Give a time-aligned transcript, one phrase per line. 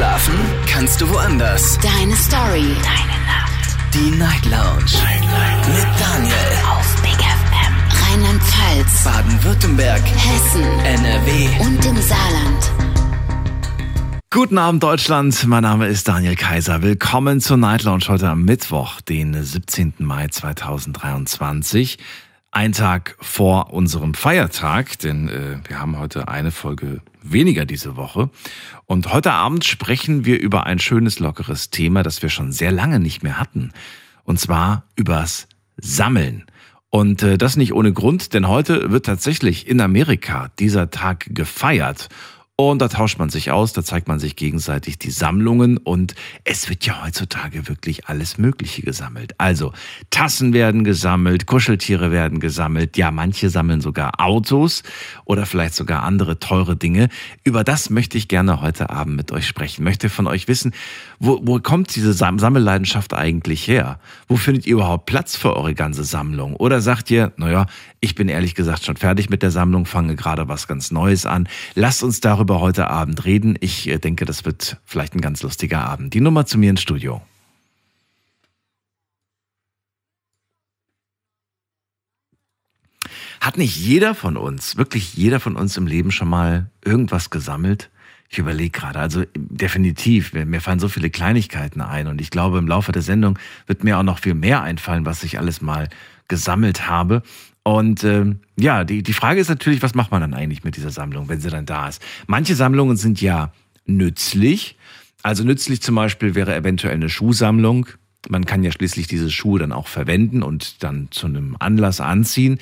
[0.00, 0.34] Schlafen
[0.66, 1.78] kannst du woanders.
[1.82, 2.74] Deine Story.
[2.82, 3.76] Deine Nacht.
[3.92, 4.90] Die Night Lounge.
[4.94, 5.68] Night, Night.
[5.68, 6.34] Mit Daniel.
[6.70, 7.74] Auf Big FM.
[8.08, 9.04] Rheinland-Pfalz.
[9.04, 10.00] Baden-Württemberg.
[10.00, 10.62] Hessen.
[10.86, 11.48] NRW.
[11.60, 12.72] Und im Saarland.
[14.30, 16.80] Guten Abend Deutschland, mein Name ist Daniel Kaiser.
[16.80, 19.96] Willkommen zur Night Lounge heute am Mittwoch, den 17.
[19.98, 21.98] Mai 2023.
[22.52, 28.30] Ein Tag vor unserem Feiertag, denn äh, wir haben heute eine Folge weniger diese Woche.
[28.86, 33.00] Und heute Abend sprechen wir über ein schönes, lockeres Thema, das wir schon sehr lange
[33.00, 33.72] nicht mehr hatten.
[34.24, 36.44] Und zwar übers Sammeln.
[36.90, 42.08] Und äh, das nicht ohne Grund, denn heute wird tatsächlich in Amerika dieser Tag gefeiert.
[42.68, 46.14] Und da tauscht man sich aus, da zeigt man sich gegenseitig die Sammlungen und
[46.44, 49.32] es wird ja heutzutage wirklich alles Mögliche gesammelt.
[49.38, 49.72] Also
[50.10, 54.82] Tassen werden gesammelt, Kuscheltiere werden gesammelt, ja, manche sammeln sogar Autos
[55.24, 57.08] oder vielleicht sogar andere teure Dinge.
[57.44, 59.82] Über das möchte ich gerne heute Abend mit euch sprechen.
[59.82, 60.72] Möchte von euch wissen,
[61.18, 63.98] wo, wo kommt diese Sam Sammelleidenschaft eigentlich her?
[64.28, 66.56] Wo findet ihr überhaupt Platz für eure ganze Sammlung?
[66.56, 67.64] Oder sagt ihr, naja,
[68.00, 71.48] ich bin ehrlich gesagt schon fertig mit der Sammlung, fange gerade was ganz Neues an.
[71.74, 73.56] Lasst uns darüber heute Abend reden.
[73.60, 76.14] Ich äh, denke, das wird vielleicht ein ganz lustiger Abend.
[76.14, 77.22] Die Nummer zu mir ins Studio.
[83.40, 87.90] Hat nicht jeder von uns, wirklich jeder von uns im Leben schon mal irgendwas gesammelt?
[88.28, 92.68] Ich überlege gerade, also definitiv, mir fallen so viele Kleinigkeiten ein und ich glaube, im
[92.68, 95.88] Laufe der Sendung wird mir auch noch viel mehr einfallen, was ich alles mal
[96.28, 97.22] gesammelt habe.
[97.62, 100.90] Und ähm, ja, die, die Frage ist natürlich, was macht man dann eigentlich mit dieser
[100.90, 102.02] Sammlung, wenn sie dann da ist?
[102.26, 103.52] Manche Sammlungen sind ja
[103.84, 104.76] nützlich.
[105.22, 107.86] Also nützlich zum Beispiel wäre eventuell eine Schuhsammlung.
[108.28, 112.58] Man kann ja schließlich diese Schuhe dann auch verwenden und dann zu einem Anlass anziehen.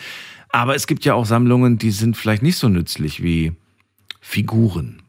[0.50, 3.52] Aber es gibt ja auch Sammlungen, die sind vielleicht nicht so nützlich wie
[4.20, 5.02] Figuren.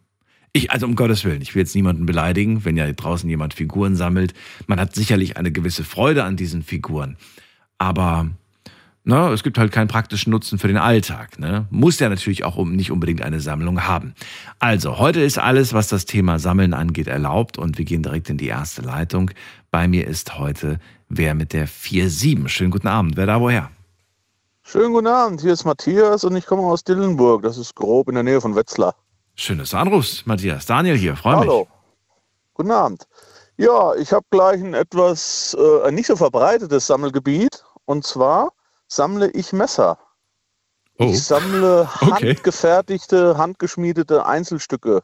[0.52, 3.95] Ich, also um Gottes Willen, ich will jetzt niemanden beleidigen, wenn ja draußen jemand Figuren
[3.95, 4.34] sammelt.
[4.67, 7.17] Man hat sicherlich eine gewisse Freude an diesen Figuren.
[7.78, 8.30] Aber
[9.10, 11.39] na, es gibt halt keinen praktischen Nutzen für den Alltag.
[11.39, 11.66] Ne?
[11.72, 14.14] Muss ja natürlich auch nicht unbedingt eine Sammlung haben.
[14.60, 18.38] Also, heute ist alles, was das Thema Sammeln angeht, erlaubt und wir gehen direkt in
[18.38, 19.32] die erste Leitung.
[19.72, 20.80] Bei mir ist heute
[21.10, 22.48] wer mit der 4-7.
[22.48, 23.17] Schönen guten Abend.
[23.17, 23.72] Wer da woher?
[24.61, 27.42] Schönen guten Abend, hier ist Matthias und ich komme aus Dillenburg.
[27.42, 28.94] Das ist grob in der Nähe von Wetzlar.
[29.36, 30.67] Schön, dass du anrufst, Matthias.
[30.67, 31.50] Daniel hier, freue mich.
[31.50, 31.67] Hallo.
[32.54, 33.08] Guten Abend.
[33.58, 37.64] Ja, ich habe gleich ein etwas äh, ein nicht so verbreitetes Sammelgebiet.
[37.86, 38.52] Und zwar
[38.89, 39.98] sammle ich Messer.
[40.98, 41.05] Oh.
[41.05, 42.33] Ich sammle Okay.
[42.36, 45.02] handgefertigte, handgeschmiedete Einzelstücke.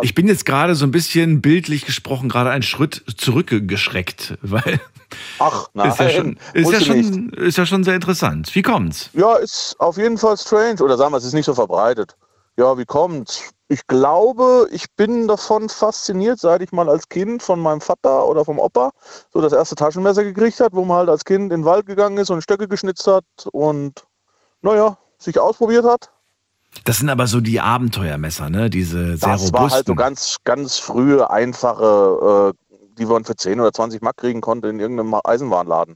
[0.00, 4.80] Ich bin jetzt gerade so ein bisschen bildlich gesprochen, gerade einen Schritt zurückgeschreckt, weil
[5.38, 8.54] Ach, nein, ist ja schon, ist muss ja schon, ist ja schon sehr interessant.
[8.54, 9.10] Wie kommt's?
[9.14, 10.82] Ja, ist auf jeden Fall strange.
[10.82, 12.16] Oder sagen wir, es ist nicht so verbreitet.
[12.58, 13.52] Ja, wie kommt's?
[13.68, 18.44] Ich glaube, ich bin davon fasziniert, seit ich mal als Kind von meinem Vater oder
[18.44, 18.90] vom Opa
[19.32, 22.18] so das erste Taschenmesser gekriegt hat, wo man halt als Kind in den Wald gegangen
[22.18, 24.04] ist und Stöcke geschnitzt hat und,
[24.62, 26.10] naja, sich ausprobiert hat.
[26.84, 28.70] Das sind aber so die Abenteuermesser, ne?
[28.70, 29.52] Diese sehr Das robusten.
[29.52, 34.16] war halt so ganz, ganz frühe, einfache, äh, die man für 10 oder 20 Mark
[34.16, 35.94] kriegen konnte in irgendeinem Eisenwarenladen.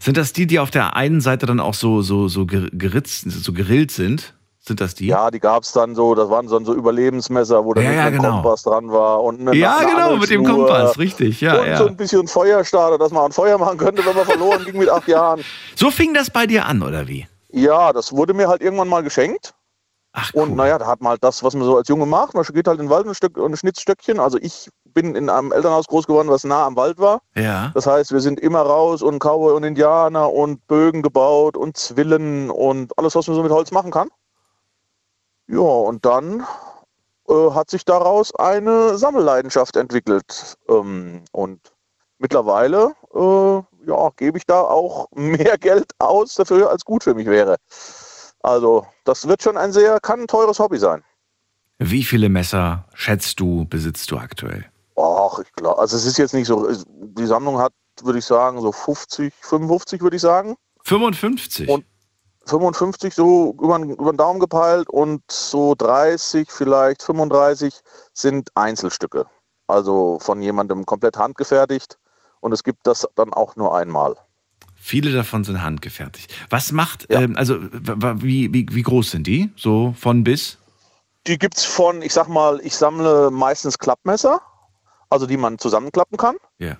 [0.00, 3.30] Sind das die, die auf der einen Seite dann auch so so so ger- geritzt,
[3.30, 4.34] so gerillt sind?
[4.66, 5.08] Sind das die?
[5.08, 8.16] Ja, die gab's dann so, das waren dann so Überlebensmesser, wo dann Ja, ja, einem
[8.16, 8.30] genau.
[8.36, 11.76] Kompass dran war und eine, Ja, eine genau, mit dem Kompass, richtig, ja, und ja.
[11.76, 14.88] so ein bisschen Feuerstarter, dass man ein Feuer machen könnte, wenn man verloren ging mit
[14.88, 15.42] acht Jahren.
[15.76, 17.26] So fing das bei dir an, oder wie?
[17.50, 19.54] Ja, das wurde mir halt irgendwann mal geschenkt.
[20.12, 20.42] Ach, cool.
[20.42, 22.34] Und naja, da hat man halt das, was man so als Junge macht.
[22.34, 24.20] Man geht halt in den Wald ein, Stück, und ein Schnitzstöckchen.
[24.20, 27.20] Also ich bin in einem Elternhaus groß geworden, was nah am Wald war.
[27.34, 27.72] ja.
[27.74, 32.48] Das heißt, wir sind immer raus und Cowboy und Indianer und Bögen gebaut und Zwillen
[32.50, 34.08] und alles, was man so mit Holz machen kann.
[35.46, 36.44] Ja, und dann
[37.28, 40.56] äh, hat sich daraus eine Sammelleidenschaft entwickelt.
[40.68, 41.60] Ähm, und
[42.18, 47.26] mittlerweile äh, ja, gebe ich da auch mehr Geld aus dafür, als gut für mich
[47.26, 47.56] wäre.
[48.40, 51.02] Also, das wird schon ein sehr, kann ein teures Hobby sein.
[51.78, 54.66] Wie viele Messer schätzt du, besitzt du aktuell?
[54.96, 58.60] Ach, ich glaube, also es ist jetzt nicht so, die Sammlung hat, würde ich sagen,
[58.60, 60.56] so 50, 55 würde ich sagen.
[60.84, 61.68] 55.
[61.68, 61.84] Und-
[62.46, 67.80] 55 so über, den- über den Daumen gepeilt und so 30, vielleicht 35
[68.12, 69.26] sind Einzelstücke.
[69.66, 71.98] Also von jemandem komplett handgefertigt
[72.40, 74.16] und es gibt das dann auch nur einmal.
[74.76, 76.34] Viele davon sind handgefertigt.
[76.50, 77.22] Was macht, Ja.
[77.22, 79.50] ähm, also wie, wie, wie groß sind die?
[79.56, 80.58] So von bis?
[81.26, 84.42] Die gibt es von, ich sag mal, ich sammle meistens Klappmesser,
[85.08, 86.36] also die man zusammenklappen kann.
[86.58, 86.76] Ja.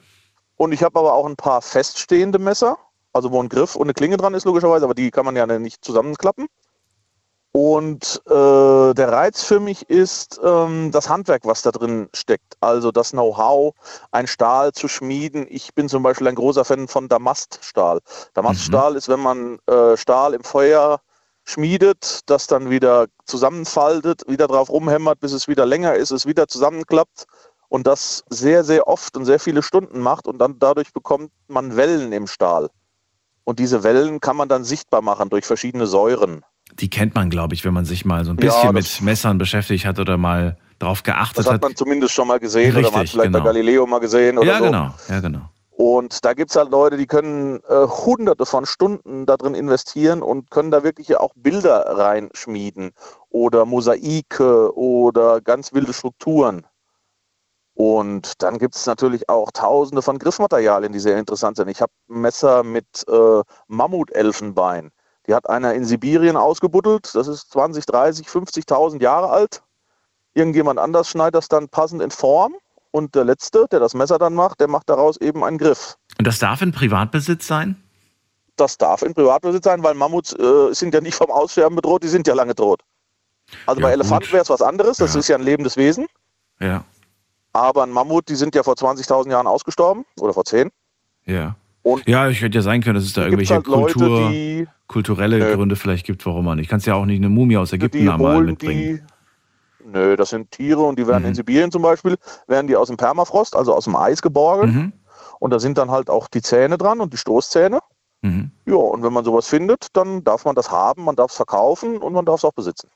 [0.56, 2.76] Und ich habe aber auch ein paar feststehende Messer,
[3.14, 5.46] also wo ein Griff und eine Klinge dran ist, logischerweise, aber die kann man ja
[5.46, 6.46] nicht zusammenklappen.
[7.56, 12.56] Und äh, der Reiz für mich ist ähm, das Handwerk, was da drin steckt.
[12.60, 13.74] Also das Know-how,
[14.10, 15.46] ein Stahl zu schmieden.
[15.48, 18.00] Ich bin zum Beispiel ein großer Fan von Damaststahl.
[18.32, 18.96] Damaststahl mhm.
[18.96, 21.00] ist, wenn man äh, Stahl im Feuer
[21.44, 26.48] schmiedet, das dann wieder zusammenfaltet, wieder drauf rumhämmert, bis es wieder länger ist, es wieder
[26.48, 27.26] zusammenklappt
[27.68, 31.76] und das sehr, sehr oft und sehr viele Stunden macht und dann dadurch bekommt man
[31.76, 32.68] Wellen im Stahl.
[33.44, 36.42] Und diese Wellen kann man dann sichtbar machen durch verschiedene Säuren.
[36.72, 39.38] Die kennt man, glaube ich, wenn man sich mal so ein bisschen ja, mit Messern
[39.38, 41.46] beschäftigt hat oder mal drauf geachtet hat.
[41.46, 43.38] Das hat man zumindest schon mal gesehen Richtig, oder man hat vielleicht genau.
[43.38, 44.64] bei Galileo mal gesehen oder ja, so.
[44.64, 45.50] Genau, ja, genau.
[45.76, 50.22] Und da gibt es halt Leute, die können äh, hunderte von Stunden da drin investieren
[50.22, 52.92] und können da wirklich auch Bilder reinschmieden
[53.28, 56.64] oder Mosaike oder ganz wilde Strukturen.
[57.74, 61.68] Und dann gibt es natürlich auch tausende von Griffmaterialien, die sehr interessant sind.
[61.68, 64.90] Ich habe ein Messer mit äh, Mammutelfenbein.
[65.26, 67.14] Die hat einer in Sibirien ausgebuddelt.
[67.14, 69.62] Das ist 20, 30, 50.000 Jahre alt.
[70.34, 72.54] Irgendjemand anders schneidet das dann passend in Form.
[72.90, 75.96] Und der Letzte, der das Messer dann macht, der macht daraus eben einen Griff.
[76.18, 77.82] Und das darf in Privatbesitz sein?
[78.56, 82.08] Das darf in Privatbesitz sein, weil Mammuts äh, sind ja nicht vom Aussterben bedroht, die
[82.08, 82.82] sind ja lange tot.
[83.66, 85.20] Also Ja, bei Elefanten wäre es was anderes, das Ja.
[85.20, 86.06] ist ja ein lebendes Wesen.
[86.60, 86.84] Ja,
[87.54, 90.70] Aber ein Mammut, die sind ja vor 20.000 Jahren ausgestorben oder vor 10.
[91.24, 91.56] ja.
[91.86, 94.66] Und Ja, ich hätte ja sein können, dass es da irgendwelche halt Leute, Kultur, die,
[94.86, 95.54] kulturelle Nö.
[95.54, 96.70] Gründe vielleicht gibt, warum man nicht.
[96.70, 99.06] Kannst ja auch nicht eine Mumie aus Ägypten einmal mitbringen.
[99.82, 99.86] die.
[99.90, 101.28] Nö, das sind Tiere und die werden Mhm.
[101.28, 102.16] in Sibirien zum Beispiel,
[102.46, 104.70] werden die aus dem Permafrost, also aus dem Eis geborgen.
[104.72, 104.92] Mhm.
[105.40, 107.80] Und da sind dann halt auch die Zähne dran und die Stoßzähne.
[108.22, 108.50] Mhm.
[108.64, 111.98] Ja, und wenn man sowas findet, dann darf man das haben, man darf es verkaufen
[111.98, 112.88] und man darf es auch besitzen.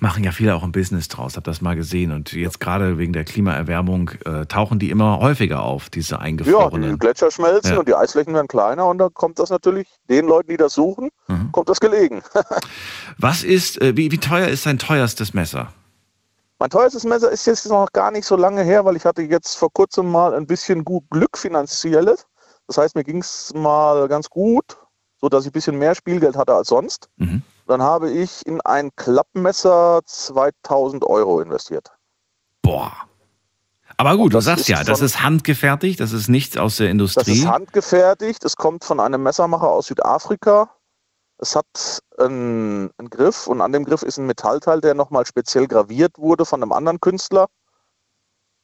[0.00, 2.12] Machen ja viele auch ein Business draus, hab das mal gesehen.
[2.12, 6.24] Und jetzt gerade wegen der Klimaerwärmung äh, tauchen die immer häufiger auf, diese Ja, die
[6.24, 6.98] eingefrorenen.
[6.98, 7.78] Gletscher schmelzen Ja.
[7.80, 11.10] und die Eisflächen werden kleiner und da kommt das natürlich den Leuten, die das suchen,
[11.26, 11.50] Mhm.
[11.52, 12.22] kommt das gelegen.
[13.18, 15.72] Was ist, äh, wie, wie teuer ist dein teuerstes Messer?
[16.60, 19.56] Mein teuerstes Messer ist jetzt noch gar nicht so lange her, weil ich hatte jetzt
[19.56, 22.26] vor kurzem mal ein bisschen gut Glück finanzielles.
[22.66, 24.76] Das heißt, mir ging es mal ganz gut,
[25.20, 27.08] so dass ich ein bisschen mehr Spielgeld hatte als sonst.
[27.16, 27.42] Mhm.
[27.68, 31.92] Dann habe ich in ein Klappmesser 2000 Euro investiert.
[32.62, 32.92] Boah.
[33.98, 36.76] Aber gut, du das sagst ist ja, das von- ist handgefertigt, das ist nichts aus
[36.76, 37.32] der Das Industrie.
[37.40, 40.70] ist handgefertigt, es kommt von einem Messermacher aus Südafrika.
[41.38, 41.66] Es hat
[42.18, 46.44] einen, einen Griff und an dem Griff ist ein Metallteil, der nochmal speziell graviert wurde
[46.44, 47.48] von einem anderen Künstler.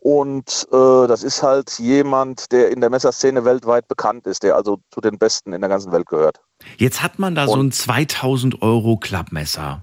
[0.05, 4.79] Und äh, das ist halt jemand, der in der Messerszene weltweit bekannt ist, der also
[4.91, 6.43] zu den Besten in der ganzen Welt gehört.
[6.77, 9.83] Jetzt hat man da so ein 2000 Euro Klappmesser.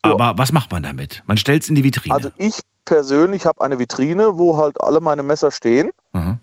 [0.00, 1.22] Aber was macht man damit?
[1.26, 2.14] Man stellt es in die Vitrine.
[2.14, 5.90] Also ich persönlich habe eine Vitrine, wo halt alle meine Messer stehen.
[6.14, 6.38] Mhm.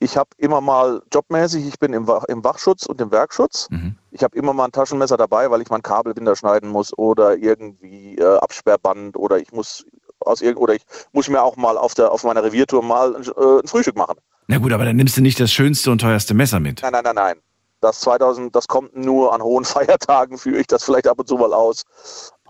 [0.00, 3.68] Ich habe immer mal jobmäßig, ich bin im, Wach, im Wachschutz und im Werkschutz.
[3.70, 3.94] Mhm.
[4.10, 8.16] Ich habe immer mal ein Taschenmesser dabei, weil ich mein Kabelbinder schneiden muss oder irgendwie
[8.16, 9.84] äh, Absperrband oder ich muss
[10.20, 10.82] aus irgend oder ich
[11.12, 14.18] muss mir auch mal auf der auf meiner Reviertour mal ein, äh, ein Frühstück machen.
[14.46, 16.82] Na gut, aber dann nimmst du nicht das schönste und teuerste Messer mit.
[16.82, 17.36] Nein, nein, nein, nein.
[17.80, 21.36] Das 2000, das kommt nur an hohen Feiertagen, führe ich das vielleicht ab und zu
[21.36, 21.84] mal aus.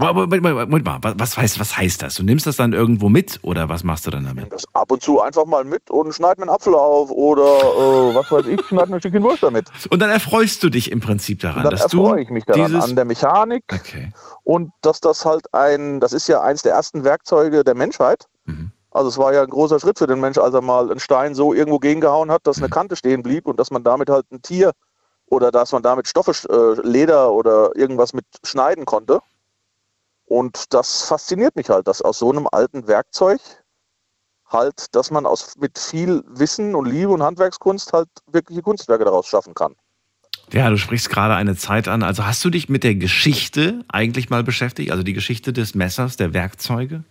[0.00, 2.14] Moment, Moment, Moment mal, was- heißt, was heißt das?
[2.16, 4.52] Du nimmst das dann irgendwo mit oder was machst du dann damit?
[4.52, 8.14] Das ab und zu einfach mal mit und schneid mir einen Apfel auf oder äh,
[8.14, 9.66] was weiß ich, schneid mir ein Stückchen Wurst damit.
[9.90, 12.66] Und dann erfreust du dich im Prinzip daran, dann dass du erfreue ich mich daran
[12.66, 14.12] dieses an der Mechanik Okay.
[14.44, 18.26] und dass das halt ein, das ist ja eins der ersten Werkzeuge der Menschheit.
[18.46, 18.72] Mhm.
[18.92, 21.34] Also es war ja ein großer Schritt für den Mensch, als er mal einen Stein
[21.34, 24.42] so irgendwo gegengehauen hat, dass eine Kante stehen blieb und dass man damit halt ein
[24.42, 24.72] Tier
[25.26, 29.20] oder dass man damit Stoffe, äh, Leder oder irgendwas mit schneiden konnte.
[30.30, 33.40] Und das fasziniert mich halt, dass aus so einem alten Werkzeug
[34.46, 39.26] halt, dass man aus mit viel Wissen und Liebe und Handwerkskunst halt wirkliche Kunstwerke daraus
[39.26, 39.74] schaffen kann.
[40.52, 42.04] Ja, du sprichst gerade eine Zeit an.
[42.04, 44.92] Also hast du dich mit der Geschichte eigentlich mal beschäftigt?
[44.92, 47.02] Also die Geschichte des Messers, der Werkzeuge?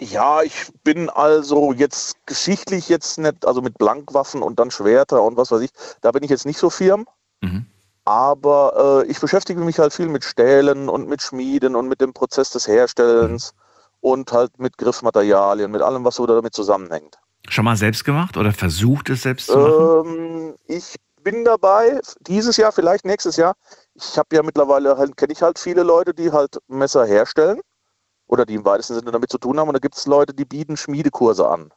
[0.00, 5.36] Ja, ich bin also jetzt geschichtlich jetzt nicht, also mit Blankwaffen und dann Schwerter und
[5.36, 5.70] was weiß ich,
[6.00, 7.04] da bin ich jetzt nicht so firm.
[7.42, 7.66] Mhm.
[8.04, 12.12] Aber äh, ich beschäftige mich halt viel mit Stählen und mit Schmieden und mit dem
[12.12, 13.54] Prozess des Herstellens
[14.00, 17.18] und halt mit Griffmaterialien, mit allem, was so damit zusammenhängt.
[17.48, 20.06] Schon mal selbst gemacht oder versucht es selbst zu machen?
[20.06, 23.54] Ähm, ich bin dabei, dieses Jahr, vielleicht nächstes Jahr.
[23.94, 27.60] Ich habe ja mittlerweile, halt, kenne ich halt viele Leute, die halt Messer herstellen
[28.26, 29.68] oder die im weitesten Sinne damit zu tun haben.
[29.68, 31.72] Und da gibt es Leute, die bieten Schmiedekurse an.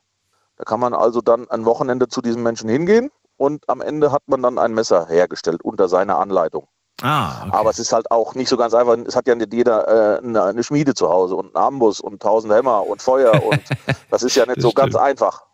[0.58, 4.24] Da kann man also dann ein Wochenende zu diesen Menschen hingehen und am Ende hat
[4.28, 6.68] man dann ein Messer hergestellt unter seiner Anleitung.
[7.02, 7.52] Ah, okay.
[7.52, 8.98] Aber es ist halt auch nicht so ganz einfach.
[9.06, 12.22] Es hat ja nicht jeder äh, eine, eine Schmiede zu Hause und einen Amboss und
[12.22, 13.62] tausend Hämmer und Feuer und
[14.10, 15.04] das ist ja nicht so ganz stimmt.
[15.04, 15.46] einfach.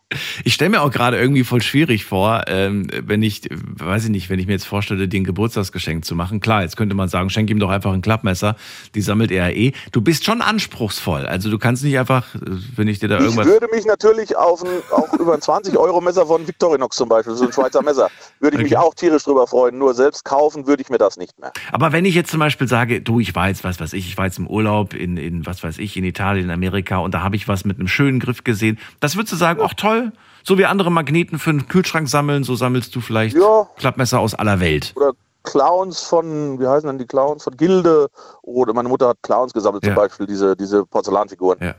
[0.44, 4.30] Ich stelle mir auch gerade irgendwie voll schwierig vor, ähm, wenn ich, weiß ich nicht,
[4.30, 6.40] wenn ich mir jetzt vorstelle, dir ein Geburtstagsgeschenk zu machen.
[6.40, 8.56] Klar, jetzt könnte man sagen, schenk ihm doch einfach ein Klappmesser,
[8.96, 9.74] die sammelt er eh.
[9.92, 11.26] Du bist schon anspruchsvoll.
[11.26, 12.28] Also du kannst nicht einfach,
[12.76, 13.48] wenn ich dir da irgendwas.
[13.48, 17.46] Ich würde mich natürlich auf ein, auch über ein 20-Euro-Messer von Victorinox zum Beispiel, so
[17.46, 18.72] ein Schweizer Messer, würde ich okay.
[18.72, 19.78] mich auch tierisch drüber freuen.
[19.78, 21.52] Nur selbst kaufen würde ich mir das nicht mehr.
[21.72, 24.18] Aber wenn ich jetzt zum Beispiel sage, du, ich war jetzt, was weiß ich, ich
[24.18, 27.22] war jetzt im Urlaub in, in was weiß ich, in Italien, in Amerika und da
[27.22, 30.01] habe ich was mit einem schönen Griff gesehen, das würdest du sagen, ach toll,
[30.44, 33.68] so wie andere Magneten für einen Kühlschrank sammeln, so sammelst du vielleicht ja.
[33.78, 34.94] Klappmesser aus aller Welt.
[34.96, 37.44] Oder Clowns von, wie heißen denn die Clowns?
[37.44, 38.08] Von Gilde.
[38.44, 39.90] Oder meine Mutter hat Clowns gesammelt, ja.
[39.90, 41.60] zum Beispiel diese, diese Porzellanfiguren.
[41.62, 41.76] Ja.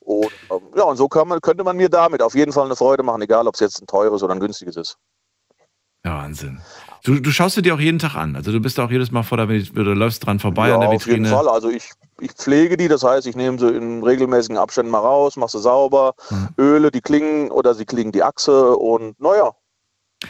[0.00, 3.02] Und, ähm, ja, und so man, könnte man mir damit auf jeden Fall eine Freude
[3.02, 4.96] machen, egal ob es jetzt ein teures oder ein günstiges ist.
[6.08, 6.58] Ja, Wahnsinn.
[7.04, 8.34] Du, du schaust dir auch jeden Tag an.
[8.34, 10.90] Also du bist auch jedes Mal vor der du läufst dran vorbei ja, an der
[10.90, 10.96] Vitrine.
[10.96, 11.48] Auf jeden Fall.
[11.48, 15.36] Also ich, ich pflege die, das heißt, ich nehme sie in regelmäßigen Abständen mal raus,
[15.36, 16.48] mache sie sauber, hm.
[16.58, 19.52] öle die Klingen oder sie klingen die Achse und naja.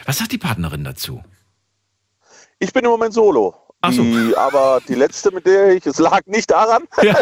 [0.05, 1.23] Was sagt die Partnerin dazu?
[2.59, 3.55] Ich bin im Moment solo.
[3.79, 4.03] Ach so.
[4.03, 6.83] Die, aber die letzte, mit der ich, es lag nicht daran.
[7.01, 7.17] Ja,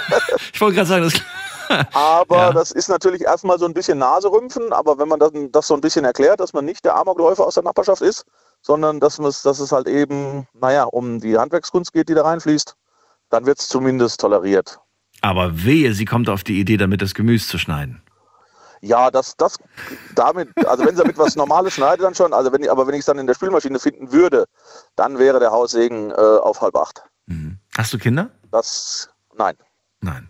[0.51, 1.13] ich wollte gerade sagen, das.
[1.93, 2.53] aber ja.
[2.53, 5.81] das ist natürlich erstmal so ein bisschen Naserümpfen, aber wenn man das, das so ein
[5.81, 8.25] bisschen erklärt, dass man nicht der Amokläufer aus der Nachbarschaft ist,
[8.61, 12.75] sondern dass, dass es halt eben, naja, um die Handwerkskunst geht, die da reinfließt,
[13.29, 14.79] dann wird es zumindest toleriert.
[15.21, 18.01] Aber wehe, sie kommt auf die Idee, damit das Gemüse zu schneiden.
[18.81, 19.57] Ja, das, das,
[20.13, 22.31] damit, also wenn sie damit was Normales schneidet, dann schon.
[22.31, 24.45] Also wenn, aber wenn ich es dann in der Spülmaschine finden würde,
[24.95, 27.03] dann wäre der Haussegen äh, auf halb acht.
[27.25, 27.57] Mhm.
[27.75, 28.29] Hast du Kinder?
[28.51, 29.55] Das, nein.
[30.01, 30.29] Nein.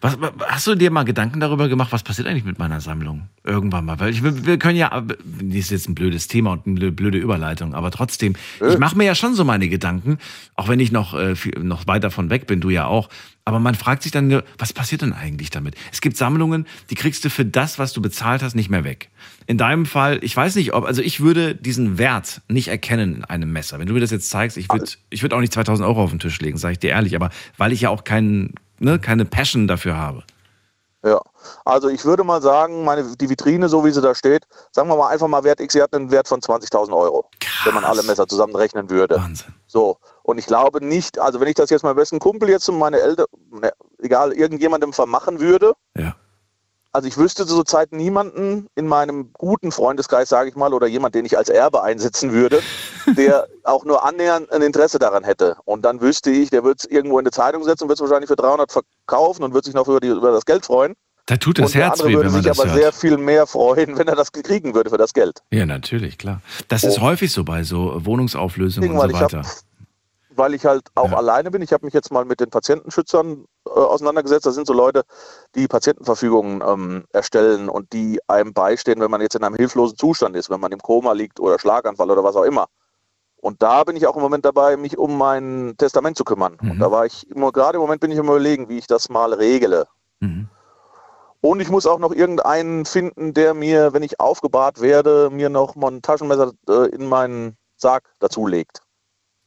[0.00, 3.28] Was, hast du dir mal Gedanken darüber gemacht, was passiert eigentlich mit meiner Sammlung?
[3.44, 3.98] Irgendwann mal.
[4.00, 7.74] Weil ich, wir können ja, das ist jetzt ein blödes Thema und eine blöde Überleitung,
[7.74, 8.72] aber trotzdem, äh.
[8.72, 10.18] ich mache mir ja schon so meine Gedanken,
[10.56, 13.08] auch wenn ich noch, äh, noch weit davon weg bin, du ja auch.
[13.44, 15.74] Aber man fragt sich dann, was passiert denn eigentlich damit?
[15.90, 19.08] Es gibt Sammlungen, die kriegst du für das, was du bezahlt hast, nicht mehr weg.
[19.46, 23.24] In deinem Fall, ich weiß nicht, ob, also ich würde diesen Wert nicht erkennen in
[23.24, 23.78] einem Messer.
[23.78, 26.10] Wenn du mir das jetzt zeigst, ich würde ich würd auch nicht 2000 Euro auf
[26.10, 29.24] den Tisch legen, sage ich dir ehrlich, aber weil ich ja auch keinen ne, keine
[29.24, 30.24] Passion dafür habe.
[31.04, 31.20] Ja,
[31.64, 34.96] also ich würde mal sagen, meine, die Vitrine, so wie sie da steht, sagen wir
[34.96, 37.66] mal einfach mal Wert X, sie hat einen Wert von 20.000 Euro, Krass.
[37.66, 39.16] wenn man alle Messer zusammenrechnen würde.
[39.16, 39.54] Wahnsinn.
[39.68, 42.78] So, und ich glaube nicht, also wenn ich das jetzt meinem besten Kumpel jetzt und
[42.78, 46.16] meine Eltern, ne, egal, irgendjemandem vermachen würde, ja.
[46.98, 51.24] Also ich wüsste zurzeit niemanden in meinem guten Freundeskreis, sage ich mal, oder jemand, den
[51.24, 52.60] ich als Erbe einsetzen würde,
[53.16, 55.58] der auch nur annähernd ein Interesse daran hätte.
[55.64, 58.02] Und dann wüsste ich, der wird es irgendwo in die Zeitung setzen und wird es
[58.02, 60.94] wahrscheinlich für 300 verkaufen und wird sich noch über, die, über das Geld freuen.
[61.26, 62.80] Da tut das und Herz weh, wenn man das aber hört.
[62.80, 65.38] sehr viel mehr freuen, wenn er das kriegen würde für das Geld.
[65.52, 66.42] Ja, natürlich, klar.
[66.66, 66.88] Das oh.
[66.88, 69.42] ist häufig so bei so Wohnungsauflösungen und so weiter
[70.38, 71.16] weil ich halt auch ja.
[71.16, 71.62] alleine bin.
[71.62, 74.46] Ich habe mich jetzt mal mit den Patientenschützern äh, auseinandergesetzt.
[74.46, 75.02] Das sind so Leute,
[75.54, 80.36] die Patientenverfügungen ähm, erstellen und die einem beistehen, wenn man jetzt in einem hilflosen Zustand
[80.36, 82.66] ist, wenn man im Koma liegt oder Schlaganfall oder was auch immer.
[83.40, 86.56] Und da bin ich auch im Moment dabei, mich um mein Testament zu kümmern.
[86.60, 86.72] Mhm.
[86.72, 89.08] Und da war ich immer, gerade im Moment bin ich immer überlegen, wie ich das
[89.08, 89.86] mal regle.
[90.20, 90.48] Mhm.
[91.40, 95.76] Und ich muss auch noch irgendeinen finden, der mir, wenn ich aufgebahrt werde, mir noch
[95.76, 98.80] mal ein Taschenmesser äh, in meinen Sarg dazulegt.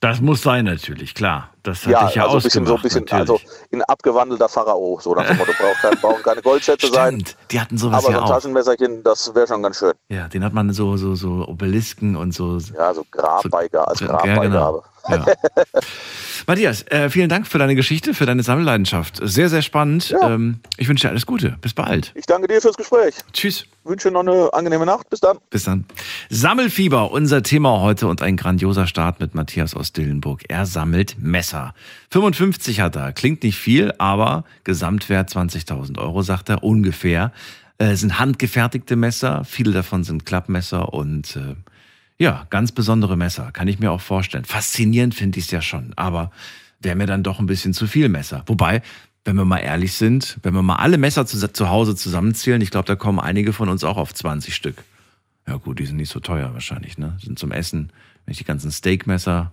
[0.01, 1.51] Das muss sein natürlich, klar.
[1.61, 3.29] Das hatte ja, ich ja also bisschen, so ein bisschen, natürlich.
[3.29, 3.39] also
[3.69, 7.23] in abgewandelter Pharao, so nach dem Motto, braucht kein, brauchen keine Goldschätze Stimmt, sein.
[7.51, 9.93] Die hatten sowas aber ja so ein Taschenmesserchen, das wäre schon ganz schön.
[10.09, 12.57] Ja, den hat man so, so, so Obelisken und so.
[12.75, 14.27] Ja, so Grabbeigabe, als Grabbeigabe.
[14.27, 14.83] Ja, genau.
[15.09, 15.25] Ja.
[16.47, 19.19] Matthias, äh, vielen Dank für deine Geschichte, für deine Sammelleidenschaft.
[19.21, 20.09] Sehr, sehr spannend.
[20.09, 20.33] Ja.
[20.33, 21.57] Ähm, ich wünsche dir alles Gute.
[21.61, 22.11] Bis bald.
[22.15, 23.15] Ich danke dir fürs Gespräch.
[23.33, 23.65] Tschüss.
[23.83, 25.09] Wünsche noch eine angenehme Nacht.
[25.09, 25.37] Bis dann.
[25.49, 25.85] Bis dann.
[26.29, 30.43] Sammelfieber, unser Thema heute und ein grandioser Start mit Matthias aus Dillenburg.
[30.49, 31.73] Er sammelt Messer.
[32.11, 33.13] 55 hat er.
[33.13, 37.31] Klingt nicht viel, aber Gesamtwert 20.000 Euro, sagt er ungefähr.
[37.77, 39.43] Äh, sind handgefertigte Messer.
[39.43, 41.55] Viele davon sind Klappmesser und äh,
[42.21, 44.45] ja, ganz besondere Messer, kann ich mir auch vorstellen.
[44.45, 46.29] Faszinierend finde ich es ja schon, aber
[46.79, 48.43] wäre mir dann doch ein bisschen zu viel Messer.
[48.45, 48.83] Wobei,
[49.25, 52.69] wenn wir mal ehrlich sind, wenn wir mal alle Messer zu, zu Hause zusammenzählen, ich
[52.69, 54.83] glaube, da kommen einige von uns auch auf 20 Stück.
[55.47, 57.17] Ja gut, die sind nicht so teuer wahrscheinlich, ne?
[57.23, 57.91] Sind zum Essen,
[58.25, 59.51] wenn ich die ganzen Steakmesser.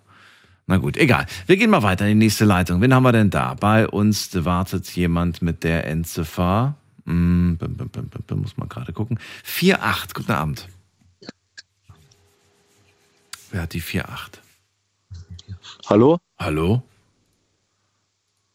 [0.66, 1.24] Na gut, egal.
[1.46, 2.82] Wir gehen mal weiter in die nächste Leitung.
[2.82, 3.54] Wen haben wir denn da?
[3.54, 6.74] Bei uns wartet jemand mit der Endziffer.
[7.06, 7.58] Hm,
[8.34, 9.18] muss man gerade gucken.
[9.46, 10.12] 4-8.
[10.12, 10.68] Guten Abend.
[13.50, 14.38] Wer hat die 4-8?
[15.88, 16.18] Hallo?
[16.38, 16.82] Hallo?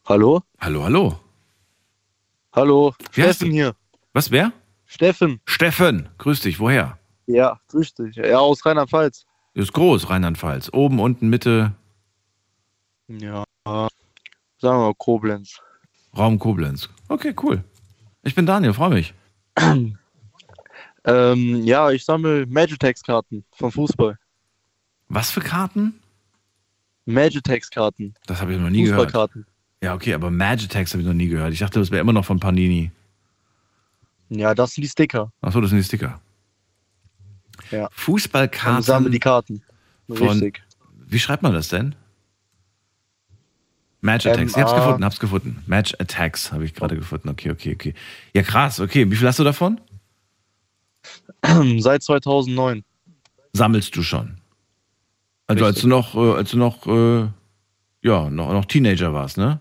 [0.06, 0.42] Hallo?
[0.60, 1.20] Hallo, hallo.
[2.52, 3.74] Hallo, Wer Steffen hier.
[4.12, 4.52] Was, wer?
[4.86, 5.40] Steffen.
[5.46, 6.98] Steffen, grüß dich, woher?
[7.26, 8.16] Ja, grüß dich.
[8.16, 9.26] Ja, aus Rheinland-Pfalz.
[9.54, 10.70] Ist groß, Rheinland-Pfalz.
[10.72, 11.74] Oben, unten, Mitte.
[13.08, 13.88] Ja, sagen
[14.60, 15.60] wir mal Koblenz.
[16.16, 16.88] Raum Koblenz.
[17.08, 17.64] Okay, cool.
[18.22, 19.14] Ich bin Daniel, freue mich.
[21.06, 24.16] Ähm, ja, ich sammle Magitex-Karten vom Fußball.
[25.14, 25.94] Was für Karten?
[27.06, 28.14] Magitex-Karten.
[28.26, 29.02] Das habe ich noch nie gehört.
[29.04, 29.46] Fußballkarten.
[29.82, 31.52] Ja, okay, aber Magitex habe ich noch nie gehört.
[31.52, 32.90] Ich dachte, das wäre immer noch von Panini.
[34.30, 35.30] Ja, das sind die Sticker.
[35.40, 36.20] Achso, das sind die Sticker.
[37.70, 37.88] Ja.
[37.90, 38.82] Ich Fußballkarten.
[38.82, 39.62] sammle die Karten.
[40.08, 40.62] Von- Richtig.
[41.06, 41.94] Wie schreibt man das denn?
[44.00, 44.52] Match Attacks.
[44.56, 45.62] Ich hab's gefunden, hab's gefunden.
[45.66, 47.28] Match Attacks habe ich gerade gefunden.
[47.28, 47.94] Okay, okay, okay.
[48.34, 48.80] Ja, krass.
[48.80, 49.80] Okay, wie viel hast du davon?
[51.78, 52.84] Seit 2009.
[53.52, 54.38] Sammelst du schon?
[55.46, 55.82] Also als Richtig.
[55.82, 57.28] du noch, äh, als du noch, äh,
[58.02, 59.60] ja, noch, noch Teenager warst, ne?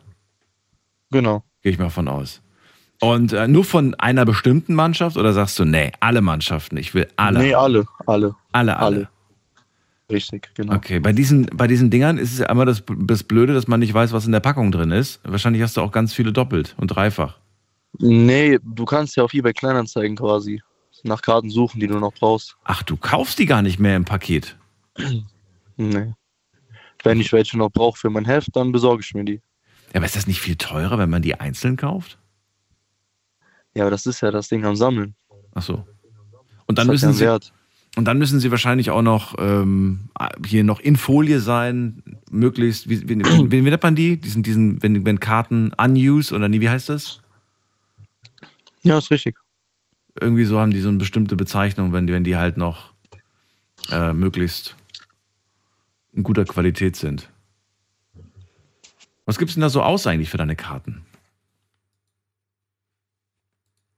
[1.11, 1.43] Genau.
[1.61, 2.41] Gehe ich mal von aus.
[3.01, 7.07] Und äh, nur von einer bestimmten Mannschaft oder sagst du, nee, alle Mannschaften, ich will
[7.17, 7.39] alle.
[7.39, 7.85] Nee, alle.
[8.05, 8.35] Alle.
[8.51, 8.77] alle, alle.
[8.77, 9.09] alle.
[10.09, 10.75] Richtig, genau.
[10.75, 13.79] Okay, bei diesen, bei diesen Dingern ist es ja immer das, das Blöde, dass man
[13.79, 15.19] nicht weiß, was in der Packung drin ist.
[15.23, 17.37] Wahrscheinlich hast du auch ganz viele doppelt und dreifach.
[17.99, 20.61] Nee, du kannst ja auf eBay Kleinanzeigen quasi
[21.03, 22.55] nach Karten suchen, die du noch brauchst.
[22.63, 24.55] Ach, du kaufst die gar nicht mehr im Paket.
[25.89, 26.13] Nee.
[27.03, 29.41] Wenn ich welche noch brauche für mein Heft, dann besorge ich mir die.
[29.93, 32.17] Ja, aber ist das nicht viel teurer, wenn man die einzeln kauft?
[33.75, 35.15] Ja, aber das ist ja das Ding am Sammeln.
[35.53, 35.85] Ach so.
[36.65, 37.53] Und dann müssen ja sie, Wert.
[37.95, 40.09] und dann müssen sie wahrscheinlich auch noch ähm,
[40.45, 44.17] hier noch in Folie sein, möglichst, wie, wie, wie, wie nennt man die?
[44.17, 47.21] Diesen, diesen, wenn, wenn Karten unused oder nie, wie heißt das?
[48.81, 49.37] Ja, ist richtig.
[50.19, 52.93] Irgendwie so haben die so eine bestimmte Bezeichnung, wenn die, wenn die halt noch
[53.91, 54.75] äh, möglichst
[56.13, 57.29] in guter Qualität sind.
[59.25, 61.05] Was gibt's denn da so aus eigentlich für deine Karten?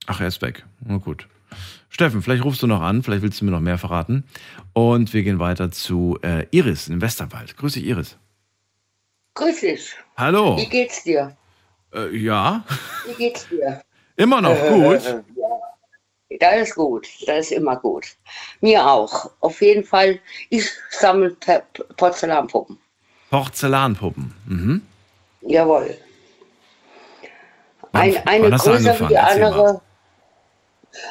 [0.08, 0.66] Ach, er ist weg.
[0.82, 1.28] Na gut.
[1.90, 4.24] Steffen, vielleicht rufst du noch an, vielleicht willst du mir noch mehr verraten.
[4.74, 7.58] Und wir gehen weiter zu äh, Iris im Westerwald.
[7.58, 8.18] Grüß dich, Iris.
[9.36, 9.96] Grüß dich.
[10.18, 10.58] Hallo.
[10.58, 11.36] Wie geht's dir?
[11.94, 12.64] Äh, ja,
[13.08, 13.82] Wie geht's dir?
[14.16, 15.02] immer noch gut.
[16.40, 17.08] Das ist gut.
[17.28, 18.08] Das ist immer gut.
[18.62, 19.30] Mir auch.
[19.42, 21.64] Auf jeden Fall, ich sammle Pe-
[21.98, 22.80] Porzellanpuppen.
[23.30, 24.34] Porzellanpuppen.
[24.48, 24.82] Mhm.
[25.42, 25.98] Jawohl.
[27.94, 29.00] Ein, eine angefangen?
[29.00, 29.82] wie die andere.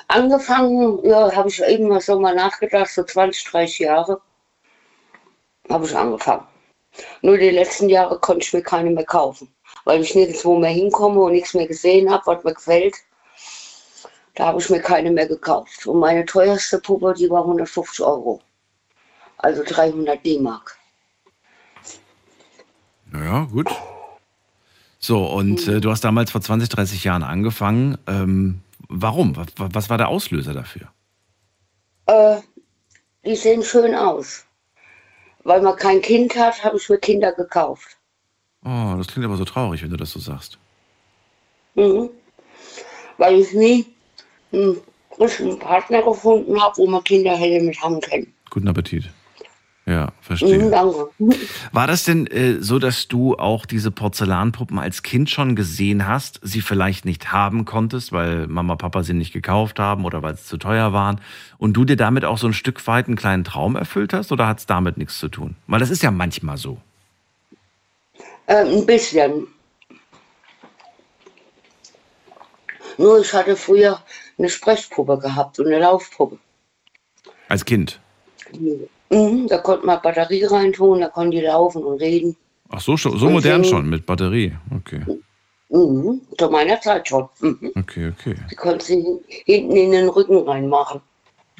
[0.08, 4.20] Angefangen, ja, habe ich eben mal so mal nachgedacht, so 20, 30 Jahre
[5.70, 6.46] habe ich angefangen.
[7.22, 9.52] Nur die letzten Jahre konnte ich mir keine mehr kaufen,
[9.84, 12.94] weil ich nirgendwo mehr hinkomme und nichts mehr gesehen habe, was mir gefällt.
[14.34, 15.86] Da habe ich mir keine mehr gekauft.
[15.86, 18.40] Und meine teuerste Puppe, die war 150 Euro.
[19.38, 20.76] Also 300 D-Mark.
[23.10, 23.68] Naja, gut.
[24.98, 25.74] So, und Mhm.
[25.74, 27.98] äh, du hast damals vor 20, 30 Jahren angefangen.
[28.06, 29.36] Ähm, warum?
[29.36, 30.88] Was, was war der Auslöser dafür?
[32.06, 32.40] Äh,
[33.24, 34.44] die sehen schön aus.
[35.44, 37.98] Weil man kein Kind hat, habe ich mir Kinder gekauft.
[38.64, 40.58] Oh, das klingt aber so traurig, wenn du das so sagst.
[41.74, 42.08] Mhm.
[43.18, 43.93] Weil ich nie
[44.54, 44.76] einen
[45.18, 48.32] richtigen Partner gefunden habe, wo man Kinder hätte mit haben können.
[48.50, 49.10] Guten Appetit.
[49.86, 50.58] Ja, verstehe.
[50.58, 51.10] Mhm, danke.
[51.72, 56.40] War das denn äh, so, dass du auch diese Porzellanpuppen als Kind schon gesehen hast,
[56.42, 60.44] sie vielleicht nicht haben konntest, weil Mama, Papa sie nicht gekauft haben oder weil sie
[60.44, 61.20] zu teuer waren
[61.58, 64.46] und du dir damit auch so ein Stück weit einen kleinen Traum erfüllt hast oder
[64.46, 65.54] hat es damit nichts zu tun?
[65.66, 66.78] Weil das ist ja manchmal so.
[68.48, 69.48] Ähm, ein bisschen.
[72.96, 74.00] Nur ich hatte früher
[74.38, 76.38] eine Sprechpuppe gehabt und eine Laufpuppe.
[77.48, 78.00] Als Kind.
[79.10, 82.36] Mhm, da konnte man Batterie reintun, da konnten die laufen und reden.
[82.70, 84.52] Ach so, schon- so Und modern so- schon mit Batterie.
[84.74, 85.00] Okay,
[85.70, 87.28] Mhm, zu meiner Zeit schon.
[87.40, 87.72] Mhm.
[87.74, 88.34] okay, okay.
[88.50, 89.04] Die konnte sie
[89.44, 91.00] hinten in den Rücken reinmachen.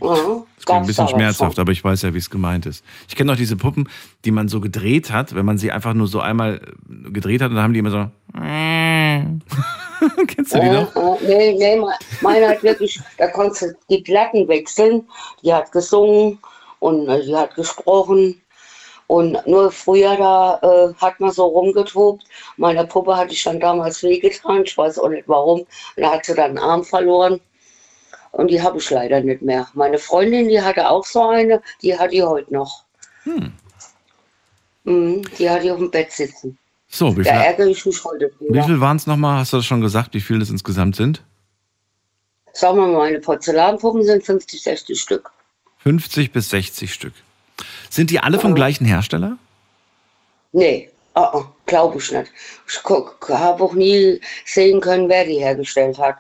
[0.01, 1.63] Ja, Das klingt ein bisschen schmerzhaft, schon.
[1.63, 2.85] aber ich weiß ja, wie es gemeint ist.
[3.09, 3.89] Ich kenne noch diese Puppen,
[4.25, 7.55] die man so gedreht hat, wenn man sie einfach nur so einmal gedreht hat und
[7.57, 8.11] dann haben die immer so.
[10.27, 10.95] Kennst du die noch?
[10.95, 15.09] Äh, äh, nee, nee, me- meine hat wirklich, da konntest du die Platten wechseln.
[15.43, 16.39] Die hat gesungen
[16.81, 18.41] und äh, die hat gesprochen.
[19.07, 22.25] Und nur früher, da äh, hat man so rumgetobt.
[22.57, 25.67] Meiner Puppe hatte ich dann damals wehgetan, ich weiß auch nicht warum.
[25.97, 27.41] Da hat sie dann einen Arm verloren.
[28.33, 29.69] Und die habe ich leider nicht mehr.
[29.75, 32.83] Meine Freundin, die hatte auch so eine, die hat die heute noch.
[33.25, 33.53] Hm.
[34.85, 36.59] Mhm, die hat die auf dem Bett sitzen.
[36.95, 38.65] So, wie Da viel, ärgere ich mich heute wie drüber.
[38.65, 39.41] viel waren es nochmal?
[39.41, 41.25] Hast du das schon gesagt, wie viel das insgesamt sind?
[42.53, 45.33] Sagen wir mal, meine Porzellanpuppen sind 50, 60 Stück.
[45.79, 47.15] 50 bis 60 Stück.
[47.91, 49.39] Sind die alle vom gleichen Hersteller?
[50.53, 52.31] Nee, uh -uh, glaube ich nicht.
[52.69, 56.19] Ich habe auch nie sehen können, wer die hergestellt hat.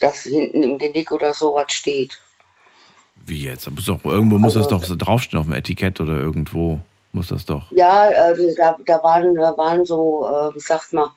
[0.00, 2.20] Dass hinten im Genick oder sowas steht.
[3.24, 3.70] Wie jetzt?
[3.86, 6.80] Doch, irgendwo muss das doch so draufstehen auf dem Etikett oder irgendwo
[7.14, 7.70] muss das doch.
[7.70, 11.08] Ja, äh, da, da, waren, da waren so, äh, wie sagt man,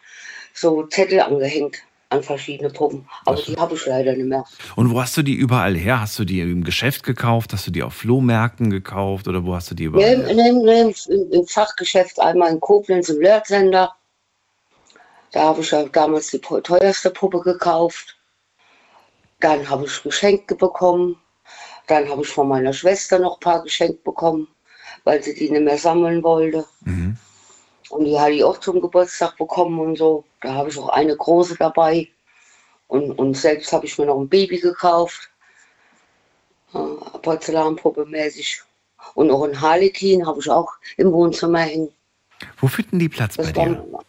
[0.54, 1.78] so Zettel angehängt.
[2.10, 3.06] an verschiedene Puppen.
[3.26, 4.46] Aber die habe ich leider nicht mehr.
[4.78, 6.00] Und wo hast du die überall her?
[6.00, 7.52] Hast du die im Geschäft gekauft?
[7.52, 9.28] Hast du die auf Flohmärkten gekauft?
[9.28, 10.54] Oder wo hast du die überall Nee, her?
[10.54, 13.94] nee, nee, im, Fachgeschäft einmal in Koblenz im Lörtsender.
[15.34, 18.16] Da habe ich ja damals die teuerste Puppe gekauft.
[19.42, 21.18] Dann habe ich Geschenke bekommen.
[21.88, 24.48] Dann habe ich von meiner Schwester noch ein paar geschenkt bekommen,
[25.08, 26.66] weil sie die nicht mehr sammeln wollte.
[26.82, 27.16] Mhm.
[27.90, 30.26] Und die hatte ich auch zum Geburtstag bekommen und so.
[30.42, 32.10] Da habe ich auch eine große dabei.
[32.90, 35.30] Und, und selbst habe ich mir noch ein Baby gekauft.
[36.74, 36.80] Äh,
[37.22, 38.62] Porzellanpuppe mäßig.
[39.14, 41.90] Und auch ein Harlekin habe ich auch im Wohnzimmer hängen.
[42.60, 43.82] Wo finden die Platz bei Das dir?
[43.90, 44.04] war,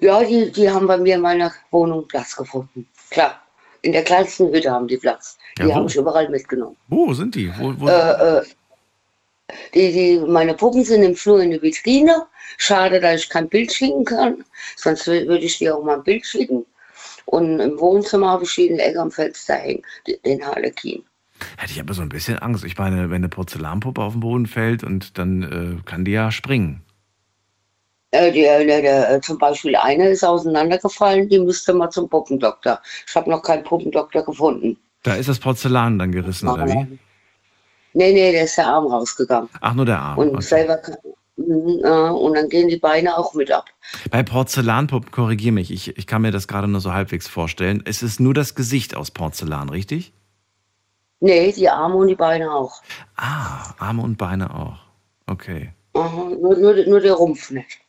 [0.00, 2.86] ja, die, die haben bei mir in meiner Wohnung Platz gefunden.
[3.08, 3.40] Klar,
[3.80, 5.38] in der kleinsten Hütte haben die Platz.
[5.58, 5.74] Die wo?
[5.74, 6.76] habe ich überall mitgenommen.
[6.88, 7.50] Wo sind die?
[7.58, 8.44] Wo, wo, Äh, äh,
[9.74, 12.26] die, die, meine Puppen sind im Flur in der Vitrine.
[12.58, 14.44] Schade, dass ich kein Bild schicken kann.
[14.76, 16.64] Sonst wür- würde ich dir auch mal ein Bild schicken.
[17.26, 19.82] Und im Wohnzimmer habe ich der Ecke am Fenster hängen,
[20.24, 21.02] den Harlekin.
[21.58, 22.64] Hätte ich aber so ein bisschen Angst.
[22.64, 26.30] Ich meine, wenn eine Porzellanpuppe auf den Boden fällt und dann äh, kann die ja
[26.30, 26.82] springen.
[28.12, 32.80] Äh, der, der, der, äh, zum Beispiel eine ist auseinandergefallen, die müsste mal zum Puppendoktor.
[33.06, 34.78] Ich habe noch keinen Puppendoktor gefunden.
[35.02, 36.98] Da ist das Porzellan dann gerissen, oder wie?
[37.96, 39.48] Nee, nee, der ist der Arm rausgegangen.
[39.60, 40.18] Ach, nur der Arm.
[40.18, 40.42] Und Okay.
[40.42, 40.80] selber
[41.38, 43.66] Mhm, und dann gehen die Beine auch mit ab.
[44.10, 47.82] Bei Porzellanpuppen, korrigier mich, ich, ich kann mir das gerade nur so halbwegs vorstellen.
[47.84, 50.14] Es ist nur das Gesicht aus Porzellan, richtig?
[51.20, 52.82] Nee, die Arme und die Beine auch.
[53.16, 54.78] Ah, Arme und Beine auch.
[55.26, 55.72] Okay.
[55.94, 57.80] Aha, nur, nur, nur der Rumpf nicht.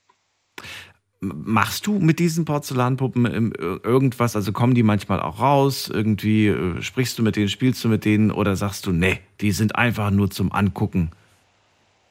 [1.19, 4.35] Machst du mit diesen Porzellanpuppen ir- irgendwas?
[4.35, 5.89] Also kommen die manchmal auch raus?
[5.91, 9.51] Irgendwie äh, sprichst du mit denen, spielst du mit denen oder sagst du, nee, die
[9.51, 11.11] sind einfach nur zum Angucken?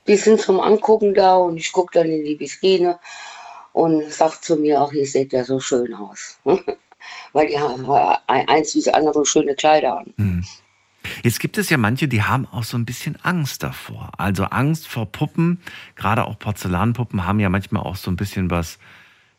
[0.09, 2.99] Die sind zum Angucken da und ich gucke dann in die Vitrine
[3.73, 6.39] und sag zu mir, ach, ihr seht ja so schön aus.
[7.33, 10.15] Weil die haben äh, eins wie das andere schöne Kleider an.
[11.23, 14.11] Jetzt gibt es ja manche, die haben auch so ein bisschen Angst davor.
[14.19, 15.61] Also Angst vor Puppen,
[15.95, 18.79] gerade auch Porzellanpuppen haben ja manchmal auch so ein bisschen was,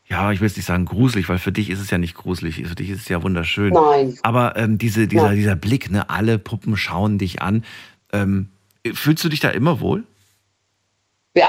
[0.06, 2.56] ja, ich will jetzt nicht sagen gruselig, weil für dich ist es ja nicht gruselig,
[2.56, 3.72] für dich ist es ja wunderschön.
[3.74, 4.18] Nein.
[4.22, 5.34] Aber ähm, diese, dieser, Ja.
[5.34, 7.64] dieser Blick, ne, alle Puppen schauen dich an.
[8.12, 8.48] Ähm,
[8.94, 10.04] fühlst du dich da immer wohl?
[11.34, 11.48] Ja,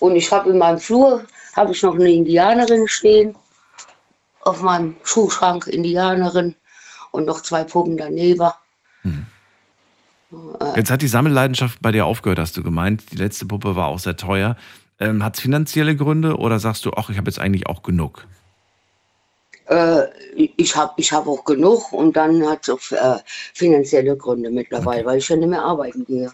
[0.00, 3.34] und ich habe in meinem Flur habe ich noch eine Indianerin stehen.
[4.42, 6.54] Auf meinem Schuhschrank Indianerin
[7.10, 8.50] und noch zwei Puppen daneben.
[10.74, 13.12] Jetzt hat die Sammelleidenschaft bei dir aufgehört, hast du gemeint.
[13.12, 14.56] Die letzte Puppe war auch sehr teuer.
[14.98, 18.26] Ähm, hat es finanzielle Gründe oder sagst du, ach, ich habe jetzt eigentlich auch genug?
[19.66, 20.04] Äh,
[20.56, 23.18] ich habe ich hab auch genug und dann hat es auch äh,
[23.52, 26.32] finanzielle Gründe mittlerweile, weil ich ja nicht mehr arbeiten gehe.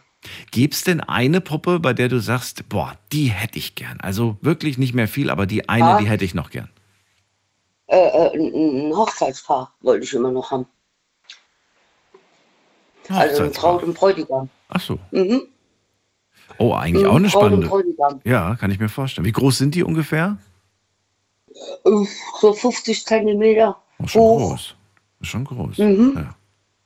[0.52, 3.98] Gibt es denn eine Puppe, bei der du sagst, boah, die hätte ich gern?
[4.00, 5.98] Also wirklich nicht mehr viel, aber die eine, Ja.
[5.98, 6.68] die hätte ich noch gern.
[7.88, 10.66] Äh, äh, ein Hochzeitspaar wollte ich immer noch haben.
[13.09, 13.51] Also.
[13.51, 14.49] Braut und Bräutigam.
[14.69, 14.99] Ach so.
[15.11, 15.43] Mhm.
[16.59, 17.67] Oh, eigentlich auch eine Braut und spannende.
[17.69, 18.21] Bräutigam.
[18.25, 19.25] Ja, kann ich mir vorstellen.
[19.25, 20.37] Wie groß sind die ungefähr?
[21.85, 21.91] Äh,
[22.41, 24.51] So 50 Zentimeter Oh, schon hoch.
[24.51, 24.75] groß.
[25.23, 25.79] Schon groß.
[25.79, 26.12] Mhm.
[26.17, 26.35] Ja.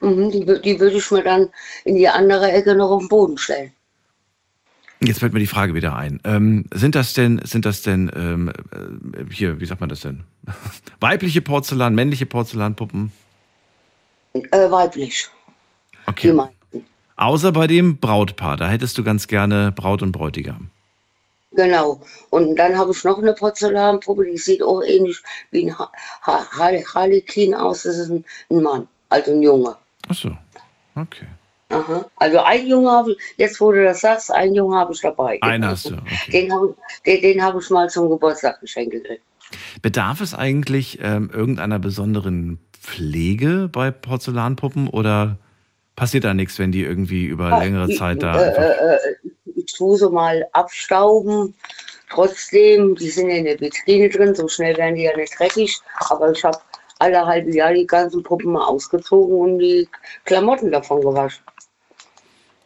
[0.09, 1.49] Mhm, die, die würde ich mir dann
[1.85, 3.73] in die andere Ecke noch auf den Boden stellen.
[5.01, 6.21] Jetzt fällt mir die Frage wieder ein.
[6.25, 10.25] Ähm, sind das denn, sind das denn, ähm, äh, hier, wie sagt man das denn?
[11.01, 13.13] Weibliche Porzellan, männliche Porzellanpuppen?
[14.33, 15.29] Äh, weiblich,
[16.07, 16.33] Okay.
[16.33, 16.55] meisten.
[17.17, 20.71] Außer bei dem Brautpaar, da hättest du ganz gerne Braut und Bräutigam.
[21.53, 22.03] Genau.
[22.31, 25.91] Und dann habe ich noch eine Porzellanpuppe, die sieht auch ähnlich wie ein ha
[26.23, 27.85] ha Har- Harlekin aus.
[27.85, 29.77] Das ist ein, ein Mann, also ein Junge.
[30.09, 30.37] Ach so.
[30.95, 31.27] Okay.
[31.71, 32.05] Aha.
[32.17, 35.39] Also ein Junge habe ich, jetzt wo du das sagst, einen Junge habe ich dabei.
[35.43, 35.95] Einen hast du.
[35.95, 36.31] Okay.
[36.33, 39.23] Den habe den, den hab ich mal zum Geburtstag geschenkt gekriegt.
[39.81, 45.39] Bedarf es eigentlich ähm, irgendeiner besonderen Pflege bei Porzellanpuppen oder
[45.97, 48.99] passiert da nichts, wenn die irgendwie über längere Zeit da äh, äh, äh,
[49.57, 51.55] ich tue sie mal abstauben.
[52.11, 55.77] Trotzdem, die sind in der Vitrine drin, so schnell werden die ja nicht dreckig.
[56.11, 56.59] Aber ich habe
[57.01, 59.89] alle halbe Jahr die ganzen Puppen mal ausgezogen und die
[60.25, 61.43] Klamotten davon gewaschen.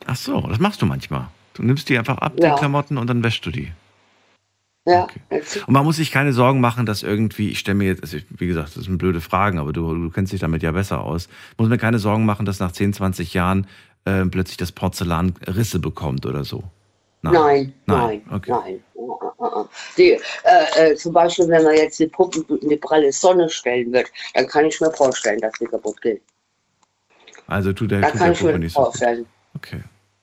[0.07, 1.29] Ach so, das machst du manchmal.
[1.55, 2.51] Du nimmst die einfach ab, Ja.
[2.55, 3.73] die Klamotten, und dann wäschst du die.
[4.87, 5.21] Ja, Okay.
[5.31, 8.17] jetzt- Und man muss sich keine Sorgen machen, dass irgendwie, ich stelle mir jetzt, also
[8.31, 11.29] wie gesagt, das sind blöde Fragen, aber du, du kennst dich damit ja besser aus.
[11.59, 13.67] Muss mir keine Sorgen machen, dass nach 10, 20 Jahren
[14.07, 16.65] äh, plötzlich das Porzellan Risse bekommt oder so.
[17.23, 18.51] Nein, Nein, nein, okay.
[18.51, 18.83] nein.
[18.97, 19.65] Äh, äh,
[19.99, 23.93] Die, äh, äh, zum Beispiel, wenn man jetzt die Puppen in die pralle Sonne stellen
[23.93, 26.19] wird, dann kann ich mir vorstellen, dass die kaputt gehen.
[27.47, 29.27] Also tut der, Da tut kann der ich mir Puppe nicht so vorstellen.
[29.55, 29.81] Okay.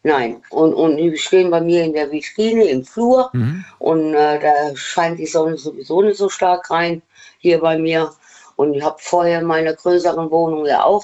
[0.07, 3.65] Nein, und, und die stehen bei mir in der Vitrine im Flur Mhm.
[3.79, 7.01] und äh, da scheint die Sonne sowieso nicht so stark rein
[7.39, 8.13] hier bei mir.
[8.55, 11.03] Und ich habe vorher in meiner größeren Wohnung ja auch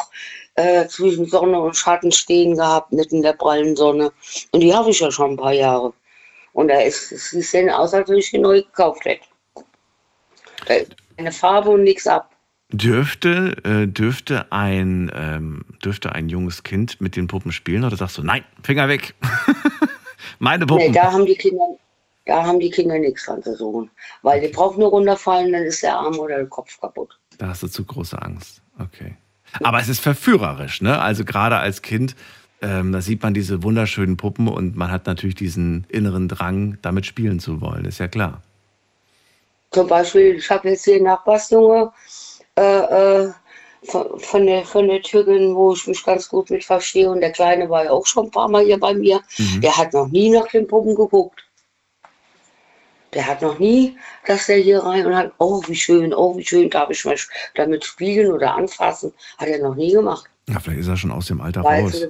[0.56, 4.14] äh, zwischen Sonne und Schatten stehen gehabt, nicht in der prallen Sonne.
[4.54, 5.92] Und die habe ich ja schon ein paar Jahre.
[6.54, 9.26] Und da ist, sie sehen aus, als wenn ich die neu gekauft hätte.
[10.66, 12.30] Da ist keine Farbe und nichts ab.
[12.74, 18.18] Dürfte, äh, dürfte, ein, ähm, dürfte ein junges Kind mit den Puppen spielen oder sagst
[18.18, 19.14] du, nein, Finger weg?
[20.40, 20.88] Meine Puppen.
[20.88, 21.78] Nee, da haben die Kinder,
[22.26, 23.92] da haben die Kinder nichts dran zu suchen.
[24.24, 27.18] Weil die brauchen nur runterfallen, dann ist der Arm oder der Kopf kaputt.
[27.38, 28.64] Da hast du zu große Angst.
[28.80, 29.16] Okay.
[29.62, 31.00] Aber es ist verführerisch, ne?
[31.00, 32.16] Also gerade als Kind,
[32.64, 37.06] ähm, da sieht man diese wunderschönen Puppen und man hat natürlich diesen inneren Drang, damit
[37.06, 38.42] spielen zu wollen, ist ja klar.
[39.72, 41.92] Zum Beispiel, ich habe jetzt hier einen Nachbarsjunge
[42.58, 43.32] äh, äh,
[43.84, 47.10] von, von, der, von der Türkin, wo ich mich ganz gut mit verstehe.
[47.10, 49.22] Und der Kleine war ja auch schon ein paar Mal hier bei mir.
[49.38, 49.62] Mhm.
[49.62, 51.44] Der hat noch nie nach den Puppen geguckt.
[53.14, 56.46] Der hat noch nie, dass der hier rein und hat, oh, wie schön, oh, wie
[56.46, 57.16] schön, darf ich mal
[57.56, 59.14] damit spielen oder anfassen.
[59.38, 60.30] Hat er noch nie gemacht.
[60.50, 62.02] Ja, vielleicht ist er schon aus dem Alter Weil raus.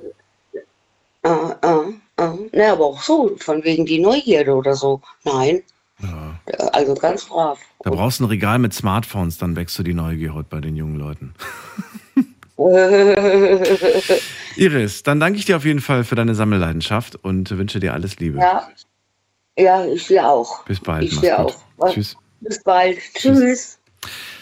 [1.23, 2.49] Äh, äh, äh.
[2.51, 5.01] Ne, aber auch so, von wegen die Neugierde oder so.
[5.23, 5.63] Nein,
[5.99, 6.39] Ja.
[6.71, 7.59] also ganz brav.
[7.83, 10.77] Da brauchst du ein Regal mit Smartphones, dann wächst du die Neugier heute bei den
[10.77, 11.33] jungen Leuten.
[14.55, 18.19] Iris, dann danke ich dir auf jeden Fall für deine Sammelleidenschaft und wünsche dir alles
[18.19, 18.39] Liebe.
[18.39, 18.69] ja.
[19.57, 20.63] ja, ich dir auch.
[20.63, 21.03] Bis bald.
[21.03, 21.55] Ich dir auch.
[21.89, 22.15] Tschüss.
[22.39, 22.99] Bis bald.
[23.15, 23.79] Tschüss.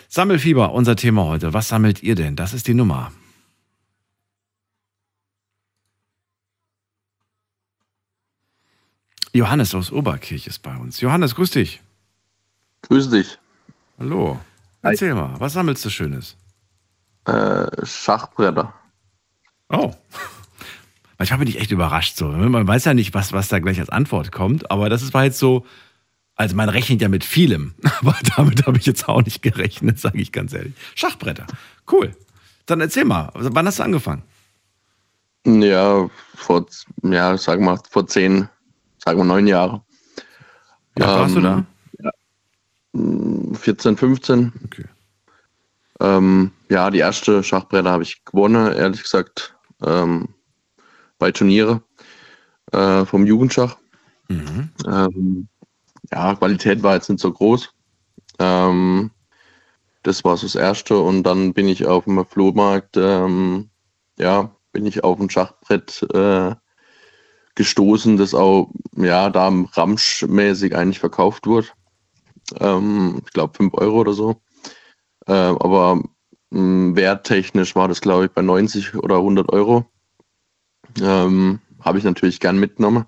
[0.08, 1.54] Sammelfieber, unser Thema heute.
[1.54, 2.36] Was sammelt ihr denn?
[2.36, 3.12] Das ist die Nummer.
[9.34, 11.01] Johannes aus Oberkirch ist bei uns.
[11.01, 11.82] Johannes, grüß dich.
[12.91, 13.38] Grüß dich.
[13.99, 14.38] Hallo.
[14.82, 16.36] Erzähl mal, was sammelst du Schönes?
[17.23, 18.73] Äh, Schachbretter.
[19.69, 19.93] Oh.
[21.17, 22.27] Manchmal bin ich echt überrascht so.
[22.27, 25.39] Man weiß ja nicht, was, was da gleich als Antwort kommt, aber das ist jetzt
[25.39, 25.65] so,
[26.36, 30.19] also man rechnet ja mit vielem, aber damit habe ich jetzt auch nicht gerechnet, sage
[30.19, 30.73] ich ganz ehrlich.
[30.93, 31.47] Schachbretter.
[31.89, 32.13] Cool.
[32.65, 34.23] Dann erzähl mal, wann hast du angefangen?
[35.45, 36.65] Ja, vor,
[37.04, 38.49] ja, sagen wir, vor zehn,
[38.97, 39.80] sagen wir neun Jahren.
[40.95, 41.65] Alt warst du da?
[42.93, 44.54] Ähm, 14, 15.
[44.65, 44.86] Okay.
[45.99, 50.30] Ähm, ja, die erste Schachbretter habe ich gewonnen, ehrlich gesagt, ähm,
[51.19, 51.84] bei Turniere
[52.71, 53.77] äh, vom Jugendschach.
[54.30, 54.69] Mhm.
[54.88, 55.47] Ähm,
[56.12, 57.69] ja, Qualität war jetzt nicht so groß.
[58.39, 59.12] Ähm,
[60.04, 60.97] das war so das Erste.
[60.97, 63.69] Und dann bin ich auf dem Flohmarkt, ähm,
[64.17, 66.56] ja, bin ich auf ein Schachbrett äh,
[67.56, 71.67] gestoßen, das auch, ja, da ramschmäßig eigentlich verkauft wurde.
[72.60, 74.42] Ähm, ich glaube 5 Euro oder so.
[75.28, 76.02] Äh, aber
[76.52, 79.86] mh, werttechnisch war das, glaube ich, bei 90 oder 100 Euro.
[81.02, 83.06] Ähm, Habe ich natürlich gern mitgenommen.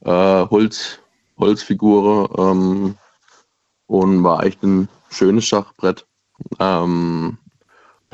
[0.00, 1.00] Äh, Holz,
[1.38, 2.96] Holzfigure ähm,
[3.86, 6.06] und war echt ein schönes Schachbrett.
[6.58, 7.38] Ähm,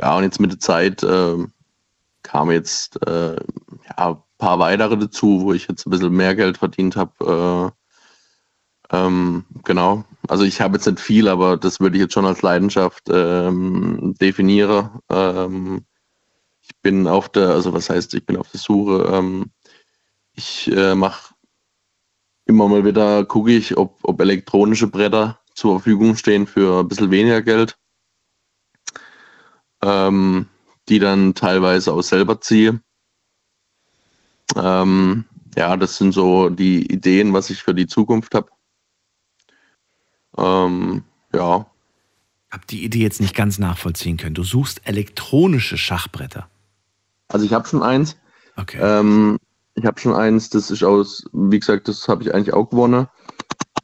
[0.00, 1.52] ja, und jetzt mit der Zeit ähm,
[2.22, 6.58] kamen jetzt äh, ja, ein paar weitere dazu, wo ich jetzt ein bisschen mehr Geld
[6.58, 7.72] verdient habe.
[8.90, 10.04] Äh, ähm, genau.
[10.28, 14.14] Also ich habe jetzt nicht viel, aber das würde ich jetzt schon als Leidenschaft ähm,
[14.20, 14.90] definieren.
[15.10, 15.84] Ähm,
[16.62, 19.10] ich bin auf der, also was heißt, ich bin auf der Suche.
[19.12, 19.50] Ähm,
[20.34, 21.34] ich äh, mache
[22.46, 27.10] immer mal wieder, gucke ich, ob, ob elektronische Bretter zur Verfügung stehen für ein bisschen
[27.10, 27.76] weniger Geld.
[29.82, 30.48] Ähm,
[30.88, 32.80] die dann teilweise auch selber ziehe.
[34.56, 35.24] Ähm,
[35.56, 38.50] ja, das sind so die Ideen, was ich für die Zukunft habe.
[40.36, 41.66] Ähm, ja,
[42.50, 44.34] Hab die Idee jetzt nicht ganz nachvollziehen können.
[44.34, 46.48] Du suchst elektronische Schachbretter.
[47.28, 48.16] also ich habe schon eins.
[48.56, 48.78] Okay.
[48.80, 49.38] Ähm,
[49.74, 53.08] ich habe schon eins, das ist aus, wie gesagt, das habe ich eigentlich auch gewonnen,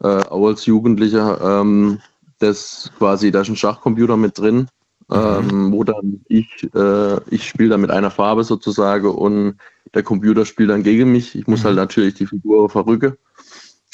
[0.03, 1.61] äh, auch als Jugendlicher.
[1.61, 2.01] Ähm,
[2.39, 4.69] das quasi, da ist ein Schachcomputer mit drin,
[5.11, 9.57] ähm, wo dann ich, äh, ich spiele dann mit einer Farbe sozusagen und
[9.93, 11.35] der Computer spielt dann gegen mich.
[11.35, 13.17] Ich muss halt natürlich die Figur verrücken,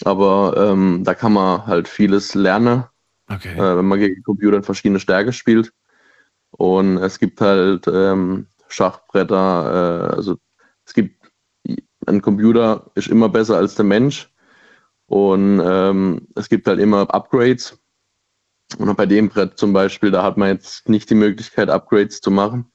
[0.04, 2.84] aber ähm, da kann man halt vieles lernen,
[3.28, 3.54] okay.
[3.54, 5.72] äh, wenn man gegen Computer in verschiedene Stärke spielt.
[6.50, 10.38] Und es gibt halt ähm, Schachbretter, äh, also
[10.84, 11.16] es gibt
[12.06, 14.30] ein Computer ist immer besser als der Mensch
[15.06, 17.78] und ähm, es gibt halt immer Upgrades.
[18.78, 22.30] Und bei dem Brett zum Beispiel, da hat man jetzt nicht die Möglichkeit, Upgrades zu
[22.30, 22.70] machen.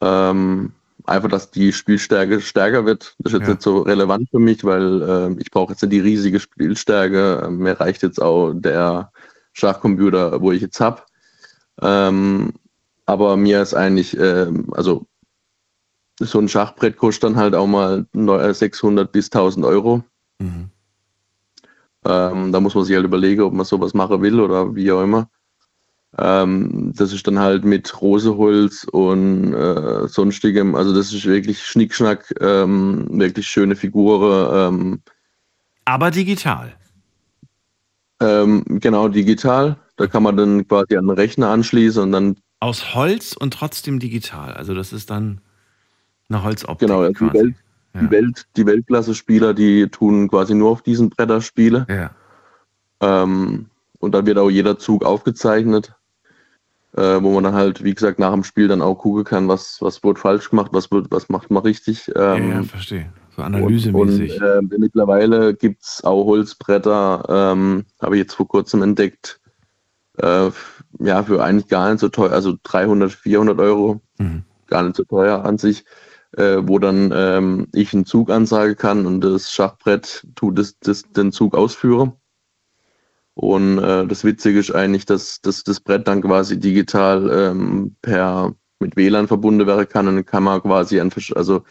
[0.00, 0.72] Ähm,
[1.04, 3.14] einfach, dass die Spielstärke stärker wird.
[3.18, 3.54] Das ist jetzt Ja.
[3.54, 7.42] nicht so relevant für mich, weil ähm, ich brauche jetzt nicht die riesige Spielstärke.
[7.46, 9.10] Ähm, Mir reicht jetzt auch der
[9.52, 11.02] Schachcomputer, wo ich jetzt habe.
[11.80, 12.52] Ähm,
[13.06, 15.06] aber mir ist eigentlich, ähm, also
[16.20, 20.04] so ein Schachbrett kostet dann halt auch mal neu- äh, 600 bis 1000 Euro.
[20.38, 20.70] Mhm.
[22.04, 25.02] Ähm, da muss man sich halt überlegen, ob man sowas machen will oder wie auch
[25.02, 25.28] immer.
[26.18, 30.74] Ähm, das ist dann halt mit Roseholz und äh, sonstigem.
[30.74, 34.74] Also das ist wirklich Schnickschnack, ähm, wirklich schöne Figuren.
[34.74, 35.00] Ähm,
[35.86, 36.74] Aber digital.
[38.20, 39.76] ähm, genau, digital.
[39.96, 43.98] Da kann man dann quasi an den Rechner anschließen und dann Aus Holz und trotzdem
[43.98, 44.52] digital.
[44.54, 45.40] Also das ist dann
[46.28, 46.88] eine Holzoptik.
[46.88, 47.32] Genau, also die.
[47.34, 47.54] Welt,
[47.94, 48.00] Ja.
[48.02, 51.86] die, Welt, die Weltklasse-Spieler, die tun quasi nur auf diesen Bretter Spiele.
[51.88, 52.10] Ja.
[53.00, 53.66] Ähm,
[53.98, 55.94] und dann wird auch jeder Zug aufgezeichnet,
[56.96, 59.78] äh, wo man dann halt, wie gesagt, nach dem Spiel dann auch gucken kann, was,
[59.80, 62.10] was wurde falsch gemacht, was, wird, was macht man richtig.
[62.14, 63.12] Ähm, ja, verstehe.
[63.34, 64.40] So und, analysemäßig.
[64.42, 69.40] und äh, mittlerweile gibt es auch Holzbretter, ähm, habe ich jetzt vor kurzem entdeckt,
[70.18, 70.50] äh,
[70.98, 74.44] ja, für eigentlich gar nicht so teuer, also 300, 400 Euro, Mhm.
[74.66, 75.84] gar nicht so teuer an sich,
[76.36, 81.02] äh, wo dann ähm, ich einen Zug ansagen kann und das Schachbrett tut das, das,
[81.12, 82.12] den Zug ausführen.
[83.34, 88.54] Und äh, das Witzige ist eigentlich, dass, dass das Brett dann quasi digital ähm, per
[88.82, 91.62] mit WLAN verbunden werden kann und dann kann man quasi an, also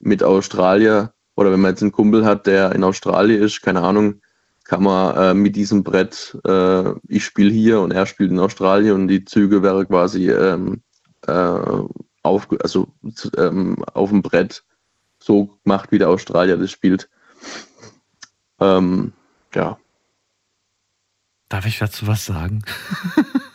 [0.00, 4.20] mit Australier oder wenn man jetzt einen Kumpel hat, der in Australien ist, keine Ahnung,
[4.64, 8.94] kann man äh, mit diesem Brett, äh, ich spiele hier und er spielt in Australien
[8.94, 10.82] und die Züge wäre quasi ähm,
[11.26, 11.82] äh,
[12.22, 12.88] auf, also,
[13.36, 14.64] ähm, auf dem Brett
[15.18, 17.10] so gemacht, wie der Australier das spielt.
[18.58, 19.12] Ähm,
[19.54, 19.76] ja,
[21.54, 22.64] Darf ich dazu was sagen?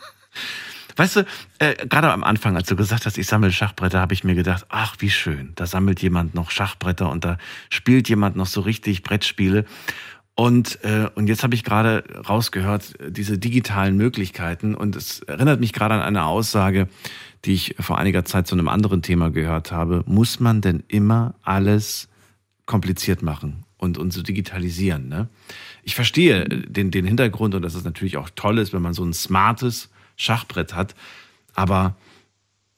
[0.96, 1.26] weißt du,
[1.58, 4.64] äh, gerade am Anfang, als du gesagt hast, ich sammle Schachbretter, habe ich mir gedacht,
[4.70, 7.36] ach, wie schön, da sammelt jemand noch Schachbretter und da
[7.68, 9.66] spielt jemand noch so richtig Brettspiele.
[10.34, 14.74] Und, äh, und jetzt habe ich gerade rausgehört, diese digitalen Möglichkeiten.
[14.74, 16.88] Und es erinnert mich gerade an eine Aussage,
[17.44, 20.04] die ich vor einiger Zeit zu einem anderen Thema gehört habe.
[20.06, 22.08] Muss man denn immer alles
[22.64, 25.08] kompliziert machen und, und so digitalisieren.
[25.08, 25.28] Ne?
[25.82, 28.94] Ich verstehe äh, den, den Hintergrund und dass es natürlich auch toll ist, wenn man
[28.94, 30.94] so ein smartes Schachbrett hat.
[31.54, 31.96] Aber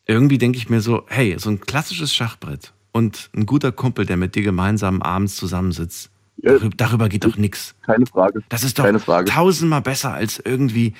[0.07, 4.17] irgendwie denke ich mir so, hey, so ein klassisches Schachbrett und ein guter Kumpel, der
[4.17, 6.53] mit dir gemeinsam abends zusammensitzt, Ja.
[6.53, 7.75] darüber, darüber geht doch nichts.
[7.83, 8.43] keine Frage.
[8.49, 9.31] Das ist doch Keine Frage.
[9.31, 10.95] tausendmal besser als irgendwie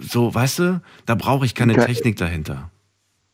[0.00, 2.70] so, weißt du, da brauche ich keine Ke- Technik dahinter.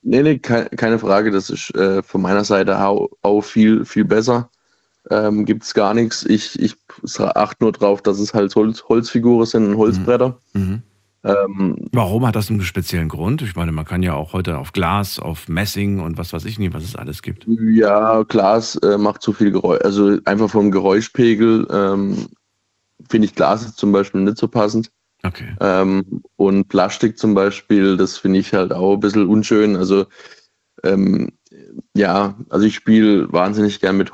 [0.03, 1.31] Nee, nee, ke keine Frage.
[1.31, 4.49] Das ist äh, von meiner Seite auch, auch viel, viel besser.
[5.11, 6.25] Ähm, Gibt es gar nichts.
[6.25, 6.77] Ich, ich
[7.19, 10.39] achte nur drauf, dass es halt Holz, Holzfiguren sind und Holzbretter.
[10.53, 10.83] Mhm.
[11.25, 13.43] Ähm, Warum hat das einen speziellen Grund?
[13.43, 16.59] Ich meine, man kann ja auch heute auf Glas, auf Messing und was weiß ich
[16.59, 17.47] nicht, was es alles gibt.
[17.49, 19.81] ja, Glas äh, macht zu viel Geräusch.
[19.83, 22.29] Also einfach vom Geräuschpegel ähm,
[23.09, 24.91] finde ich Glas zum Beispiel nicht so passend.
[25.25, 25.57] Okay.
[25.61, 29.75] Ähm, und Plastik zum Beispiel, das finde ich halt auch ein bisschen unschön.
[29.77, 30.07] Also
[30.85, 31.33] ähm,
[31.95, 34.13] ja, also ich spiele wahnsinnig gern mit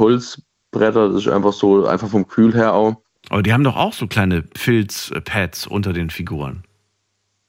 [0.73, 1.09] Holzbretter.
[1.09, 2.97] Das ist einfach so, einfach vom Gefühl her auch.
[3.29, 6.65] Aber die haben doch auch so kleine Filzpads unter den Figuren.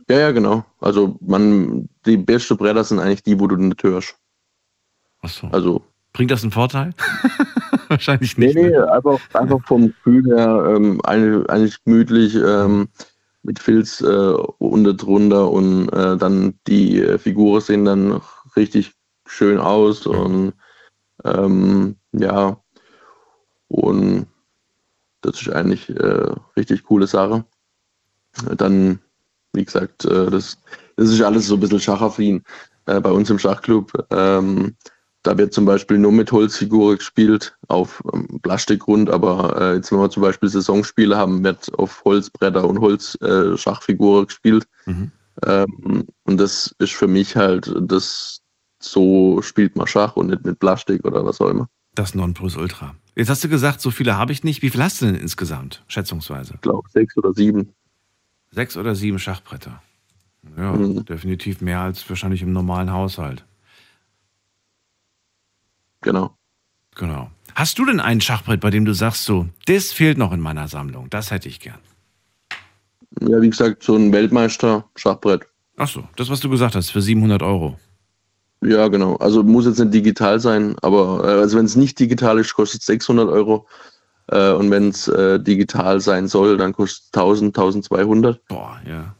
[0.09, 0.65] Ja, ja, genau.
[0.79, 4.15] Also man, die besten Bretter sind eigentlich die, wo du nicht hörst.
[5.21, 5.47] Achso.
[5.51, 6.93] Also Bringt das einen Vorteil?
[7.87, 8.55] Wahrscheinlich nee, nicht.
[8.55, 8.91] nee, ne?
[8.91, 12.87] einfach, einfach vom Gefühl her ähm, eigentlich, eigentlich gemütlich ähm,
[13.41, 18.21] mit Filz äh, unter drunter und äh, dann die äh, Figuren sehen dann
[18.55, 18.91] richtig
[19.25, 20.53] schön aus und
[21.25, 22.62] ähm, ja
[23.73, 24.27] und
[25.21, 27.43] das ist eigentlich äh, richtig coole Sache.
[28.55, 28.99] Dann,
[29.53, 30.59] wie gesagt, äh, das,
[30.95, 32.43] das ist alles so ein bisschen schachaffin
[32.85, 33.91] äh, bei uns im Schachclub.
[34.11, 34.75] Ähm,
[35.23, 39.99] da wird zum Beispiel nur mit Holzfiguren gespielt, auf ähm, Plastikgrund, aber äh, jetzt, wenn
[39.99, 44.67] wir zum Beispiel Saisonspiele haben, wird auf Holzbretter und Holzschachfiguren äh, Schachfiguren gespielt.
[44.85, 45.11] Mhm.
[45.47, 48.41] Ähm, und das ist für mich halt, das
[48.79, 51.69] so spielt man Schach und nicht mit Plastik oder was auch immer.
[51.95, 52.95] Das Nonplusultra.
[53.15, 54.61] Jetzt hast du gesagt, so viele habe ich nicht.
[54.61, 56.55] Wie viel hast du denn insgesamt, schätzungsweise?
[56.55, 57.73] Ich glaube sechs oder sieben.
[58.51, 59.81] Sechs oder sieben Schachbretter.
[60.57, 61.05] Ja, Mhm.
[61.05, 63.45] definitiv mehr als wahrscheinlich im normalen Haushalt.
[66.01, 66.35] Genau.
[66.95, 67.31] Genau.
[67.55, 70.67] Hast du denn ein Schachbrett, bei dem du sagst, so, das fehlt noch in meiner
[70.67, 71.79] Sammlung, das hätte ich gern?
[73.21, 75.47] Ja, wie gesagt, so ein Weltmeister-Schachbrett.
[75.77, 77.79] Ach so, das, was du gesagt hast, für 700 Euro.
[78.65, 79.15] Ja, genau.
[79.15, 82.81] Also muss jetzt nicht digital sein, aber äh, also wenn es nicht digital ist, kostet
[82.81, 83.67] es 600 Euro.
[84.27, 88.47] Äh, und wenn es äh, digital sein soll, dann kostet es 1000, 1200.
[88.47, 89.15] Boah, ja.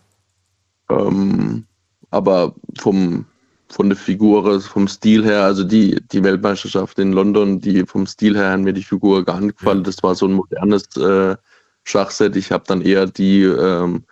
[0.90, 1.66] Ähm,
[2.12, 3.26] aber vom,
[3.70, 8.06] von der Figur, also vom Stil her, also die, die Weltmeisterschaft in London, die vom
[8.06, 9.84] Stil her haben mir die Figur gar nicht gefallen.
[9.84, 11.36] Das war so ein modernes äh,
[11.84, 12.36] Schachset.
[12.36, 14.04] Ich habe dann eher die ähm,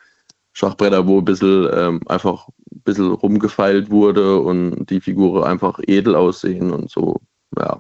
[0.54, 6.16] Schachbretter, wo ein bisschen ähm, einfach ein bisschen rumgefeilt wurde und die Figuren einfach edel
[6.16, 7.20] aussehen und so.
[7.58, 7.78] Ja.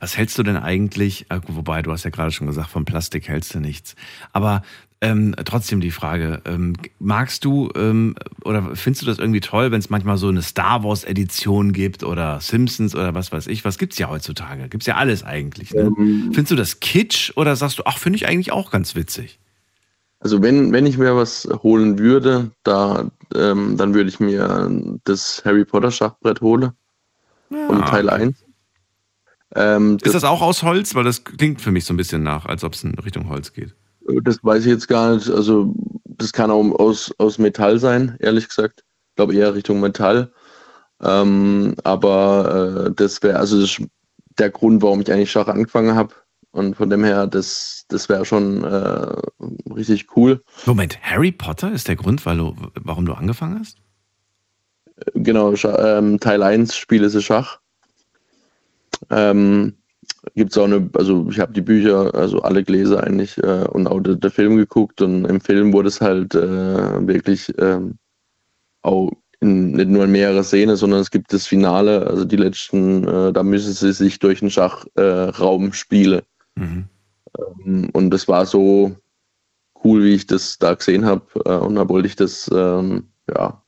[0.00, 3.28] Was hältst du denn eigentlich, äh, wobei du hast ja gerade schon gesagt, vom Plastik
[3.28, 3.94] hältst du nichts.
[4.32, 4.62] Aber
[5.00, 9.78] Ähm, trotzdem die Frage, ähm, magst du ähm, oder findest du das irgendwie toll, wenn
[9.78, 13.66] es manchmal so eine Star Wars Edition gibt oder Simpsons oder was weiß ich?
[13.66, 14.66] Was gibt's ja heutzutage?
[14.70, 15.74] Gibt's ja alles eigentlich.
[15.74, 15.92] Ne?
[15.98, 16.30] Ähm.
[16.32, 19.38] Findest du das Kitsch oder sagst du, ach, finde ich eigentlich auch ganz witzig?
[20.24, 25.42] Also wenn, wenn ich mir was holen würde, da, ähm, dann würde ich mir das
[25.44, 26.72] Harry Potter Schachbrett holen.
[27.50, 28.34] Von Teil 1.
[29.54, 30.94] Ähm, Ist das auch aus Holz?
[30.94, 33.52] Weil das klingt für mich so ein bisschen nach, als ob es in Richtung Holz
[33.52, 33.74] geht.
[34.22, 35.28] Das weiß ich jetzt gar nicht.
[35.28, 38.82] Also, das kann auch aus, aus Metall sein, ehrlich gesagt.
[39.10, 40.32] Ich glaube eher Richtung Metall.
[41.02, 43.76] Ähm, aber äh, das wäre also das
[44.38, 46.14] der Grund, warum ich eigentlich Schach angefangen habe.
[46.54, 49.16] Und von dem her, das, das wäre schon äh,
[49.74, 50.40] richtig cool.
[50.66, 53.78] Moment, Harry Potter ist der Grund, weil du, warum du angefangen hast?
[55.14, 57.58] Genau, Scha ähm, Teil 1 Spiele ist Schach.
[59.10, 59.74] Ähm,
[60.36, 63.88] Gibt es auch eine, also ich habe die Bücher, also alle Gläser eigentlich äh, und
[63.88, 67.98] auch der, der, Film geguckt und im Film wurde es halt äh, wirklich ähm,
[68.82, 73.08] auch in, nicht nur in mehrere Szenen, sondern es gibt das Finale, also die letzten,
[73.08, 76.22] äh, da müssen sie sich durch den Schachraum spielen.
[76.56, 76.88] Mhm.
[77.92, 78.96] Und das war so
[79.82, 83.62] cool, wie ich das da gesehen habe äh, und da wollte ich das ähm, ja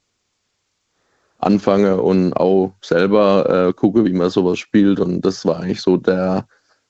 [1.38, 5.00] anfange und auch selber äh, gucke, wie man sowas spielt.
[5.00, 6.46] Und das war eigentlich so der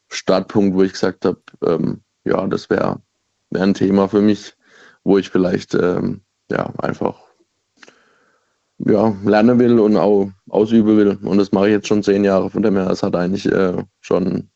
[0.08, 3.00] Startpunkt, wo ich gesagt habe, ähm, ja, das wäre
[3.50, 4.54] wär ein Thema für mich,
[5.04, 7.20] wo ich vielleicht ähm, ja einfach
[8.78, 11.18] ja, lernen will und auch ausüben will.
[11.22, 12.50] Und das mache ich jetzt schon zehn Jahre.
[12.50, 14.48] Von dem her, es hat eigentlich äh, schon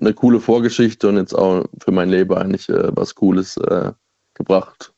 [0.00, 3.92] eine coole Vorgeschichte und jetzt auch für mein Leben eigentlich äh, was Cooles äh,
[4.34, 4.92] gebracht.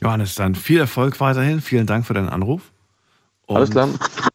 [0.00, 1.60] Johannes, dann viel Erfolg weiterhin.
[1.60, 2.72] Vielen Dank für deinen Anruf.
[3.46, 3.88] Und alles klar.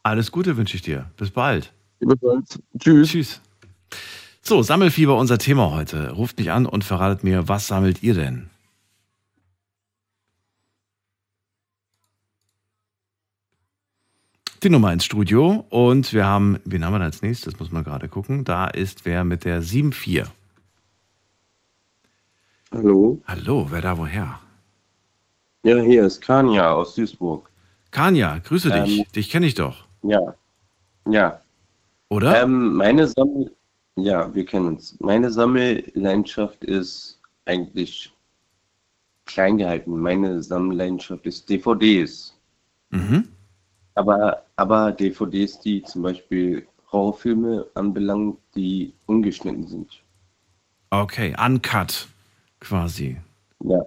[0.04, 1.10] Alles Gute wünsche ich dir.
[1.18, 1.74] Bis bald.
[2.00, 2.60] Ebenfalls.
[2.80, 3.10] Tschüss.
[3.10, 3.42] Tschüss.
[4.42, 6.12] So, Sammelfieber, unser Thema heute.
[6.12, 8.50] Ruft mich an und verratet mir, was sammelt ihr denn?
[14.64, 17.59] Die Nummer ins Studio und wir haben, wen haben wir da als nächstes?
[17.59, 18.45] Muss man gerade gucken.
[18.45, 20.24] Da ist wer mit der 74.
[22.72, 23.22] Hallo.
[23.28, 24.39] Hallo, wer da woher?
[25.64, 27.49] Ja, hier ist Kanja aus Duisburg.
[27.91, 28.99] Kanja, grüße dich.
[28.99, 29.86] Ähm, dich kenne ich doch.
[30.01, 30.34] Ja.
[31.09, 31.41] Ja.
[32.09, 32.43] Oder?
[32.43, 33.51] Ähm, meine Sammel
[33.95, 34.99] ja, wir kennen uns.
[34.99, 38.11] Meine Sammelleidenschaft ist eigentlich
[39.26, 39.99] klein gehalten.
[39.99, 42.36] Meine Sammelleidenschaft ist DVDs.
[42.89, 43.28] Mhm.
[43.96, 50.04] Aber, aber DVDs, die zum Beispiel Horrorfilme anbelangen, die ungeschnitten sind.
[50.89, 52.08] Okay, uncut
[52.60, 53.18] quasi.
[53.64, 53.82] Ja.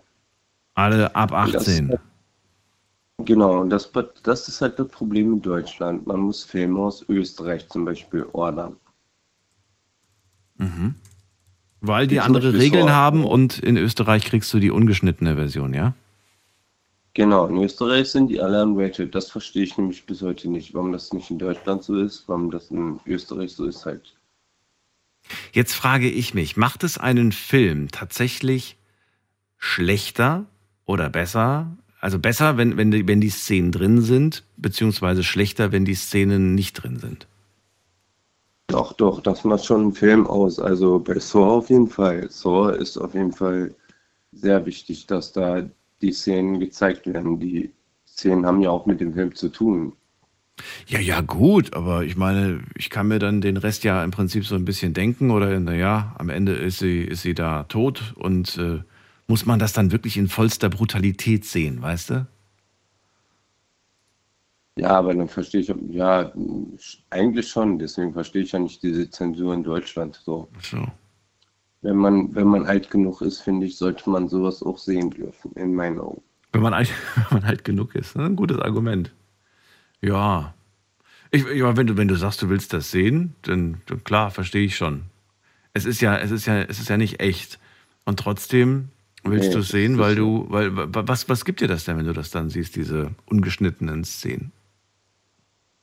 [0.75, 1.89] Alle ab 18.
[1.89, 2.01] Das,
[3.25, 3.91] genau, und das,
[4.23, 6.07] das ist halt das Problem in Deutschland.
[6.07, 8.77] Man muss Filme aus Österreich zum Beispiel ordern.
[10.59, 10.95] Mhm.
[11.81, 15.95] Weil die andere Regeln haben und in Österreich kriegst du die ungeschnittene Version, ja?
[17.17, 19.14] Genau, in Österreich sind die alle unrated.
[19.14, 22.51] Das verstehe ich nämlich bis heute nicht, warum das nicht in Deutschland so ist, warum
[22.51, 24.14] das in Österreich so ist halt.
[25.51, 28.77] Jetzt frage ich mich, macht es einen Film tatsächlich
[29.57, 30.45] schlechter
[30.85, 31.79] oder besser?
[32.03, 36.55] Also besser, wenn, wenn, die, wenn die Szenen drin sind, beziehungsweise schlechter, wenn die Szenen
[36.55, 37.27] nicht drin sind?
[38.67, 40.59] Doch, doch, das macht schon einen Film aus.
[40.59, 42.31] Also bei Saw auf jeden Fall.
[42.31, 43.75] Saw ist auf jeden Fall
[44.33, 45.67] sehr wichtig, dass da
[46.03, 47.41] die Szenen gezeigt werden.
[47.41, 47.73] Die
[48.07, 49.93] Szenen haben ja auch mit dem Film zu tun.
[50.87, 54.47] Ja, ja, gut, aber ich meine, ich kann mir dann den Rest ja im Prinzip
[54.47, 58.57] so ein bisschen denken oder naja, am Ende ist sie, ist sie da tot und
[58.57, 58.81] äh,
[59.27, 62.27] muss man das dann wirklich in vollster Brutalität sehen, weißt du?
[64.79, 66.33] Ja, aber dann verstehe ich, ja,
[67.11, 67.79] eigentlich schon.
[67.79, 70.49] Deswegen verstehe ich ja nicht diese Zensur in Deutschland so.
[70.61, 70.87] so.
[71.87, 75.53] Wenn man, wenn man alt genug ist, finde ich, sollte man sowas auch sehen dürfen,
[75.53, 76.20] in meinen Augen.
[76.51, 78.24] Wenn man alt, wenn man alt genug ist, ne?
[78.24, 79.14] ein gutes Argument.
[80.01, 80.53] Ja.
[81.30, 84.64] Ich, ja, wenn du, wenn du sagst, du willst das sehen, dann, dann klar, verstehe
[84.64, 85.03] ich schon.
[85.74, 87.61] Es ist ja, es ist ja, es ist ja nicht echt.
[88.05, 88.89] Und trotzdem
[89.22, 92.07] willst nee, du es sehen, weil du, weil, was, was gibt dir das denn, wenn
[92.07, 94.51] du das dann siehst, diese ungeschnittenen Szenen?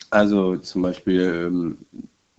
[0.09, 1.77] Also zum Beispiel ähm,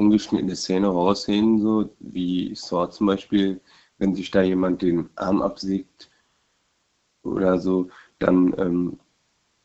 [0.05, 3.61] ungeschnittene Szene, Horrorszenen, so wie Saw zum Beispiel,
[3.98, 6.11] wenn sich da jemand den Arm absägt
[7.22, 7.88] oder so,
[8.18, 8.98] dann ähm,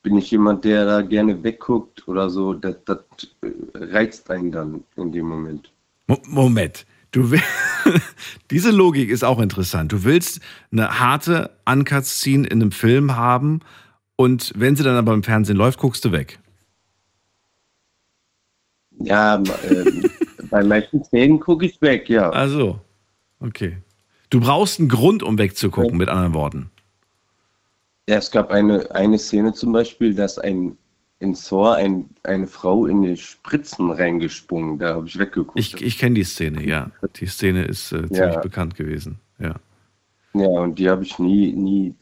[0.02, 2.54] bin ich jemand, der da gerne wegguckt oder so.
[2.54, 3.00] Das, das
[3.42, 5.72] äh, reizt einen dann in dem Moment.
[6.28, 6.86] Moment.
[7.12, 7.42] Du will,
[8.52, 9.92] diese Logik ist auch interessant.
[9.92, 13.62] Du willst eine harte Uncut-Scene in einem Film haben
[14.16, 16.40] und wenn sie dann aber im Fernsehen läuft, guckst du weg.
[19.00, 20.10] Ja, äh,
[20.50, 22.30] bei manchen Szenen gucke ich weg, ja.
[22.30, 22.80] Also,
[23.40, 23.78] okay.
[24.30, 26.70] Du brauchst einen Grund, um wegzugucken, mit anderen Worten.
[28.08, 30.78] Ja, es gab eine, eine Szene zum Beispiel, dass ein
[31.20, 34.80] in Thor ein, eine Frau in die Spritzen reingesprungen.
[34.80, 35.60] Da habe ich weggeguckt.
[35.60, 36.92] Ich, ich kenne die Szene, ja.
[37.18, 38.40] Die Szene ist äh, ziemlich Ja.
[38.40, 39.20] bekannt gewesen.
[39.38, 39.56] Ja.
[40.34, 41.94] ja, und die habe ich nie, nie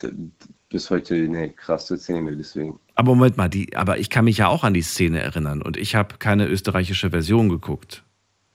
[0.70, 2.80] bis heute eine krasse Szene, deswegen.
[2.96, 5.78] Aber Moment mal, die, aber ich kann mich ja auch an die Szene erinnern und
[5.78, 8.04] ich habe keine österreichische Version geguckt.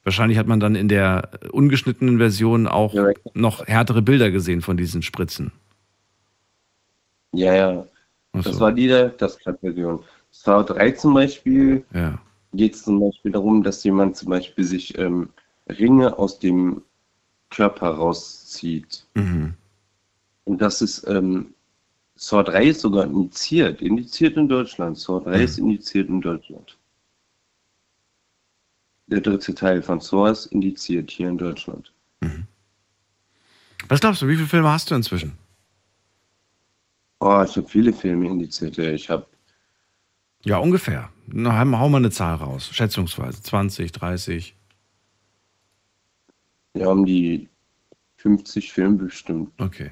[0.04, 3.10] Wahrscheinlich hat man dann in der ungeschnittenen Version auch Ja.
[3.34, 5.52] noch härtere Bilder gesehen von diesen Spritzen.
[7.32, 7.86] Ja, ja.
[8.32, 8.60] Ach Das so.
[8.60, 10.00] war die das Version.
[10.32, 12.18] Star 3 zum Beispiel Ja.
[12.52, 15.28] geht es zum Beispiel darum, dass jemand zum Beispiel sich ähm,
[15.68, 16.82] Ringe aus dem
[17.50, 19.04] Körper rauszieht.
[19.14, 19.54] Mhm.
[20.44, 21.54] Und das ist, ähm,
[22.16, 24.98] Saw 3 ist sogar indiziert, indiziert in Deutschland.
[24.98, 26.76] Saw 3 ist indiziert in Deutschland.
[29.12, 31.92] Der dritte Teil von ist indiziert hier in Deutschland.
[33.88, 35.32] Was glaubst du, wie viele Filme hast du inzwischen?
[37.20, 38.78] Oh, ich habe viele Filme indiziert.
[38.78, 38.90] ja.
[38.90, 39.26] Ich habe,
[40.44, 41.10] Ja, ungefähr.
[41.26, 42.70] Na, hau mal eine Zahl raus.
[42.72, 43.42] Schätzungsweise.
[43.42, 44.56] 20, 30.
[46.74, 47.50] ja, um die
[48.16, 49.52] 50 Filme bestimmt.
[49.58, 49.90] Okay.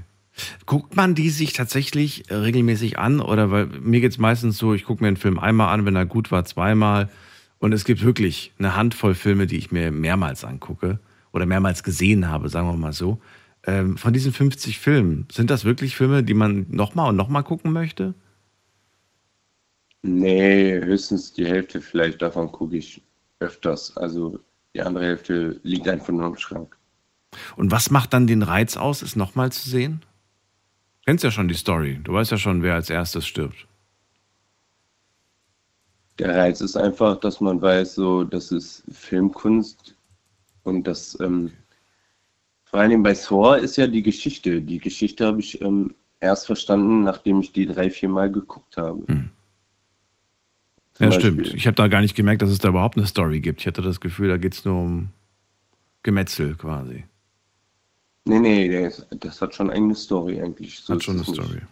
[0.64, 3.20] Guckt man die sich tatsächlich regelmäßig an?
[3.20, 5.94] Oder weil mir geht es meistens so, ich gucke mir einen Film einmal an, wenn
[5.94, 7.10] er gut war, zweimal.
[7.60, 10.98] Und es gibt wirklich eine Handvoll Filme, die ich mir mehrmals angucke
[11.32, 13.20] oder mehrmals gesehen habe, sagen wir mal so.
[13.66, 17.72] Ähm, von diesen 50 Filmen, sind das wirklich Filme, die man nochmal und nochmal gucken
[17.72, 18.14] möchte?
[20.02, 23.02] Nee, höchstens die Hälfte vielleicht davon gucke ich
[23.38, 23.94] öfters.
[23.98, 24.40] Also
[24.74, 26.76] die andere Hälfte liegt einfach nur im Schrank.
[27.56, 30.00] Und was macht dann den Reiz aus, es nochmal zu sehen?
[31.00, 32.00] Du kennst ja schon die Story.
[32.02, 33.66] Du weißt ja schon, wer als erstes stirbt.
[36.20, 39.96] Der Reiz ist einfach, dass man weiß, so, das ist Filmkunst
[40.64, 41.50] und das, ähm,
[42.64, 44.60] vor allem bei Thor ist ja die Geschichte.
[44.60, 49.02] Die Geschichte habe ich ähm, erst verstanden, nachdem ich die drei, vier Mal geguckt habe.
[49.08, 49.30] Hm.
[50.98, 51.44] Ja, Beispiel.
[51.46, 51.54] stimmt.
[51.54, 53.60] Ich habe da gar nicht gemerkt, dass es da überhaupt eine Story gibt.
[53.62, 55.08] Ich hatte das Gefühl, da geht es nur um
[56.02, 57.04] Gemetzel quasi.
[58.26, 60.78] Nee, nee, ist, das hat schon eine Story eigentlich.
[60.80, 61.42] So Hat schon eine es nicht.
[61.42, 61.62] Story.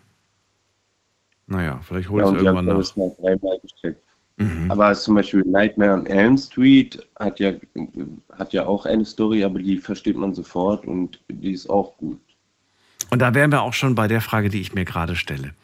[1.47, 2.77] Naja, vielleicht hole Ja, ich es und die irgendwann nach.
[2.79, 4.08] das mal dreimal gesteckt.
[4.39, 4.71] Mhm.
[4.71, 7.53] Aber zum Beispiel Nightmare on Elm Street hat ja,
[8.37, 12.21] hat ja auch eine Story, aber die versteht man sofort und die ist auch gut.
[13.11, 15.55] Und da wären wir auch schon bei der Frage, die ich mir gerade stelle.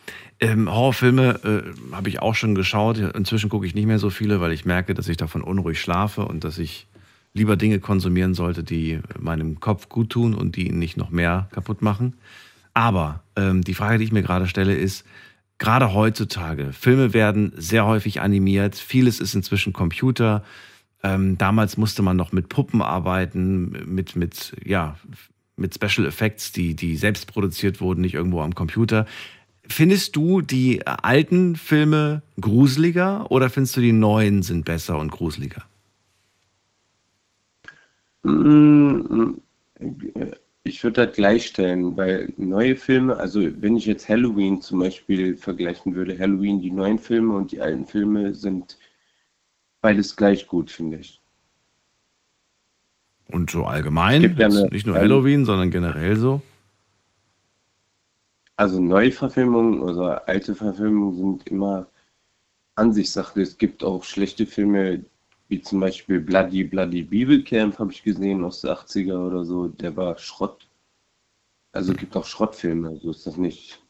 [0.40, 2.98] Ähm, Horrorfilme äh, habe ich auch schon geschaut.
[2.98, 6.24] Inzwischen gucke ich nicht mehr so viele, weil ich merke, dass ich davon unruhig schlafe
[6.24, 6.86] und dass ich
[7.34, 11.48] lieber Dinge konsumieren sollte, die meinem Kopf gut tun und die ihn nicht noch mehr
[11.52, 12.14] kaputt machen.
[12.72, 15.04] Aber ähm, die Frage, die ich mir gerade stelle, ist,
[15.58, 20.42] gerade heutzutage, Filme werden sehr häufig animiert, vieles ist inzwischen Computer.
[21.02, 24.96] Ähm, damals musste man noch mit Puppen arbeiten, mit, mit, ja,
[25.56, 29.06] mit Special Effects, die, die selbst produziert wurden, nicht irgendwo am Computer.
[29.66, 35.64] Findest du die alten Filme gruseliger oder findest du die neuen sind besser und gruseliger?
[40.66, 45.94] Ich würde das gleichstellen, weil neue Filme, also wenn ich jetzt Halloween zum Beispiel vergleichen
[45.94, 48.78] würde, Halloween, die neuen Filme und die alten Filme sind
[49.82, 51.20] beides gleich gut, finde ich.
[53.30, 56.40] Und so allgemein, gibt ja eine- nicht nur Halloween, sondern generell so.
[58.56, 61.86] Also Neuverfilmungen oder alte Verfilmungen sind immer
[62.76, 63.42] Ansichtssache.
[63.42, 65.04] Es gibt auch schlechte Filme,
[65.48, 69.68] wie zum Beispiel Bloody Bloody Bibelcamp habe ich gesehen aus der 80er oder so.
[69.68, 70.66] Der war Schrott.
[71.72, 73.80] Also es gibt auch Schrottfilme, so ist das nicht.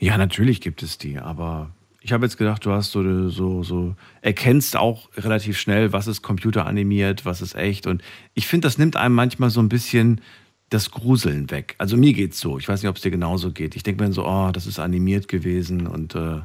[0.00, 3.94] Ja, natürlich gibt es die, aber ich habe jetzt gedacht, du hast so, so, so,
[4.20, 7.86] erkennst auch relativ schnell, was ist computeranimiert, was ist echt.
[7.86, 8.02] Und
[8.34, 10.20] ich finde, das nimmt einem manchmal so ein bisschen
[10.68, 11.76] das Gruseln weg.
[11.78, 12.58] Also mir geht's so.
[12.58, 13.76] Ich weiß nicht, ob es dir genauso geht.
[13.76, 16.40] Ich denke mir so, oh, das ist animiert gewesen und äh,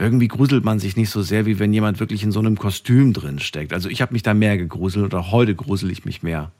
[0.00, 3.12] irgendwie gruselt man sich nicht so sehr, wie wenn jemand wirklich in so einem Kostüm
[3.12, 3.72] drin steckt.
[3.72, 6.50] Also ich habe mich da mehr gegruselt oder heute grusel ich mich mehr.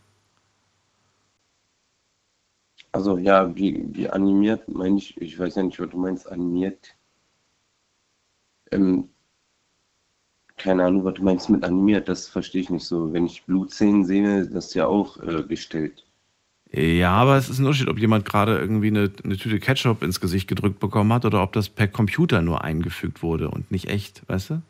[2.93, 6.97] Also ja, wie, wie animiert meine ich, ich weiß ja nicht, was du meinst, animiert.
[8.73, 9.09] Ähm,
[10.57, 13.13] keine Ahnung, was du meinst mit animiert, das verstehe ich nicht so.
[13.13, 16.05] Wenn ich Blutszenen sehe, das ist ja auch äh, gestellt.
[16.73, 20.21] Ja, aber es ist ein Unterschied, ob jemand gerade irgendwie eine, eine Tüte Ketchup ins
[20.21, 24.23] Gesicht gedrückt bekommen hat oder ob das per Computer nur eingefügt wurde und nicht echt,
[24.29, 24.63] weißt du?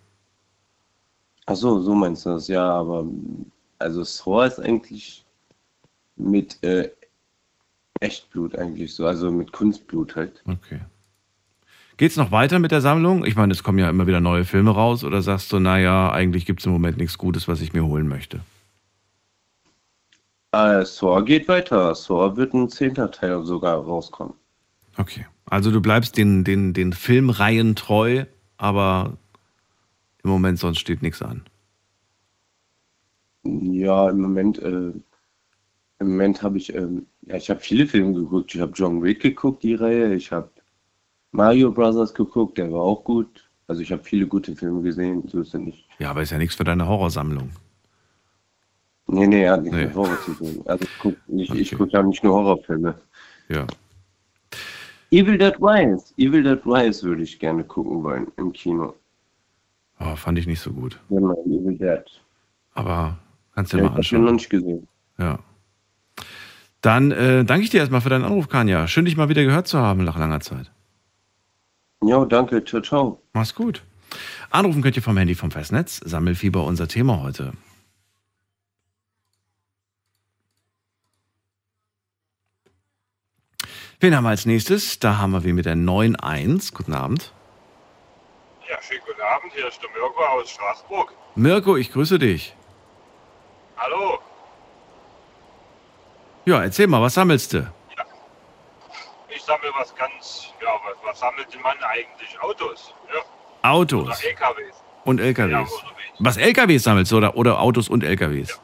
[1.46, 3.06] Ach so, so meinst du das, ja, aber
[3.78, 5.24] also Thor ist eigentlich
[6.16, 6.90] mit äh,
[8.00, 10.42] Echtblut eigentlich so, also mit Kunstblut halt.
[10.46, 10.80] Okay.
[11.98, 13.26] Geht's noch weiter mit der Sammlung?
[13.26, 16.46] Ich meine, es kommen ja immer wieder neue Filme raus oder sagst du, naja, eigentlich
[16.46, 18.40] gibt es im Moment nichts Gutes, was ich mir holen möchte?
[20.52, 21.94] Äh, Saw geht weiter.
[21.94, 24.34] Saw wird ein zehnter Teil sogar rauskommen.
[24.96, 25.26] Okay.
[25.46, 28.24] Also du bleibst den, den, den Filmreihen treu,
[28.56, 29.16] aber
[30.22, 31.42] im Moment sonst steht nichts an.
[33.42, 34.92] Ja, im Moment, äh,
[35.98, 38.54] im Moment habe ich, ähm, ja, ich habe viele Filme geguckt.
[38.54, 40.14] Ich habe John Wick geguckt, die Reihe.
[40.14, 40.50] Ich habe
[41.32, 43.48] Mario Brothers geguckt, der war auch gut.
[43.66, 45.86] Also ich habe viele gute Filme gesehen, so ist er nicht.
[45.98, 47.50] Ja, aber ist ja nichts für deine Horrorsammlung.
[49.12, 49.84] Nee, nee, hat nichts Nee.
[49.86, 50.62] mit Horror zu tun.
[50.66, 51.76] Also ich gucke ich, ich Okay.
[51.78, 52.94] guck ja nicht nur Horrorfilme.
[53.48, 53.66] Ja.
[55.10, 56.12] Evil Dead Rise.
[56.16, 58.94] Evil Dead Rise würde ich gerne gucken wollen im Kino.
[59.98, 60.98] Oh, fand ich nicht so gut.
[61.08, 62.04] Genau, Evil Dead.
[62.74, 63.18] Aber
[63.54, 64.34] kannst du Ja, dir ich mal habe den noch anschauen.
[64.36, 64.88] nicht gesehen.
[65.18, 65.38] Ja.
[66.80, 68.86] Dann äh, danke ich dir erstmal für deinen Anruf, Kanja.
[68.86, 70.70] Schön, dich mal wieder gehört zu haben nach langer Zeit.
[72.02, 72.64] Ja, danke.
[72.64, 73.22] Ciao, ciao.
[73.34, 73.82] Mach's gut.
[74.50, 75.98] Anrufen könnt ihr vom Handy vom Festnetz.
[76.04, 77.52] Sammelfieber unser Thema heute.
[84.00, 84.98] Wen haben wir als nächstes?
[84.98, 86.74] Da haben wir wen mit der 9.1.
[86.74, 87.32] Guten Abend.
[88.68, 89.52] Ja, schönen guten Abend.
[89.54, 91.12] Hier ist der Mirko aus Straßburg.
[91.34, 92.54] Mirko, ich grüße dich.
[93.76, 94.18] Hallo.
[96.46, 97.70] Ja, erzähl mal, was sammelst du?
[99.28, 102.40] Ich sammle was ganz, ja, was, was sammelt man eigentlich?
[102.40, 103.20] Autos, ja,
[103.68, 104.74] Autos oder LKWs.
[105.04, 105.72] und Ja, LKWs.
[105.72, 106.16] unterwegs.
[106.18, 108.60] Was LKWs sammelst du oder, oder Autos und LKWs?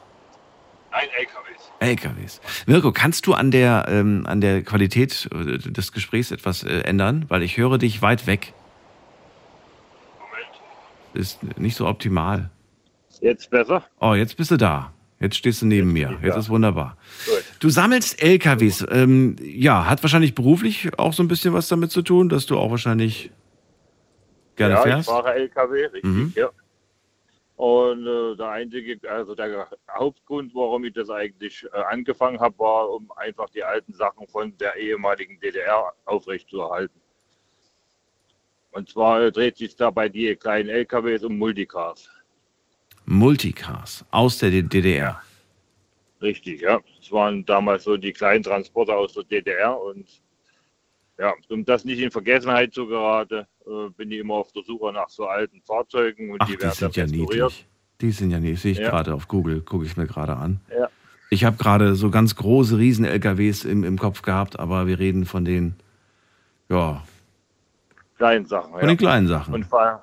[0.91, 1.56] Nein, LKWs.
[1.79, 2.41] LKWs.
[2.65, 7.25] Mirko, kannst du an der, ähm, an der Qualität äh, des Gesprächs etwas äh, ändern?
[7.27, 8.53] Weil ich höre dich weit weg.
[10.19, 10.49] Moment.
[11.13, 12.49] Ist nicht so optimal.
[13.21, 13.83] Jetzt besser?
[13.99, 14.91] Oh, jetzt bist du da.
[15.19, 16.09] Jetzt stehst du neben mir.
[16.09, 16.39] bin ich Jetzt da.
[16.41, 16.95] ist wunderbar.
[17.25, 17.43] Gut.
[17.59, 18.85] Du sammelst LKWs.
[18.91, 22.57] Ähm, ja, hat wahrscheinlich beruflich auch so ein bisschen was damit zu tun, dass du
[22.57, 23.31] auch wahrscheinlich
[24.55, 25.07] gerne ja, fährst.
[25.09, 26.33] ich fahre LKW, richtig, Mhm.
[26.35, 26.49] ja.
[27.57, 32.87] Und äh, der einzige, also der Hauptgrund, warum ich das eigentlich äh, angefangen habe, war,
[32.87, 37.01] um einfach die alten Sachen von der ehemaligen DDR aufrechtzuerhalten.
[38.69, 42.07] Und zwar äh, dreht sich da bei die kleinen LKWs um Multicars.
[43.05, 45.19] Multicars aus der DDR.
[46.21, 46.79] Richtig, ja.
[47.01, 50.07] Es waren damals so die kleinen Transporter aus der DDR und
[51.17, 54.91] ja, um das nicht in Vergessenheit zu geraten, äh, bin ich immer auf der Suche
[54.93, 57.67] nach so alten Fahrzeugen und Ach, die die werden dann sind ja niedlich.
[58.01, 58.61] Die sind ja niedlich.
[58.61, 58.89] Sehe ich Ja.
[58.89, 60.59] gerade auf Google, gucke ich mir gerade an.
[60.69, 60.89] Ja.
[61.29, 65.43] Ich habe gerade so ganz große Riesen-LKWs im, im Kopf gehabt, aber wir reden von
[65.43, 65.75] den,
[66.69, 67.03] ja,
[68.17, 68.87] Kleinen Sachen, von ja.
[68.87, 69.53] den kleinen Sachen.
[69.53, 69.99] Und von,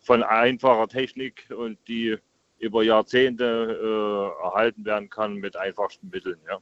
[0.00, 2.16] von einfacher Technik und die
[2.58, 6.58] über Jahrzehnte äh, erhalten werden kann mit einfachsten Mitteln, ja.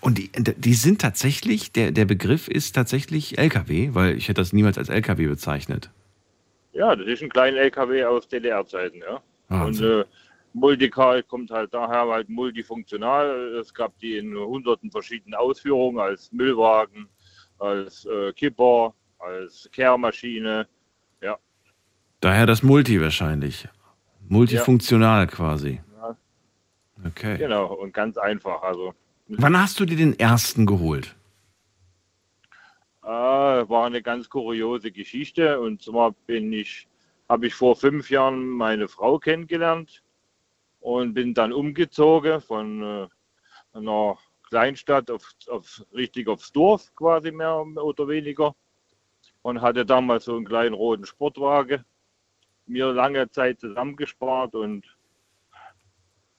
[0.00, 4.52] Und die, die sind tatsächlich, der, der Begriff ist tatsächlich LKW, weil ich hätte das
[4.52, 5.90] niemals als LKW bezeichnet.
[6.72, 9.14] Ja, das ist ein kleiner LKW aus DDR-Zeiten, ja.
[9.48, 10.00] Und Wahnsinn.
[10.00, 10.04] äh,
[10.52, 13.56] Multicar kommt halt daher halt multifunktional.
[13.60, 17.08] Es gab die in hunderten verschiedenen Ausführungen als Müllwagen,
[17.58, 20.66] als äh, Kipper, als Kehrmaschine.
[22.20, 23.66] Daher das Multi wahrscheinlich.
[24.28, 25.80] Multifunktional quasi.
[25.96, 26.16] Ja.
[27.06, 27.38] Okay.
[27.38, 28.62] Genau, und ganz einfach.
[28.62, 28.94] Also
[29.38, 31.14] Wann hast du dir den ersten geholt?
[33.10, 35.60] äh, war eine ganz kuriose Geschichte.
[35.60, 36.88] Und zwar bin ich,
[37.28, 40.02] habe ich vor fünf Jahren meine Frau kennengelernt
[40.80, 43.08] und bin dann umgezogen von äh,
[43.72, 44.18] einer
[44.48, 48.54] Kleinstadt auf, auf richtig aufs Dorf quasi mehr oder weniger
[49.42, 51.84] und hatte damals so einen kleinen roten Sportwagen
[52.66, 54.86] mir lange Zeit zusammengespart und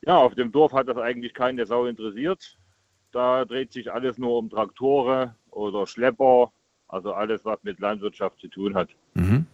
[0.02, 2.58] ja, auf dem Dorf hat das eigentlich keine Sau interessiert.
[3.12, 6.52] Da dreht sich alles nur um Traktoren oder Schlepper,
[6.88, 8.90] also alles, was mit Landwirtschaft zu tun hat.
[9.14, 9.46] Mhm.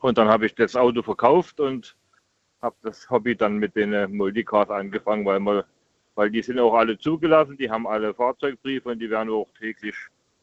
[0.00, 1.96] Und dann habe ich das Auto verkauft und
[2.62, 5.62] habe das Hobby dann mit den äh, Multicars angefangen, weil, man,
[6.14, 9.94] weil die sind auch alle zugelassen, die haben alle Fahrzeugbriefe und die werden auch täglich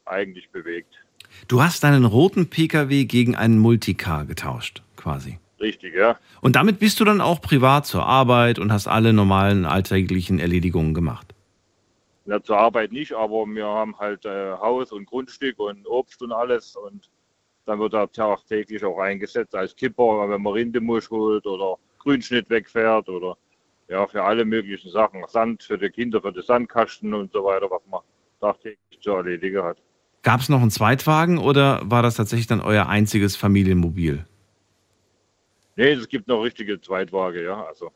[0.05, 0.93] eigentlich bewegt.
[1.47, 5.39] Du hast deinen roten Pkw gegen einen Multicar getauscht, quasi.
[5.59, 6.17] Richtig, ja.
[6.41, 10.93] Und damit bist du dann auch privat zur Arbeit und hast alle normalen alltäglichen Erledigungen
[10.93, 11.34] gemacht.
[12.25, 16.31] Na, zur Arbeit nicht, aber wir haben halt äh, Haus und Grundstück und Obst und
[16.31, 17.09] alles und
[17.65, 23.09] dann wird er tagtäglich auch eingesetzt als Kipper, wenn man Rindemusch holt oder Grünschnitt wegfährt
[23.09, 23.37] oder
[23.87, 25.23] ja, für alle möglichen Sachen.
[25.27, 28.01] Sand für die Kinder, für die Sandkasten und so weiter, was man
[28.39, 29.77] tagtäglich zu erledigen hat.
[30.23, 34.25] Gab es noch einen Zweitwagen oder war das tatsächlich dann euer einziges Familienmobil?
[35.75, 37.63] Nee, es gibt noch richtige Zweitwagen, ja.
[37.65, 37.91] Also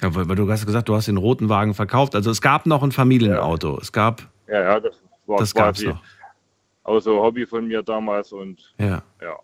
[0.00, 2.14] Ja, weil, weil du hast gesagt, du hast den roten Wagen verkauft.
[2.14, 3.78] Also es gab noch ein Familienauto.
[3.80, 6.02] Es gab, ja, ja, das war das gab's quasi noch.
[6.84, 9.02] auch so ein Hobby von mir damals und Ja.
[9.20, 9.36] ja.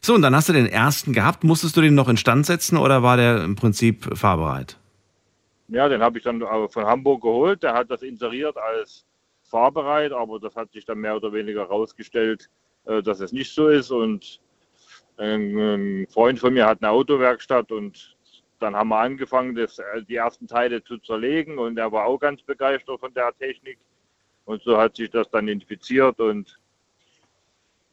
[0.00, 1.44] So, und dann hast du den ersten gehabt.
[1.44, 4.78] Musstest du den noch instand setzen oder war der im Prinzip fahrbereit?
[5.68, 7.62] Ja, den habe ich dann von Hamburg geholt.
[7.62, 9.04] Der hat das inseriert als
[9.44, 12.48] fahrbereit, aber das hat sich dann mehr oder weniger herausgestellt,
[12.86, 13.90] äh, dass es nicht so ist.
[13.90, 14.40] Und
[15.16, 18.16] ein, ein Freund von mir hat eine Autowerkstatt und
[18.58, 22.18] dann haben wir angefangen, das, äh, die ersten Teile zu zerlegen und er war auch
[22.18, 23.78] ganz begeistert von der Technik.
[24.44, 26.58] Und so hat sich das dann infiziert und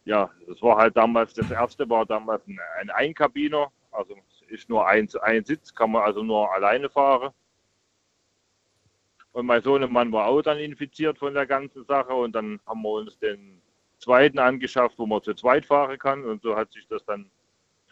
[0.05, 4.15] ja, das war halt damals, das erste war damals ein, ein Einkabiner, also
[4.47, 7.33] ist nur ein, ein Sitz, kann man also nur alleine fahren.
[9.31, 12.91] Und mein Sohnemann war auch dann infiziert von der ganzen Sache und dann haben wir
[12.91, 13.61] uns den
[13.97, 17.29] zweiten angeschafft, wo man zu zweit fahren kann und so hat sich das dann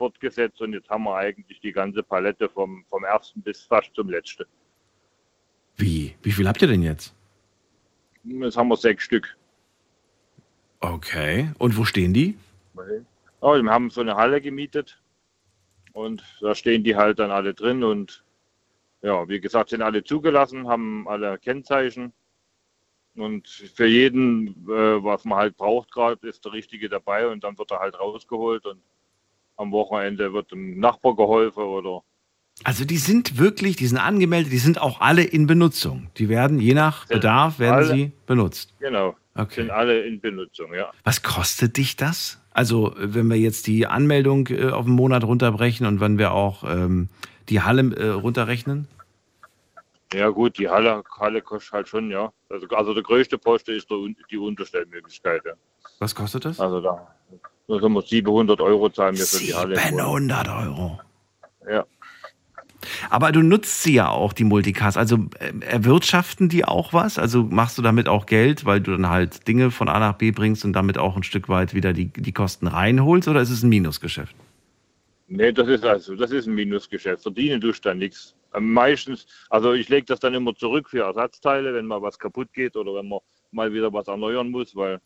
[0.03, 4.09] fortgesetzt und jetzt haben wir eigentlich die ganze Palette vom, vom ersten bis fast zum
[4.09, 4.43] letzten.
[5.77, 6.15] Wie?
[6.21, 7.15] Wie viel habt ihr denn jetzt?
[8.25, 9.37] Jetzt haben wir sechs Stück.
[10.81, 11.53] Okay.
[11.57, 12.37] Und wo stehen die?
[13.41, 15.01] Ja, wir haben so eine Halle gemietet
[15.93, 18.25] und da stehen die halt dann alle drin und
[19.01, 22.11] ja, wie gesagt, sind alle zugelassen, haben alle Kennzeichen
[23.15, 27.57] und für jeden, äh, was man halt braucht gerade, ist der Richtige dabei und dann
[27.57, 28.81] wird er halt rausgeholt und
[29.57, 32.01] am Wochenende wird dem Nachbar geholfen oder
[32.63, 36.07] Also die sind wirklich, die sind angemeldet, die sind auch alle in Benutzung.
[36.17, 38.73] Die werden je nach Bedarf werden alle- sie benutzt.
[38.79, 39.61] genau, Okay.
[39.61, 40.91] sind alle in Benutzung, ja.
[41.03, 42.39] Was kostet dich das?
[42.51, 46.63] Also wenn wir jetzt die Anmeldung äh, auf einen Monat runterbrechen und wenn wir auch
[46.63, 47.09] ähm,
[47.49, 48.87] die Halle äh, runterrechnen?
[50.13, 52.31] Ja gut, die Halle, Halle kostet halt schon, ja.
[52.49, 53.97] Also, also der größte Posten ist der,
[54.29, 55.41] die Unterstellmöglichkeit.
[55.43, 55.53] Ja.
[55.97, 56.59] Was kostet das?
[56.59, 57.07] Also da,
[57.67, 59.75] da sind wir 700 Euro zahlen wir für die Halle.
[59.75, 60.45] im Monat.
[60.45, 60.99] 700 Euro.
[61.69, 61.85] Ja.
[63.09, 64.97] Aber du nutzt sie ja auch, die Multicars.
[64.97, 67.17] Also äh, erwirtschaften die auch was?
[67.17, 70.31] Also machst du damit auch Geld, weil du dann halt Dinge von A nach B
[70.31, 73.27] bringst und damit auch ein Stück weit wieder die, die Kosten reinholst?
[73.27, 74.35] Oder ist es ein Minusgeschäft?
[75.27, 77.23] Nee, das ist also, das ist ein Minusgeschäft.
[77.23, 78.35] Verdienen tust du da nichts.
[78.59, 82.75] Meistens, also ich lege das dann immer zurück für Ersatzteile, wenn mal was kaputt geht
[82.75, 83.19] oder wenn man
[83.51, 84.99] mal wieder was erneuern muss, weil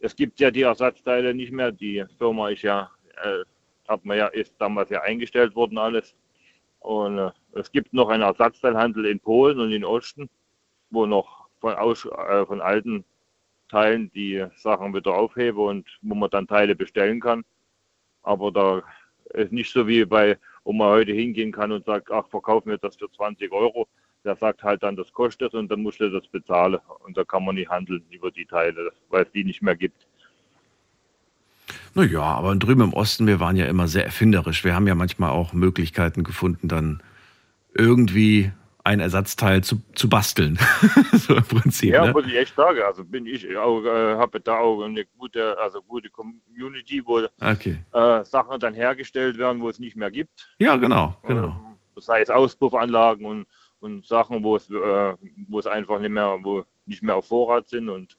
[0.00, 1.72] es gibt ja die Ersatzteile nicht mehr.
[1.72, 2.90] Die Firma ist ja,
[3.22, 3.44] äh,
[3.88, 6.16] hat man ja, ist damals ja eingestellt worden alles.
[6.80, 10.28] Und äh, es gibt noch einen Ersatzteilhandel in Polen und in Osten,
[10.90, 13.04] wo noch von, aus, äh, von alten
[13.68, 17.44] Teilen die Sachen wieder aufhebe und wo man dann Teile bestellen kann.
[18.22, 18.82] Aber da
[19.34, 22.78] ist nicht so wie bei, wo man heute hingehen kann und sagt, ach, verkauf mir
[22.78, 23.86] das für 20 Euro.
[24.24, 26.78] Der sagt halt dann, das kostet und dann musst du das bezahlen.
[27.04, 30.06] Und da kann man nicht handeln über die Teile, weil es die nicht mehr gibt.
[31.94, 34.64] Naja, aber drüben im Osten, wir waren ja immer sehr erfinderisch.
[34.64, 37.02] Wir haben ja manchmal auch Möglichkeiten gefunden, dann
[37.74, 38.52] irgendwie
[38.84, 40.58] ein Ersatzteil zu, zu basteln.
[41.12, 41.92] so im Prinzip.
[41.92, 42.12] Ja, ne?
[42.12, 42.80] muss ich echt sagen.
[42.82, 47.78] Also bin ich auch, äh, habe da auch eine gute, also gute Community, wo Okay.
[47.92, 50.48] äh, Sachen dann hergestellt werden, wo es nicht mehr gibt.
[50.58, 51.60] Ja, genau, genau.
[51.96, 53.46] sei es Auspuffanlagen und,
[53.80, 55.16] und Sachen, wo es, äh,
[55.48, 57.88] wo es einfach nicht mehr, wo nicht mehr auf Vorrat sind.
[57.88, 58.16] Und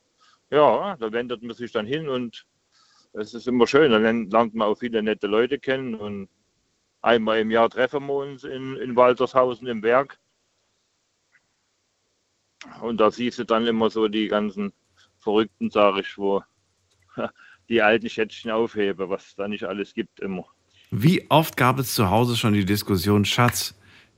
[0.50, 2.46] ja, da wendet man sich dann hin und
[3.14, 3.92] es ist immer schön.
[3.92, 6.30] Dann lernt man auch viele nette Leute kennen und
[7.02, 10.20] einmal im Jahr treffen wir uns in, in Waltershausen im Werk.
[12.82, 14.72] Und da siehst du dann immer so die ganzen
[15.18, 16.44] Verrückten, sage ich, wo
[17.70, 20.46] die alten Schätzchen aufheben, was da nicht alles gibt immer.
[20.92, 23.74] Wie oft gab es zu Hause schon die Diskussion, Schatz,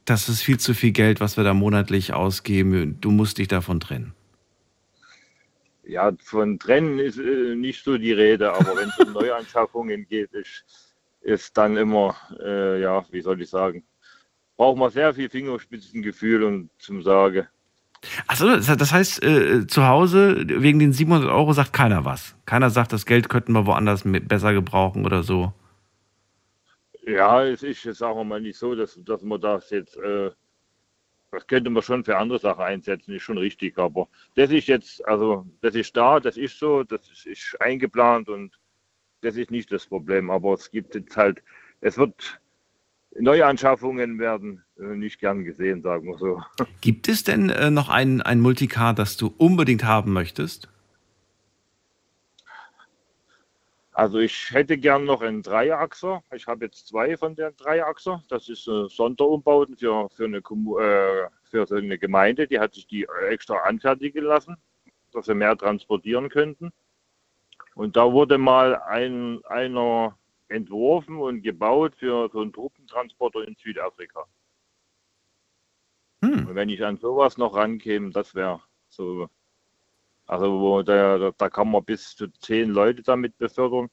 [0.06, 3.80] das ist viel zu viel Geld, was wir da monatlich ausgeben, du musst dich davon
[3.80, 4.14] trennen.
[5.86, 10.32] Ja, von Trennen ist äh, nicht so die Rede, aber wenn es um Neuanschaffungen geht,
[10.32, 10.64] ist,
[11.22, 13.84] ist dann immer, äh, ja, wie soll ich sagen,
[14.56, 17.48] braucht man sehr viel Fingerspitzengefühl und zum Sagen.
[18.28, 22.36] Achso, das heißt, äh, zu Hause wegen den 700 Euro sagt keiner was.
[22.46, 25.54] Keiner sagt, das Geld könnten wir woanders besser gebrauchen oder so.
[27.06, 30.32] Ja, es ist, jetzt wir mal, nicht so, dass, dass man das jetzt, äh,
[31.32, 35.06] das könnte man schon für andere Sachen einsetzen, ist schon richtig, aber das ist jetzt,
[35.06, 38.58] also das ist da, das ist so, das ist, ist eingeplant und
[39.22, 41.44] das ist nicht das Problem, aber es gibt jetzt halt,
[41.82, 42.40] es wird,
[43.20, 46.42] Neuanschaffungen werden äh, nicht gern gesehen, sagen wir so.
[46.82, 50.70] Gibt es denn äh, noch ein, ein Multicar, das du unbedingt haben möchtest?
[53.94, 56.24] Also ich hätte gern noch einen Dreiachser.
[56.34, 58.24] Ich habe jetzt zwei von den Dreiachser.
[58.28, 62.48] Das ist äh, Sonderumbauten für, für, eine, äh, für so eine Gemeinde.
[62.48, 64.58] Die hat sich die extra anfertigen lassen,
[65.12, 66.72] dass sie mehr transportieren könnten.
[67.76, 70.18] Und da wurde mal ein, einer
[70.48, 74.26] entworfen und gebaut für so einen Truppentransporter in Südafrika.
[76.22, 79.30] Und wenn ich an sowas noch rankäme, das wäre so
[80.26, 83.90] also da, da kann man bis zu zehn Leute damit befördern.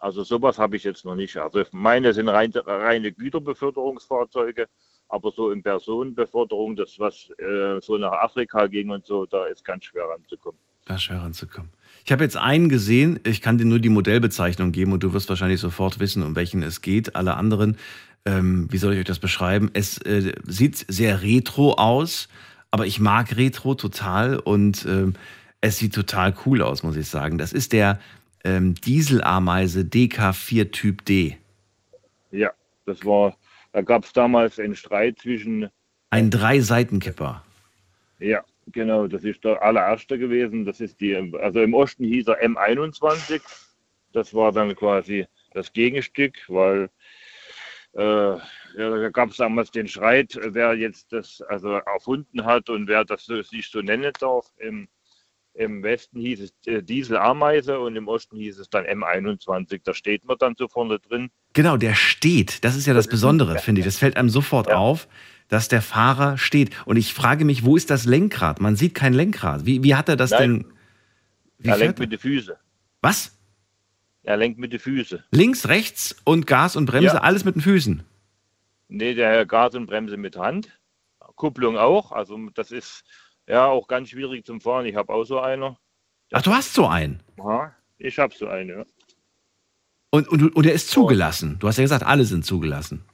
[0.00, 1.36] Also sowas habe ich jetzt noch nicht.
[1.36, 4.68] Also meine sind rein, reine Güterbeförderungsfahrzeuge
[5.08, 9.64] Aber so in Personenbeförderung, das was äh, so nach Afrika ging und so, da ist
[9.64, 10.60] ganz schwer ranzukommen.
[10.88, 11.70] Ist schwer ranzukommen.
[12.04, 15.28] Ich habe jetzt einen gesehen, ich kann dir nur die Modellbezeichnung geben und du wirst
[15.28, 17.16] wahrscheinlich sofort wissen, um welchen es geht.
[17.16, 17.76] Alle anderen,
[18.24, 19.70] ähm, wie soll ich euch das beschreiben?
[19.72, 22.28] Es äh, sieht sehr retro aus,
[22.70, 25.14] aber ich mag Retro total und ähm,
[25.60, 27.38] es sieht total cool aus, muss ich sagen.
[27.38, 27.98] Das ist der
[28.44, 31.36] ähm, Dieselameise DK4 Typ D.
[32.30, 32.52] Ja,
[32.86, 33.36] das war,
[33.72, 35.68] da gab es damals einen Streit zwischen,
[36.10, 37.42] Ein Drei-Seitenkipper.
[38.18, 40.64] ja, genau, das ist der allererste gewesen.
[40.64, 43.40] Das ist die, also im Osten hieß er M21.
[44.12, 46.90] Das war dann quasi das Gegenstück, weil
[47.94, 48.40] ja,
[48.76, 53.24] da gab es damals den Streit, wer jetzt das also erfunden hat und wer das
[53.24, 54.46] sich so nennen darf.
[54.58, 54.88] Im,
[55.54, 59.80] Im Westen hieß es äh, Dieselameise und im Osten hieß es dann M21.
[59.84, 61.30] Da steht man dann so vorne drin.
[61.54, 62.64] Genau, der steht.
[62.64, 63.86] Das ist ja das Besondere, finde ich.
[63.86, 65.08] Das fällt einem sofort auf,
[65.48, 66.70] dass der Fahrer steht.
[66.86, 68.60] Und ich frage mich, wo ist das Lenkrad?
[68.60, 69.66] Man sieht kein Lenkrad.
[69.66, 70.40] Wie, wie hat er das Nein.
[70.40, 70.72] denn?
[71.58, 72.54] Wie er lenkt mit den Füßen.
[73.00, 73.37] Was?
[74.28, 75.24] Er lenkt mit den Füßen.
[75.30, 77.22] Links, rechts und Gas und Bremse, Ja.
[77.22, 78.04] alles mit den Füßen.
[78.88, 80.78] Nee, der Gas und Bremse mit Hand.
[81.34, 82.12] Kupplung auch.
[82.12, 83.04] Also das ist
[83.46, 84.84] ja auch ganz schwierig zum Fahren.
[84.84, 85.78] Ich habe auch so einer.
[86.30, 87.22] Ach, du hast so einen.
[87.38, 88.72] Aha, ich habe so eine.
[88.80, 88.84] ja.
[90.10, 91.56] Und, und, und der ist zugelassen.
[91.58, 93.04] Du hast ja gesagt, alle sind zugelassen.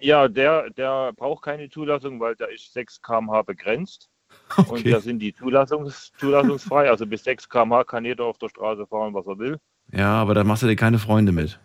[0.00, 4.08] Ja, der, der braucht keine Zulassung, weil der ist 6 km/h begrenzt.
[4.56, 4.90] Und Okay.
[4.90, 6.88] da sind die Zulassungs, zulassungsfrei.
[6.88, 9.58] Also bis 6 km/h kann jeder auf der Straße fahren, was er will.
[9.92, 11.58] Ja, aber da machst du dir keine Freunde mit.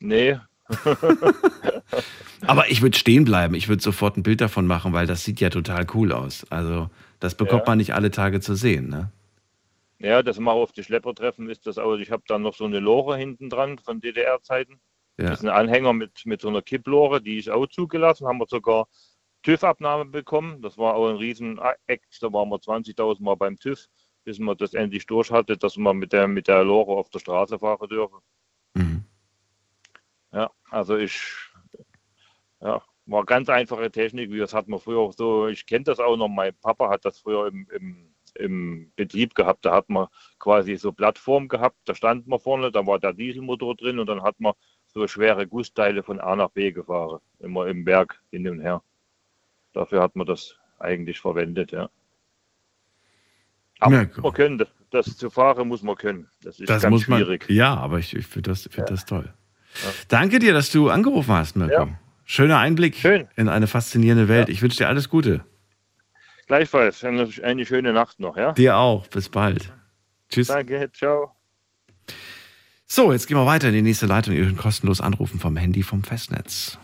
[0.00, 0.38] Nee,
[2.46, 3.54] Aber ich würde stehen bleiben.
[3.54, 6.46] Ich würde sofort ein Bild davon machen, weil das sieht ja total cool aus.
[6.50, 7.70] Also, das bekommt Ja.
[7.70, 9.10] man nicht alle Tage zu sehen, ne?
[10.00, 11.96] ja, das mal auf die Schleppertreffen ist das auch.
[11.96, 14.78] Ich habe dann noch so eine Lore hinten dran von DDR-Zeiten.
[15.18, 15.30] Ja.
[15.30, 18.28] Das ist ein Anhänger mit, mit so einer Kipplore, die ist auch zugelassen.
[18.28, 18.86] Haben wir sogar
[19.42, 20.62] TÜV-Abnahme bekommen.
[20.62, 21.58] Das war auch ein riesen
[21.88, 22.22] Act.
[22.22, 23.86] Da waren wir 20.000 Mal beim TÜV,
[24.28, 27.18] bis man das endlich durch hatte, dass man mit der, mit der Lore auf der
[27.18, 28.18] Straße fahren dürfen.
[28.74, 29.04] Mhm.
[30.34, 31.18] Ja, also ich,
[32.60, 35.98] ja, war ganz einfache Technik, wie das hat man früher auch so, ich kenne das
[35.98, 40.08] auch noch, mein Papa hat das früher im, im, im Betrieb gehabt, da hat man
[40.38, 44.22] quasi so Plattform gehabt, da stand man vorne, da war der Dieselmotor drin und dann
[44.22, 44.52] hat man
[44.88, 48.82] so schwere Gussteile von A nach B gefahren, immer im Berg hin und her.
[49.72, 51.88] Dafür hat man das eigentlich verwendet, ja.
[53.80, 56.26] Aber Ja, man können, das, das zu fahren muss man können.
[56.42, 57.18] Das ist Das ganz muss man.
[57.20, 57.46] schwierig.
[57.48, 59.32] Ja, aber ich, ich finde das, find das toll.
[60.08, 61.72] Danke dir, dass du angerufen hast, Mirko.
[61.72, 61.88] Ja.
[62.24, 63.26] Schöner Einblick Schön.
[63.36, 64.48] in eine faszinierende Welt.
[64.48, 65.44] Ich wünsche dir alles Gute.
[66.46, 68.52] Gleichfalls, eine, eine schöne Nacht noch, ja?
[68.52, 69.06] Dir auch.
[69.08, 69.72] Bis bald.
[70.30, 70.48] Tschüss.
[70.48, 71.32] Danke, ciao.
[72.86, 74.34] So, jetzt gehen wir weiter in die nächste Leitung.
[74.34, 76.78] Ihr könnt kostenlos anrufen vom Handy vom Festnetz.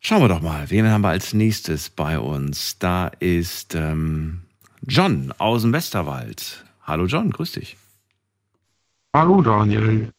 [0.00, 2.78] Schauen wir doch mal, wen haben wir als nächstes bei uns?
[2.78, 4.42] Da ist ähm,
[4.86, 6.64] John aus dem Westerwald.
[6.82, 7.76] Hallo John, grüß dich.
[9.14, 10.12] Hallo Daniel.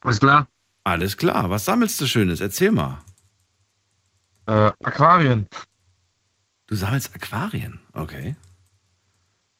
[0.00, 0.46] Alles klar?
[0.84, 2.40] Alles klar, was sammelst du Schönes?
[2.40, 3.02] Erzähl mal.
[4.46, 5.48] Äh, Aquarien.
[6.68, 8.36] Du sammelst Aquarien, okay.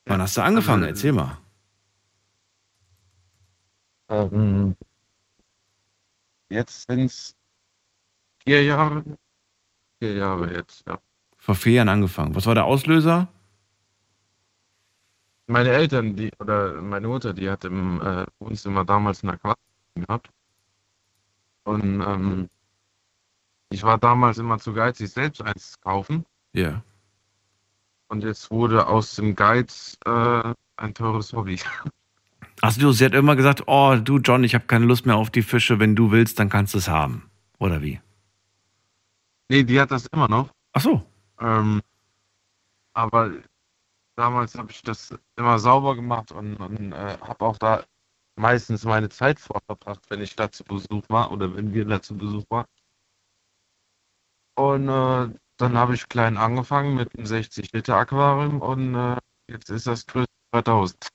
[0.07, 0.85] Wann hast du angefangen?
[0.85, 1.39] also- Erzähl mal.
[4.11, 4.75] Ähm,
[6.49, 7.35] jetzt sind es
[8.49, 9.05] vier Jahre.
[9.99, 10.99] Vier Jahre jetzt, ja.
[11.37, 12.35] Vor vier Jahren angefangen.
[12.35, 13.29] Was war der Auslöser?
[15.47, 19.57] Meine Eltern, die, oder meine Mutter, die hat im äh, Wohnzimmer damals ein Aquarium
[19.95, 20.29] gehabt.
[21.65, 22.49] Und ähm,
[23.71, 26.25] ich war damals immer zu geizig, selbst eins zu kaufen.
[26.53, 26.83] Ja.
[28.09, 31.59] Und jetzt wurde aus dem Geiz äh, ein teures Hobby.
[32.61, 35.31] Also du, sie hat immer gesagt, oh du John, ich habe keine Lust mehr auf
[35.31, 37.31] die Fische, wenn du willst, dann kannst du es haben.
[37.61, 38.01] Oder wie?
[39.49, 40.51] Nee, die hat das immer noch.
[40.73, 41.03] Ach so.
[41.41, 41.81] Ähm,
[42.93, 43.33] aber
[44.17, 47.85] damals habe ich das immer sauber gemacht und, und äh, habe auch da
[48.37, 52.17] meistens meine Zeit vorverbracht, wenn ich da zu Besuch war oder wenn wir da zu
[52.17, 52.67] Besuch waren.
[54.57, 59.17] Und äh, dann habe ich klein angefangen mit einem 60 Liter Aquarium und äh,
[59.49, 61.09] jetzt ist das größte 2000.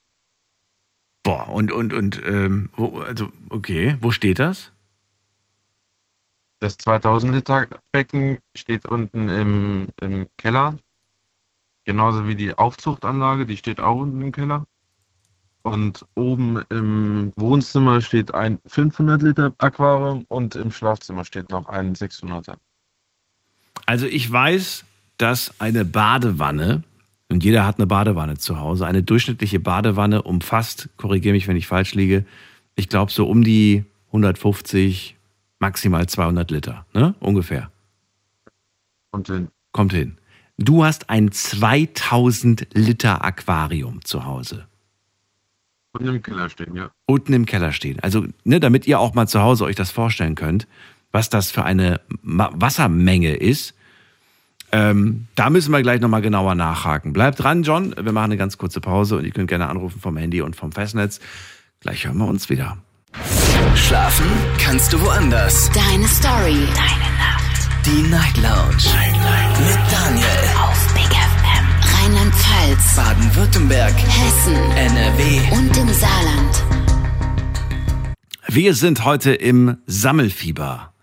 [1.23, 4.73] Boah, und, und, und, ähm, wo, also, okay, wo steht das?
[6.63, 10.77] Das 2000 Liter Becken steht unten im, im Keller.
[11.83, 14.65] Genauso wie die Aufzuchtanlage, die steht auch unten im Keller.
[15.63, 21.95] Und oben im Wohnzimmer steht ein 500 Liter Aquarium und im Schlafzimmer steht noch ein
[21.95, 22.55] 600er.
[23.85, 24.85] Also ich weiß,
[25.17, 26.83] dass eine Badewanne,
[27.27, 31.67] und jeder hat eine Badewanne zu Hause, eine durchschnittliche Badewanne umfasst, korrigiere mich, wenn ich
[31.67, 32.25] falsch liege,
[32.75, 33.83] Ich glaube so um die
[34.13, 35.17] 150,
[35.63, 37.15] maximal 200 Liter, ne?
[37.21, 37.71] Ungefähr.
[39.11, 39.47] Kommt hin.
[39.71, 40.17] Kommt hin.
[40.57, 44.67] Du hast ein 2000 Liter Aquarium zu Hause.
[45.93, 46.91] Unten im Keller stehen, ja.
[47.05, 47.99] Unten im Keller stehen.
[48.01, 50.67] Also, ne, damit ihr auch mal zu Hause euch das vorstellen könnt,
[51.13, 53.73] was das für eine Ma Wassermenge ist.
[54.73, 57.13] Ähm, da müssen wir gleich nochmal genauer nachhaken.
[57.13, 57.95] Bleibt dran, John.
[57.95, 60.73] Wir machen eine ganz kurze Pause und ihr könnt gerne anrufen vom Handy und vom
[60.73, 61.21] Festnetz.
[61.79, 62.79] Gleich hören wir uns wieder.
[63.75, 64.25] Schlafen
[64.57, 65.69] kannst du woanders.
[65.71, 66.67] Deine Story.
[66.75, 67.69] Deine Nacht.
[67.85, 68.83] Die Night Lounge.
[68.93, 69.59] Night, Night.
[69.59, 70.25] Mit Daniel.
[70.59, 71.65] Auf Big FM.
[71.95, 72.95] Rheinland-Pfalz.
[72.95, 73.93] Baden-Württemberg.
[73.93, 74.55] Hessen.
[74.55, 75.55] NRW.
[75.55, 76.63] Und im Saarland.
[78.47, 80.93] Wir sind heute im Sammelfieber.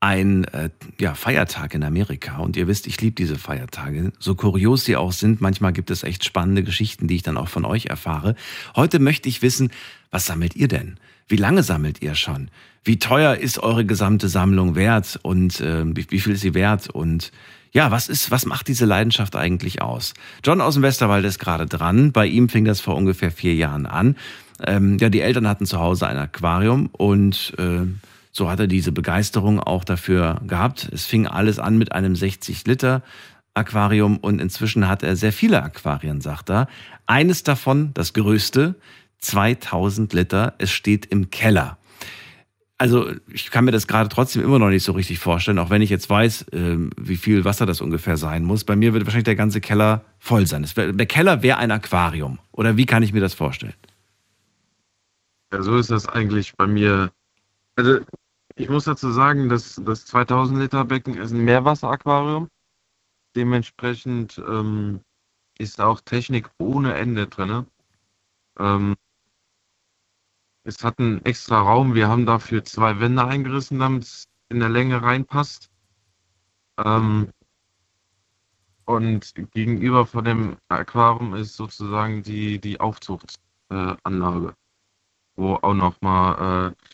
[0.00, 2.38] Ein äh, ja, Feiertag in Amerika.
[2.38, 4.12] Und ihr wisst, ich liebe diese Feiertage.
[4.18, 7.48] So kurios sie auch sind, manchmal gibt es echt spannende Geschichten, die ich dann auch
[7.48, 8.34] von euch erfahre.
[8.74, 9.70] Heute möchte ich wissen,
[10.10, 10.98] was sammelt ihr denn?
[11.30, 12.50] Wie lange sammelt ihr schon?
[12.82, 16.90] Wie teuer ist eure gesamte Sammlung wert und äh, wie, wie viel ist sie wert?
[16.90, 17.30] Und
[17.70, 20.14] ja, was ist, was macht diese Leidenschaft eigentlich aus?
[20.42, 22.10] John aus dem Westerwald ist gerade dran.
[22.10, 24.16] Bei ihm fing das vor ungefähr vier Jahren an.
[24.66, 27.86] Ähm, ja, die Eltern hatten zu Hause ein Aquarium und äh,
[28.32, 30.90] so hat er diese Begeisterung auch dafür gehabt.
[30.92, 33.02] Es fing alles an mit einem 60 Liter
[33.54, 36.66] Aquarium und inzwischen hat er sehr viele Aquarien, sagt er.
[37.06, 38.74] Eines davon, das größte,
[39.20, 41.78] 2000 Liter, es steht im Keller.
[42.78, 45.82] Also ich kann mir das gerade trotzdem immer noch nicht so richtig vorstellen, auch wenn
[45.82, 48.64] ich jetzt weiß, ähm, wie viel Wasser das ungefähr sein muss.
[48.64, 50.66] Bei mir wird wahrscheinlich der ganze Keller voll sein.
[50.74, 52.38] Der Keller wäre ein Aquarium.
[52.52, 53.74] Oder wie kann ich mir das vorstellen?
[55.52, 57.10] Ja, so ist das eigentlich bei mir.
[57.76, 58.00] Also,
[58.54, 62.48] ich muss dazu sagen, dass das 2000 Liter Becken ist ein Meerwasseraquarium.
[63.36, 65.00] Dementsprechend ähm,
[65.58, 67.66] ist auch Technik ohne Ende drin.
[68.58, 68.96] Ähm,
[70.70, 71.94] es hat einen extra Raum.
[71.94, 75.68] Wir haben dafür zwei Wände eingerissen, damit es in der Länge reinpasst.
[76.78, 77.30] Ähm,
[78.84, 84.52] und gegenüber von dem Aquarium ist sozusagen die, die Aufzuchtsanlage, äh,
[85.36, 86.72] wo auch nochmal.
[86.72, 86.84] Äh,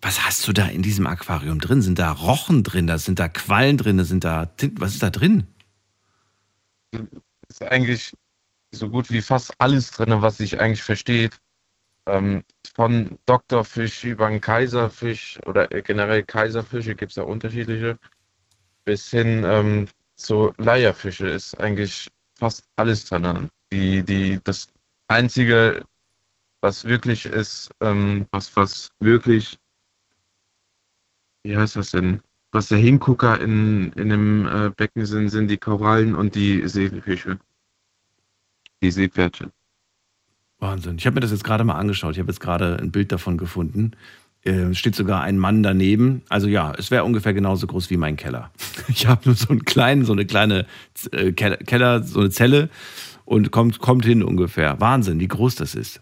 [0.00, 1.82] was hast du da in diesem Aquarium drin?
[1.82, 2.86] Sind da Rochen drin?
[2.86, 3.98] Da sind da Quallen drin?
[3.98, 4.80] Da sind da Tinten?
[4.80, 5.46] Was ist da drin?
[7.48, 8.14] Ist eigentlich
[8.70, 11.38] so gut wie fast alles drin, was sich eigentlich versteht.
[12.08, 12.42] Ähm,
[12.74, 17.98] von Doktorfisch über einen Kaiserfisch oder generell Kaiserfische gibt es ja unterschiedliche,
[18.84, 23.50] bis hin ähm, zu Leierfische ist eigentlich fast alles drin.
[23.72, 24.68] Die, die, das
[25.08, 25.84] Einzige,
[26.60, 29.58] was wirklich ist, ähm, was, was wirklich,
[31.42, 35.58] wie heißt das denn, was der Hingucker in, in dem äh, Becken sind, sind die
[35.58, 37.38] Korallen und die Seefische.
[38.80, 39.52] Die Seepferdchen.
[40.58, 40.96] Wahnsinn.
[40.98, 42.12] Ich habe mir das jetzt gerade mal angeschaut.
[42.12, 43.92] Ich habe jetzt gerade ein Bild davon gefunden.
[44.42, 46.22] Äh, steht sogar ein Mann daneben.
[46.28, 48.50] Also ja, es wäre ungefähr genauso groß wie mein Keller.
[48.88, 50.66] Ich habe nur so einen kleinen, so eine kleine
[51.12, 52.70] äh, Keller, so eine Zelle
[53.26, 54.80] und kommt, kommt hin ungefähr.
[54.80, 56.00] Wahnsinn, wie groß das ist.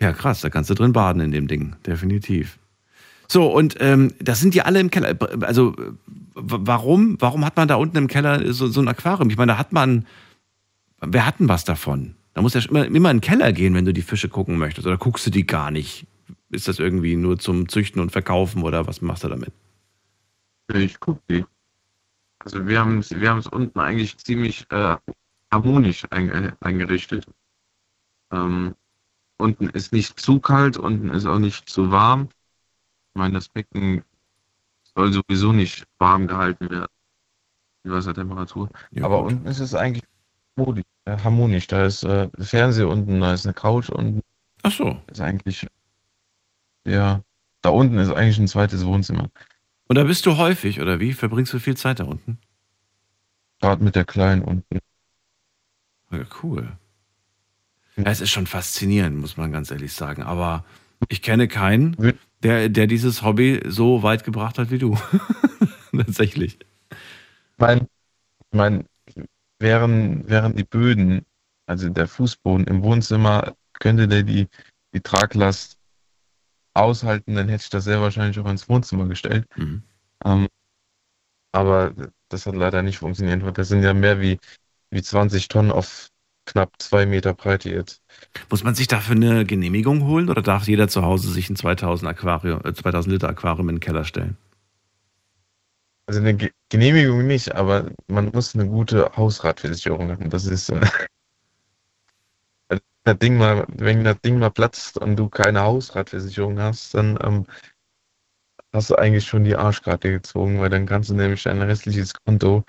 [0.00, 2.58] Ja, krass, da kannst du drin baden in dem Ding, definitiv.
[3.28, 5.14] So, und ähm, das sind die alle im Keller.
[5.42, 5.76] Also,
[6.34, 9.30] warum, warum hat man da unten im Keller so, so ein Aquarium?
[9.30, 10.06] Ich meine, da hat man,
[11.00, 12.16] wer hat denn was davon?
[12.40, 14.56] Da musst du ja immer, immer in den Keller gehen, wenn du die Fische gucken
[14.56, 14.86] möchtest.
[14.86, 16.06] Oder guckst du die gar nicht?
[16.48, 19.52] Ist das irgendwie nur zum Züchten und Verkaufen oder was machst du damit?
[20.72, 21.44] Ich gucke die.
[22.38, 24.96] Also wir haben es wir unten eigentlich ziemlich äh,
[25.52, 27.26] harmonisch ein, eingerichtet.
[28.32, 28.74] Ähm,
[29.36, 32.30] unten ist nicht zu kalt, unten ist auch nicht zu warm.
[33.12, 34.02] Ich meine, das Becken
[34.96, 36.88] soll sowieso nicht warm gehalten werden.
[37.84, 38.70] Die Wassertemperatur.
[38.92, 39.32] Ja, Aber gut.
[39.32, 40.04] unten ist es eigentlich
[40.56, 41.66] äh, harmonisch.
[41.66, 44.20] Da ist äh, Fernseher unten, da ist eine Couch unten.
[44.62, 45.00] Ach so.
[45.10, 45.66] Ist eigentlich,
[46.84, 47.22] ja,
[47.62, 49.30] da unten ist eigentlich ein zweites Wohnzimmer.
[49.88, 51.12] Und da bist du häufig, oder wie?
[51.12, 52.38] Verbringst du viel Zeit da unten?
[53.60, 54.78] Gerade mit der Kleinen unten.
[56.10, 56.76] Ja, cool.
[57.96, 60.22] Ja, es ist schon faszinierend, muss man ganz ehrlich sagen.
[60.22, 60.64] Aber
[61.08, 64.96] ich kenne keinen, der, der dieses Hobby so weit gebracht hat wie du.
[65.96, 66.58] Tatsächlich.
[67.58, 67.86] Mein,
[68.52, 68.84] mein,
[69.60, 71.24] wären, wären die Böden,
[71.66, 74.48] also der Fußboden im Wohnzimmer, könnte der die,
[74.92, 75.78] die Traglast
[76.74, 79.46] aushalten, dann hätte ich das sehr wahrscheinlich auch ins Wohnzimmer gestellt.
[79.56, 79.82] Mhm.
[80.24, 80.48] Ähm,
[81.52, 81.94] aber
[82.28, 84.38] das hat leider nicht funktioniert, weil das sind ja mehr wie,
[84.90, 86.08] wie 20 Tonnen auf
[86.46, 88.02] knapp zwei Meter Breite jetzt.
[88.48, 92.10] Muss man sich dafür eine Genehmigung holen oder darf jeder zu Hause sich ein 2000,
[92.10, 94.36] Aquarium, 2000 äh, Liter Aquarium in den Keller stellen?
[96.06, 96.36] Also eine
[96.70, 100.30] Genehmigung nicht, aber man muss eine gute Hausratversicherung haben.
[100.30, 100.80] Das ist, äh,
[103.04, 107.46] das Ding mal, wenn das Ding mal platzt und du keine Hausratversicherung hast, dann ähm,
[108.72, 112.64] hast du eigentlich schon die Arschkarte gezogen, weil dann kannst du nämlich dein restliches Konto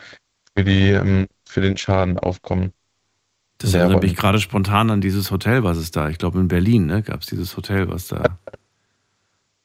[0.58, 2.74] für die, ähm, für den Schaden aufkommen.
[3.60, 6.48] Das Ja, erinnert mich gerade spontan an dieses Hotel, was es da, ich glaube in
[6.48, 8.40] Berlin, ne, gab es dieses Hotel, was da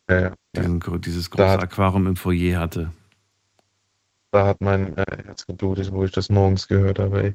[0.09, 0.34] Ja, ja.
[0.55, 2.93] diesen, gro- dieses große Aquarium im Foyer hatte.
[4.37, 7.22] Da hat mein äh, Herz geblutet, wo ich das morgens gehört habe.
[7.22, 7.34] Ey.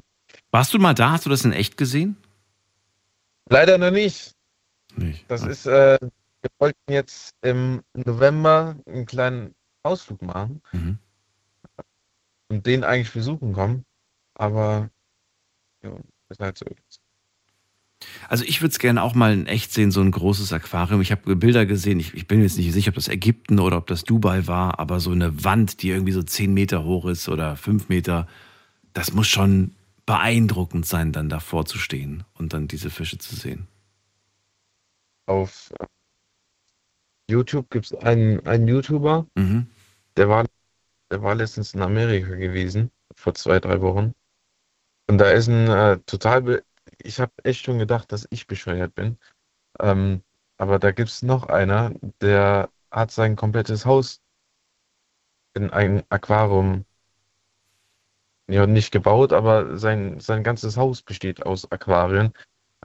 [0.52, 1.10] Warst du mal da?
[1.10, 2.16] Hast du das in echt gesehen?
[3.50, 4.36] Leider noch nicht.
[4.94, 5.28] Nicht.
[5.28, 10.98] Das ist, äh, wir wollten jetzt im November einen kleinen Ausflug machen Mhm.
[12.50, 13.84] und den eigentlich besuchen kommen.
[14.34, 14.88] Aber
[15.82, 15.96] ja,
[16.28, 16.66] ist halt so.
[18.28, 21.00] Also ich würde es gerne auch mal in echt sehen, so ein großes Aquarium.
[21.00, 23.86] Ich habe Bilder gesehen, ich, ich bin jetzt nicht sicher, ob das Ägypten oder ob
[23.86, 27.56] das Dubai war, aber so eine Wand, die irgendwie so 10 Meter hoch ist oder
[27.56, 28.26] 5 Meter,
[28.94, 29.72] das muss schon
[30.06, 33.68] beeindruckend sein, dann davor zu stehen und dann diese Fische zu sehen.
[35.26, 35.72] Auf
[37.30, 39.66] YouTube gibt es einen, einen YouTuber, Mhm.
[40.16, 40.46] der war,
[41.10, 44.14] der war letztens in Amerika gewesen, vor zwei, drei Wochen.
[45.08, 46.62] Und da ist ein äh, total,
[46.98, 49.18] ich habe echt schon gedacht, dass ich bescheuert bin.
[49.80, 50.22] Ähm,
[50.58, 54.20] aber da gibt es noch einer, der hat sein komplettes Haus
[55.54, 56.84] in ein Aquarium,
[58.48, 62.32] ja, nicht gebaut, aber sein, sein ganzes Haus besteht aus Aquarien.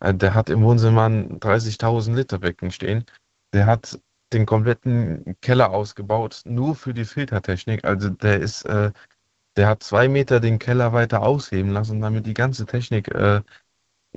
[0.02, 3.06] Äh, der hat im Wohnzimmer ein 30.000 Liter Becken stehen.
[3.54, 4.00] Der hat
[4.34, 7.86] den kompletten Keller ausgebaut, nur für die Filtertechnik.
[7.86, 8.92] Also der ist, äh,
[9.56, 13.42] der hat zwei Meter den Keller weiter ausheben lassen, damit die ganze Technik äh,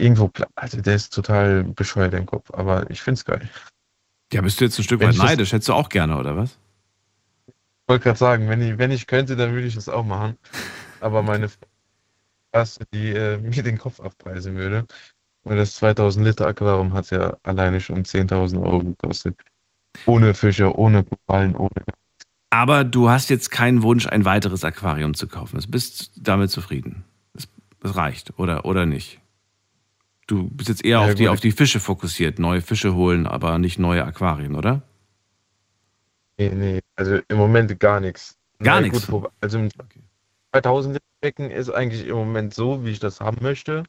[0.00, 3.48] irgendwo, also der ist total bescheuert im Kopf, aber ich find's geil.
[4.32, 5.52] Ja, bist du jetzt ein Stück Wenn weit neidisch?
[5.52, 6.58] Hättest du auch gerne, oder was?
[7.46, 7.54] Ich
[7.88, 10.36] wollte gerade sagen, wenn ich, wenn ich könnte, dann würde ich das auch machen.
[11.00, 11.48] Aber meine
[12.52, 14.86] erste, die äh, mir den Kopf abpreisen würde,
[15.44, 19.36] weil das 2000 Liter Aquarium hat ja alleine schon 10.000 Euro gekostet.
[20.06, 21.70] Ohne Fische, ohne Korallen, ohne.
[22.50, 25.60] Aber du hast jetzt keinen Wunsch, ein weiteres Aquarium zu kaufen.
[25.60, 27.04] Du bist damit zufrieden.
[27.32, 27.48] Das,
[27.80, 29.19] das reicht, oder, oder nicht?
[30.30, 33.58] Du bist jetzt eher Ja, auf, die, auf die Fische fokussiert, neue Fische holen, aber
[33.58, 34.82] nicht neue Aquarien, oder?
[36.38, 38.38] Nee, nee, also im Moment gar nichts.
[38.60, 39.08] Gar nichts?
[39.40, 40.00] Also im Okay.
[40.52, 43.82] 2000 Liter Becken ist eigentlich im Moment so, wie ich das haben möchte.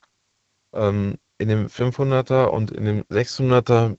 [0.74, 3.98] Ähm, in dem 500er und in dem 600er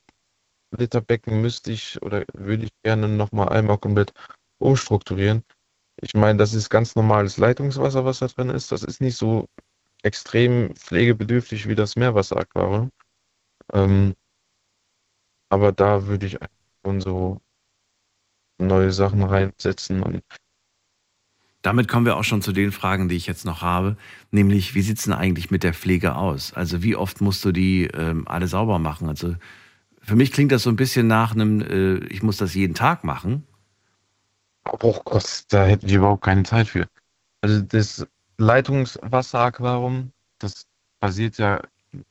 [0.76, 4.12] Liter Becken müsste ich oder würde ich gerne nochmal einmal komplett
[4.58, 5.44] umstrukturieren.
[6.00, 8.72] Ich meine, das ist ganz normales Leitungswasser, was da drin ist.
[8.72, 9.46] Das ist nicht so
[10.02, 12.90] extrem pflegebedürftig wie das Meerwasseraquarium.
[13.72, 14.14] Ähm,
[15.50, 16.38] aber da würde ich
[16.84, 17.40] schon so
[18.58, 20.22] neue Sachen reinsetzen und
[21.62, 23.96] Damit kommen wir auch schon zu den Fragen, die ich jetzt noch habe.
[24.32, 26.52] Nämlich, wie sieht es denn eigentlich mit der Pflege aus?
[26.52, 29.08] Also, wie oft musst du die ähm, alle sauber machen?
[29.08, 29.36] Also,
[30.00, 33.04] für mich klingt das so ein bisschen nach einem, äh, ich muss das jeden Tag
[33.04, 33.46] machen.
[34.64, 36.86] Oh Gott, da hätten wir überhaupt keine Zeit für.
[37.42, 38.06] Also das
[38.42, 40.66] Leitungswasseraquarium, das
[41.00, 41.62] basiert ja,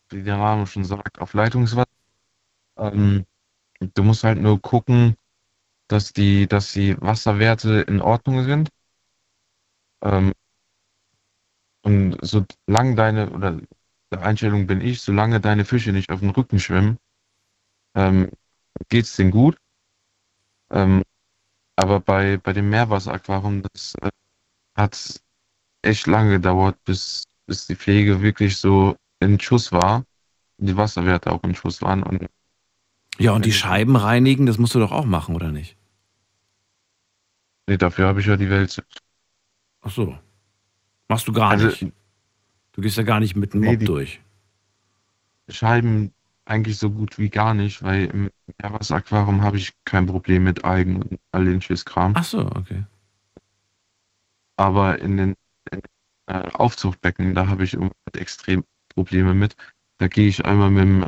[0.10, 1.90] wie der Name schon sagt, auf Leitungswasser.
[2.78, 3.26] Ähm,
[3.80, 5.16] du musst halt nur gucken,
[5.88, 8.70] dass die, dass die Wasserwerte in Ordnung sind.
[10.02, 10.34] Ähm,
[11.84, 13.60] und solange deine, oder
[14.12, 16.98] der Einstellung bin ich, solange deine Fische nicht auf dem Rücken schwimmen,
[17.96, 18.32] ähm,
[18.90, 19.58] geht's denen gut.
[20.70, 21.04] Ähm,
[21.76, 24.12] aber bei, bei dem Meerwasseraquarium, das äh,
[24.76, 25.22] hat
[25.82, 30.04] echt lange gedauert, bis, bis die Pflege wirklich so in Schuss war.
[30.58, 32.04] Und die Wasserwerte auch in Schuss waren.
[32.04, 32.28] Und
[33.18, 35.76] Ja, und die Scheiben reinigen, das musst du doch auch machen, oder nicht?
[37.68, 38.84] nee, dafür habe ich ja die Welt.
[39.82, 40.18] Ach so.
[41.08, 41.88] Machst du gar Also- nicht.
[42.74, 44.22] Du gehst ja gar nicht mit dem Mob durch.
[45.50, 46.14] Scheiben
[46.46, 48.30] eigentlich so gut wie gar nicht, weil im
[48.62, 52.14] Meerwasseraquarium habe ich kein Problem mit Algen und all den Schisskram.
[52.16, 52.84] Ach so, okay.
[54.58, 55.36] Aber in den
[56.26, 59.56] Aufzuchtbecken, da habe ich Moment extrem Probleme mit.
[59.98, 61.06] Da gehe ich einmal mit dem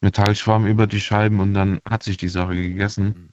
[0.00, 3.32] Metallschwamm über die Scheiben und dann hat sich die Sache gegessen.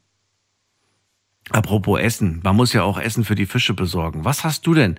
[1.50, 4.24] Apropos Essen, man muss ja auch Essen für die Fische besorgen.
[4.24, 4.98] Was hast du denn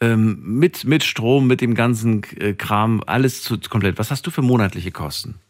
[0.00, 3.98] ähm, mit, mit Strom, mit dem ganzen äh, Kram, alles zu, komplett?
[3.98, 5.40] Was hast du für monatliche Kosten?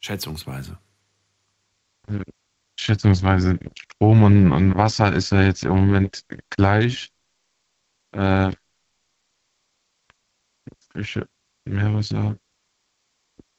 [0.00, 0.78] Schätzungsweise.
[2.78, 7.12] Schätzungsweise Strom und, und Wasser ist ja jetzt im Moment gleich.
[8.12, 8.52] Äh,
[10.92, 11.28] Fische,
[11.64, 12.36] Meerwasser.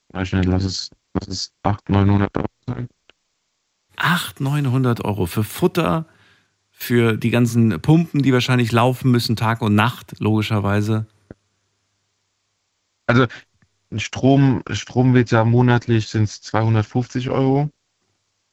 [0.08, 2.88] Weiß nicht, lass es, lass es 800, 900 Euro sein.
[3.96, 6.06] 800, 900 Euro für Futter,
[6.70, 11.06] für die ganzen Pumpen, die wahrscheinlich laufen müssen, Tag und Nacht, logischerweise.
[13.06, 13.26] Also
[13.96, 17.70] Strom, Strom wird ja monatlich sind es 250 Euro,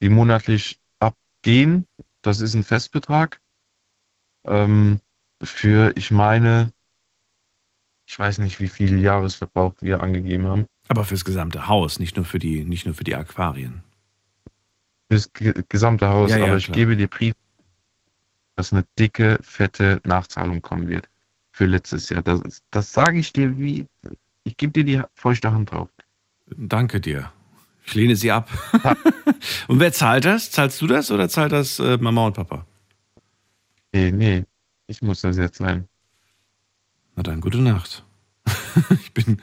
[0.01, 1.87] die monatlich abgehen.
[2.21, 3.39] Das ist ein Festbetrag.
[4.45, 4.99] Ähm,
[5.41, 6.71] für, ich meine,
[8.05, 10.65] ich weiß nicht, wie viel Jahresverbrauch wir angegeben haben.
[10.87, 13.83] Aber fürs gesamte Haus, nicht nur für die, nicht nur für die Aquarien.
[15.09, 16.75] Fürs ge gesamte Haus, Ja, ja, aber ich klar.
[16.75, 17.33] gebe dir Brief,
[18.55, 21.09] dass eine dicke, fette Nachzahlung kommen wird
[21.51, 22.21] für letztes Jahr.
[22.21, 23.87] Das, das sage ich dir wie,
[24.43, 25.89] ich gebe dir die feuchte Hand drauf.
[26.47, 27.31] Danke dir.
[27.85, 28.49] Ich lehne sie ab.
[29.67, 30.51] und wer zahlt das?
[30.51, 32.65] Zahlst du das oder zahlt das äh, Mama und Papa?
[33.93, 34.45] Nee, nee,
[34.87, 35.87] ich muss das jetzt sein.
[37.15, 38.05] Na dann, gute Nacht.
[38.89, 39.41] ich bin.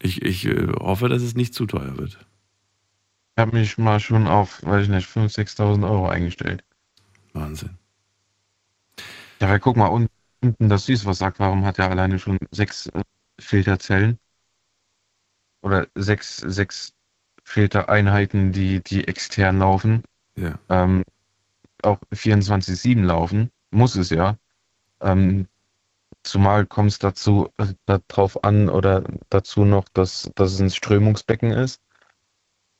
[0.00, 2.18] Ich, ich äh, hoffe, dass es nicht zu teuer wird.
[3.36, 6.64] Ich habe mich mal schon auf, weiß ich nicht, 5.000, 6.000 Euro eingestellt.
[7.34, 7.78] Wahnsinn.
[9.40, 10.08] Ja, weil guck mal, un-
[10.42, 13.02] unten das Süßwasseraquarium hat ja alleine schon sechs äh,
[13.40, 14.18] Filterzellen.
[15.62, 16.92] Oder sechs, sechs
[17.44, 20.02] Filtereinheiten, die, die extern laufen.
[20.36, 20.58] Ja.
[20.68, 21.04] Ähm,
[21.82, 23.50] auch 24-7 laufen.
[23.70, 24.36] Muss es ja.
[25.00, 25.48] Ähm,
[26.22, 31.50] zumal kommt es dazu, äh, darauf an oder dazu noch, dass, dass es ein Strömungsbecken
[31.50, 31.80] ist.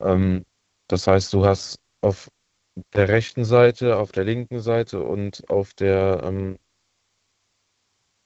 [0.00, 0.44] Ähm,
[0.88, 2.30] das heißt, du hast auf
[2.94, 6.58] der rechten Seite, auf der linken Seite und auf der ähm,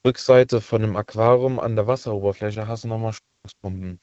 [0.07, 4.01] Rückseite von dem Aquarium an der Wasseroberfläche hast du nochmal Strömungspumpen,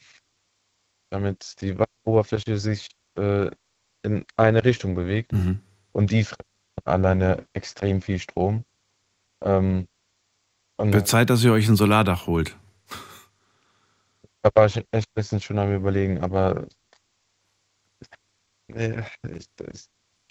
[1.13, 3.49] damit die Wasseroberfläche sich äh,
[4.01, 5.59] in eine Richtung bewegt Mhm.
[5.91, 6.25] und die
[6.85, 8.65] alleine extrem viel Strom.
[9.41, 9.87] Ähm,
[10.77, 12.57] Wird Zeit, dass ihr euch ein Solardach holt.
[14.41, 16.65] da war ich echt ein bisschen schon am überlegen, aber
[18.73, 19.03] äh,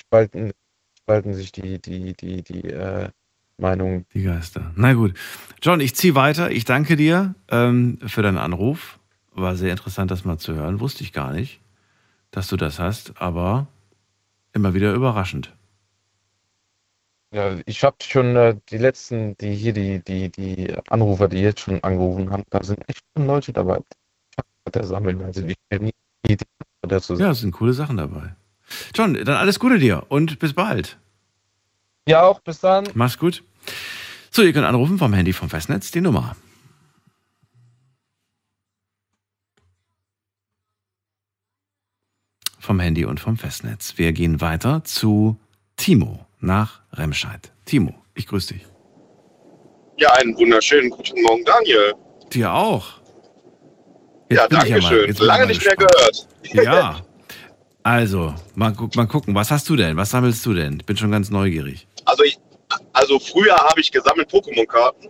[0.01, 0.53] spalten,
[0.99, 3.09] spalten sich die, die, die, die äh,
[3.57, 4.05] Meinungen.
[4.13, 4.73] Die Geister.
[4.75, 5.15] Na gut.
[5.63, 6.51] John, ich ziehe weiter.
[6.51, 8.99] Ich danke dir ähm, für deinen Anruf.
[9.35, 10.81] War sehr interessant, das mal zu hören.
[10.81, 11.61] Wusste ich gar nicht,
[12.31, 13.67] dass du das hast, aber
[14.53, 15.53] immer wieder überraschend.
[17.33, 21.61] Ja, ich habe schon äh, die letzten, die hier, die, die, die Anrufer, die jetzt
[21.61, 23.81] schon angerufen haben, da sind echt schon Leute dabei.
[24.73, 25.93] Der sammeln, also ich hätte nie
[26.27, 26.45] die Idee
[26.83, 27.15] dazu.
[27.15, 28.35] Ja, es sind coole Sachen dabei.
[28.95, 30.99] John, dann alles Gute dir und bis bald.
[32.07, 32.87] Ja, auch bis dann.
[32.95, 33.43] Mach's gut.
[34.31, 36.37] So, ihr könnt anrufen vom Handy vom Festnetz die Nummer.
[42.62, 43.94] Vom Handy und vom Festnetz.
[43.97, 45.36] Wir gehen weiter zu
[45.76, 47.51] Timo nach Remscheid.
[47.64, 48.64] Timo, ich grüße dich.
[49.98, 51.94] Ja, einen wunderschönen guten Morgen, Daniel.
[52.32, 53.01] Dir auch.
[54.30, 55.09] ja, bin ich danke schön.
[55.09, 56.28] jetzt ich Lange nicht mehr gehört.
[56.52, 57.01] Ja.
[57.82, 59.97] Also, mal, gu mal gucken, was hast du denn?
[59.97, 60.78] Was sammelst du denn?
[60.78, 61.89] Ich bin schon ganz neugierig.
[62.05, 62.39] Also, ich,
[62.93, 65.09] also früher habe ich gesammelt Pokémon-Karten.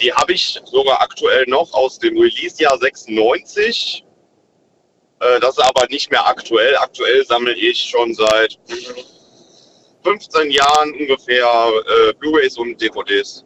[0.00, 4.04] Die habe ich sogar aktuell noch aus dem Release-Jahr 96.
[5.20, 6.76] Äh, das ist aber nicht mehr aktuell.
[6.76, 8.58] Aktuell sammle ich schon seit
[10.04, 11.44] 15 Jahren ungefähr
[12.08, 13.44] äh, Blu-rays und DVDs.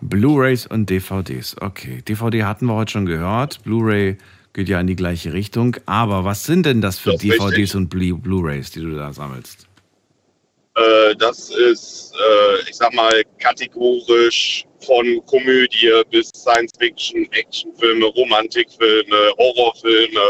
[0.00, 1.56] Blu-rays und DVDs.
[1.60, 3.62] Okay, DVD hatten wir heute schon gehört.
[3.64, 4.16] Blu-ray
[4.52, 5.76] geht ja in die gleiche Richtung.
[5.86, 7.74] Aber was sind denn das für Das DVDs richtig.
[7.76, 9.66] und Blu- Blu-rays, die du da sammelst?
[10.74, 20.20] Äh, das ist, äh, ich sag mal, kategorisch von Komödie bis Science-Fiction, Actionfilme, Romantikfilme, Horrorfilme.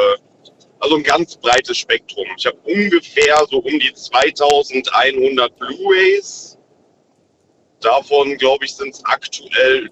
[0.83, 2.27] Also ein ganz breites Spektrum.
[2.37, 6.59] Ich habe ungefähr so um die 2100 Blu-rays.
[7.81, 9.91] Davon, glaube ich, sind es aktuell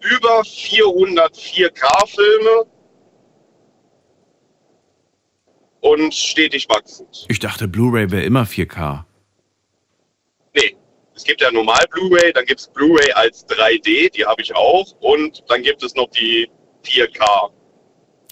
[0.00, 2.64] über 400 4K-Filme.
[5.80, 7.26] Und stetig wachsend.
[7.28, 9.04] Ich dachte, Blu-ray wäre immer 4K.
[10.54, 10.76] Nee,
[11.14, 14.92] es gibt ja normal Blu-ray, dann gibt es Blu-ray als 3D, die habe ich auch.
[15.00, 16.48] Und dann gibt es noch die
[16.86, 17.50] 4K.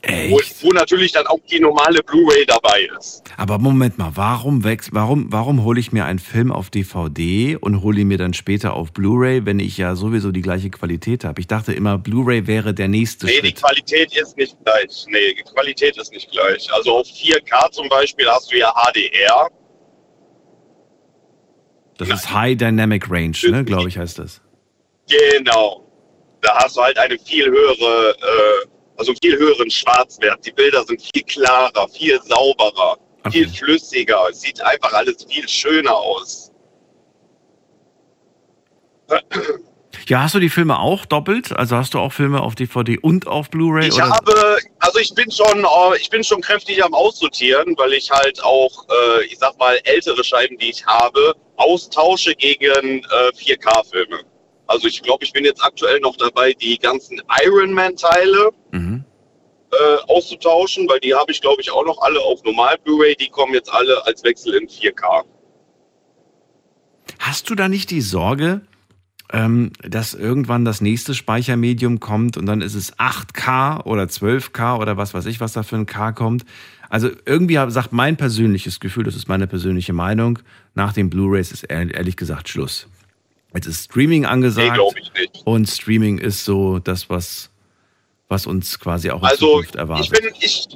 [0.06, 3.22] Wo, wo natürlich dann auch die normale Blu-ray dabei ist.
[3.36, 7.82] Aber Moment mal, warum wächst, warum, warum hole ich mir einen Film auf DVD und
[7.82, 11.40] hole ihn mir dann später auf Blu-ray, wenn ich ja sowieso die gleiche Qualität habe?
[11.40, 13.62] Ich dachte immer, Blu-ray wäre der nächste Nee, die Schritt.
[13.62, 15.06] Qualität ist nicht gleich.
[15.08, 16.72] Nee, die Qualität ist nicht gleich.
[16.72, 19.48] Also auf 4K zum Beispiel hast du ja HDR.
[21.98, 24.40] Das ist High Dynamic Range, ne, glaube ich, heißt das.
[25.08, 25.80] Genau.
[26.40, 28.66] Da hast du halt eine viel höhere, äh,
[28.96, 30.44] also einen viel höheren Schwarzwert.
[30.46, 32.98] Die Bilder sind viel klarer, viel sauberer,
[33.30, 34.28] viel flüssiger.
[34.30, 36.50] Es sieht einfach alles viel schöner aus.
[40.08, 41.52] Ja, hast du die Filme auch doppelt?
[41.56, 43.88] Also hast du auch Filme auf DVD und auf Blu-ray?
[43.88, 44.10] Ich oder?
[44.10, 48.42] habe, also ich bin schon, äh, ich bin schon kräftig am Aussortieren, weil ich halt
[48.42, 54.20] auch, äh, ich sag mal, ältere Scheiben, die ich habe, austausche gegen äh, 4K-Filme.
[54.66, 59.04] Also ich glaube, ich bin jetzt aktuell noch dabei, die ganzen Ironman-Teile Mhm.
[59.72, 63.16] äh, auszutauschen, weil die habe ich, glaube ich, auch noch alle auf normal Blu-ray.
[63.16, 65.24] Die kommen jetzt alle als Wechsel in 4K.
[67.18, 68.62] Hast du da nicht die Sorge,
[69.32, 74.96] ähm, dass irgendwann das nächste Speichermedium kommt und dann ist es 8K oder 12K oder
[74.96, 76.44] was weiß ich, was da für ein K kommt?
[76.88, 80.38] Also irgendwie sagt mein persönliches Gefühl, das ist meine persönliche Meinung,
[80.74, 82.86] nach den Blu-rays ist ehr- ehrlich gesagt Schluss.
[83.54, 85.42] Jetzt ist Streaming Nee, angesagt glaube ich nicht.
[85.46, 87.50] und Streaming ist so das, was,
[88.28, 90.20] was uns quasi auch in Also Zukunft ich erwartet.
[90.20, 90.66] bin, ich,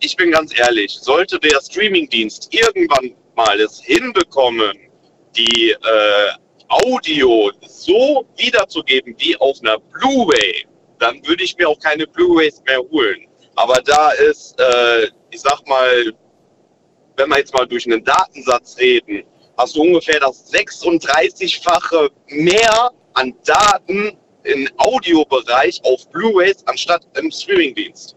[0.00, 4.72] ich bin ganz ehrlich, sollte der Streamingdienst irgendwann mal es hinbekommen,
[5.36, 6.32] die äh,
[6.68, 10.66] Audio so wiederzugeben wie auf einer Blu-ray,
[10.98, 13.26] dann würde ich mir auch keine Blu-rays mehr holen.
[13.56, 16.12] Aber da ist, äh, ich sag mal,
[17.16, 19.22] wenn wir jetzt mal durch einen Datensatz reden,
[19.62, 28.16] hast du ungefähr das 36-fache mehr an Daten im Audiobereich auf Blu-rays anstatt im Streamingdienst.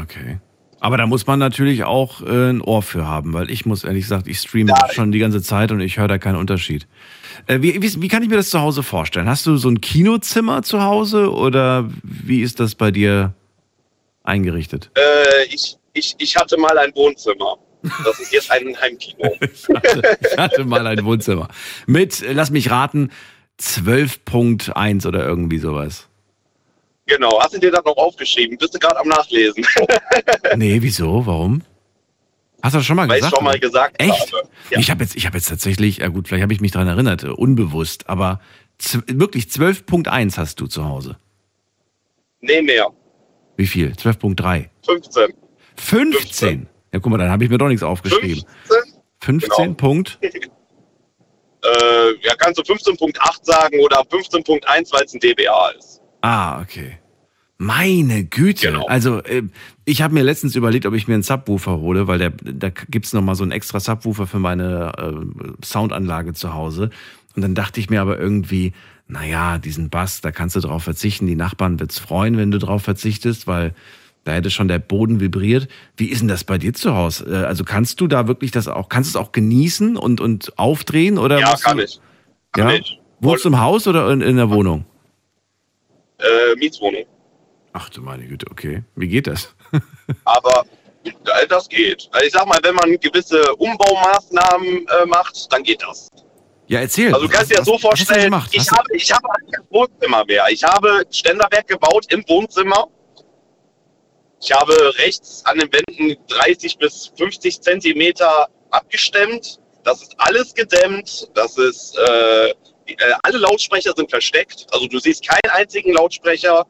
[0.00, 0.40] Okay.
[0.80, 4.02] Aber da muss man natürlich auch äh, ein Ohr für haben, weil ich muss ehrlich
[4.02, 6.86] gesagt, ich streame schon die ganze Zeit und ich höre da keinen Unterschied.
[7.46, 9.28] Äh, wie, wie, wie kann ich mir das zu Hause vorstellen?
[9.28, 13.32] Hast du so ein Kinozimmer zu Hause oder wie ist das bei dir
[14.24, 14.90] eingerichtet?
[14.94, 17.56] Äh, ich, ich, ich hatte mal ein Wohnzimmer.
[18.04, 19.30] Das ist jetzt ein Heimkino.
[19.40, 21.48] Ich hatte mal ein Wohnzimmer.
[21.86, 23.10] Mit, lass mich raten,
[23.60, 26.08] 12.1 oder irgendwie sowas.
[27.06, 27.40] genau.
[27.40, 28.56] Hast du dir das noch aufgeschrieben?
[28.58, 29.64] Bist du gerade am Nachlesen?
[30.56, 31.26] Nee, wieso?
[31.26, 31.62] Warum?
[32.62, 33.36] Hast du das schon mal Weil ich gesagt?
[33.36, 34.32] schon mal gesagt Echt?
[34.32, 34.48] habe.
[34.70, 34.78] Ja.
[34.78, 37.22] Ich habe jetzt, ich habe jetzt tatsächlich, ja gut, vielleicht habe ich mich daran erinnert,
[37.24, 38.40] äh, unbewusst, aber
[39.06, 41.16] wirklich 12.1 hast du zu Hause.
[42.40, 42.88] Nee, mehr.
[43.56, 43.92] Wie viel?
[43.92, 44.68] 12.3.
[44.84, 45.34] 15.
[45.76, 46.66] 15.
[46.94, 48.44] Ja, guck mal, dann habe ich mir doch nichts aufgeschrieben.
[49.20, 49.74] 15 Genau.
[49.74, 50.20] Punkt.
[50.22, 50.28] Äh,
[52.22, 56.00] ja, kannst du 15.8 sagen oder 15.1, weil es ein DBA ist.
[56.20, 56.98] Ah, okay.
[57.58, 58.68] Meine Güte.
[58.68, 58.86] Genau.
[58.86, 59.42] Also, äh,
[59.84, 63.12] ich habe mir letztens überlegt, ob ich mir einen Subwoofer hole, weil der, da gibt's
[63.12, 66.90] noch mal so einen extra Subwoofer für meine äh, Soundanlage zu Hause.
[67.34, 68.72] Und dann dachte ich mir aber irgendwie,
[69.08, 71.26] naja, diesen Bass, da kannst du drauf verzichten.
[71.26, 73.74] Die Nachbarn wird's freuen, wenn du drauf verzichtest, weil
[74.24, 75.68] da hätte schon der Boden vibriert.
[75.96, 77.26] Wie ist denn das bei dir zu Hause?
[77.30, 80.58] Äh, Also kannst du da wirklich das auch, kannst du es auch genießen und, und
[80.58, 81.18] aufdrehen?
[81.18, 82.00] Oder Ja, kann du, ich.
[82.56, 82.70] ja?
[82.72, 82.98] ich.
[83.20, 84.84] Wohnst du im Haus oder in, in der Wohnung?
[86.18, 87.04] Äh, Mietswohnung.
[87.72, 88.82] Ach du meine Güte, okay.
[88.96, 89.54] Wie geht das?
[90.24, 90.64] Aber
[91.04, 92.08] äh, das geht.
[92.12, 96.10] Also ich sag mal, wenn man gewisse Umbaumaßnahmen äh, macht, dann geht das.
[96.66, 97.12] Ja, erzähl.
[97.12, 99.22] Also du kannst dir das so vorstellen, ich habe, ich habe
[99.52, 100.44] kein Wohnzimmer mehr.
[100.50, 102.86] Ich habe Ständerwerk gebaut im Wohnzimmer.
[104.40, 109.58] Ich habe rechts an den Wänden 30 bis 50 Zentimeter abgestemmt.
[109.84, 111.28] Das ist alles gedämmt.
[111.34, 112.54] Das ist, äh,
[112.88, 114.66] die- äh, alle Lautsprecher sind versteckt.
[114.72, 116.66] Also du siehst keinen einzigen Lautsprecher.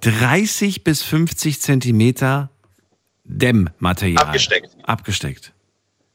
[0.00, 2.50] 30 bis 50 Zentimeter
[3.24, 4.24] Dämmmaterial.
[4.24, 4.76] Abgesteckt.
[4.82, 5.52] Abgesteckt.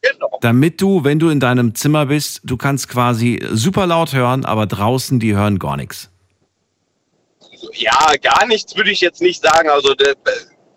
[0.02, 0.38] Genau.
[0.42, 4.66] Damit du, wenn du in deinem Zimmer bist, du kannst quasi super laut hören, aber
[4.68, 6.10] draußen, die hören gar nichts.
[7.74, 9.70] Ja, gar nichts würde ich jetzt nicht sagen.
[9.70, 10.16] Also der,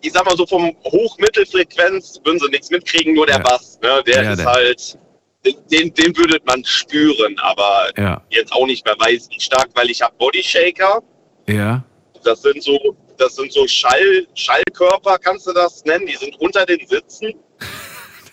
[0.01, 3.41] ich sag mal so vom Hochmittelfrequenz würden sie nichts mitkriegen, nur der Ja.
[3.43, 3.79] Bass.
[3.81, 4.01] Ne?
[4.05, 4.97] Der Ja, ist der- halt,
[5.71, 8.23] den, den würde man spüren, aber Ja.
[8.29, 11.01] jetzt auch nicht mehr weiß wie stark, weil ich habe Bodyshaker.
[11.47, 11.83] Ja.
[12.23, 16.05] Das sind so, das sind so Schall, Schallkörper, kannst du das nennen?
[16.05, 17.33] Die sind unter den Sitzen.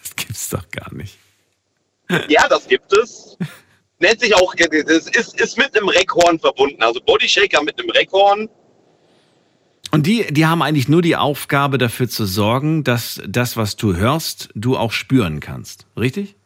[0.03, 1.17] Das gibt's doch gar nicht.
[2.29, 3.28] Ja, das gibt es.
[4.01, 6.83] Nennt sich auch, es ist, ist mit einem Reckhorn verbunden.
[6.83, 8.49] Also Bodyshaker mit einem Reckhorn.
[9.91, 13.97] Und die, die haben eigentlich nur die Aufgabe dafür zu sorgen, dass das, was du
[13.97, 15.87] hörst, du auch spüren kannst.
[15.97, 16.37] Richtig?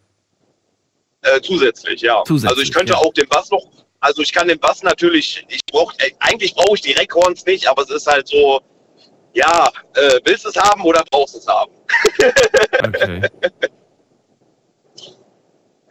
[1.23, 2.23] Äh, zusätzlich, ja.
[2.25, 2.99] Zusätzlich, also ich könnte ja.
[2.99, 3.67] auch den Bass noch,
[4.01, 7.69] also ich kann den Bass natürlich, ich brauch, äh, eigentlich brauche ich die Reckhorns nicht,
[7.69, 8.61] aber es ist halt so,
[9.35, 11.73] ja, äh, willst du es haben oder brauchst du es haben?
[12.85, 13.29] Okay.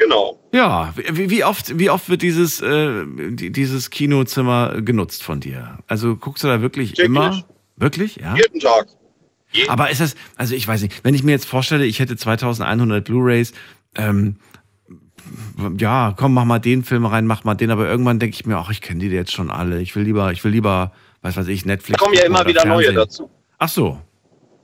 [0.03, 0.39] Genau.
[0.51, 5.77] Ja, wie, wie oft, wie oft wird dieses, äh, die- dieses Kinozimmer genutzt von dir?
[5.87, 7.05] Also guckst du da wirklich Täglich.
[7.05, 7.43] immer?
[7.77, 8.15] Wirklich?
[8.15, 8.35] Ja.
[8.35, 8.87] Jeden Tag.
[9.67, 13.03] Aber ist das, also ich weiß nicht, wenn ich mir jetzt vorstelle, ich hätte 2100
[13.05, 13.53] Blu-rays,
[13.95, 14.37] ähm,
[15.77, 18.57] ja, komm, mach mal den Film rein, mach mal den, aber irgendwann denke ich mir,
[18.57, 19.81] ach, ich kenne die jetzt schon alle.
[19.81, 21.99] Ich will lieber, ich will lieber, was weiß ich, Netflix.
[22.01, 22.95] Es kommen ja immer wieder neue Fernsehen.
[22.95, 23.29] dazu.
[23.59, 24.01] Ach so.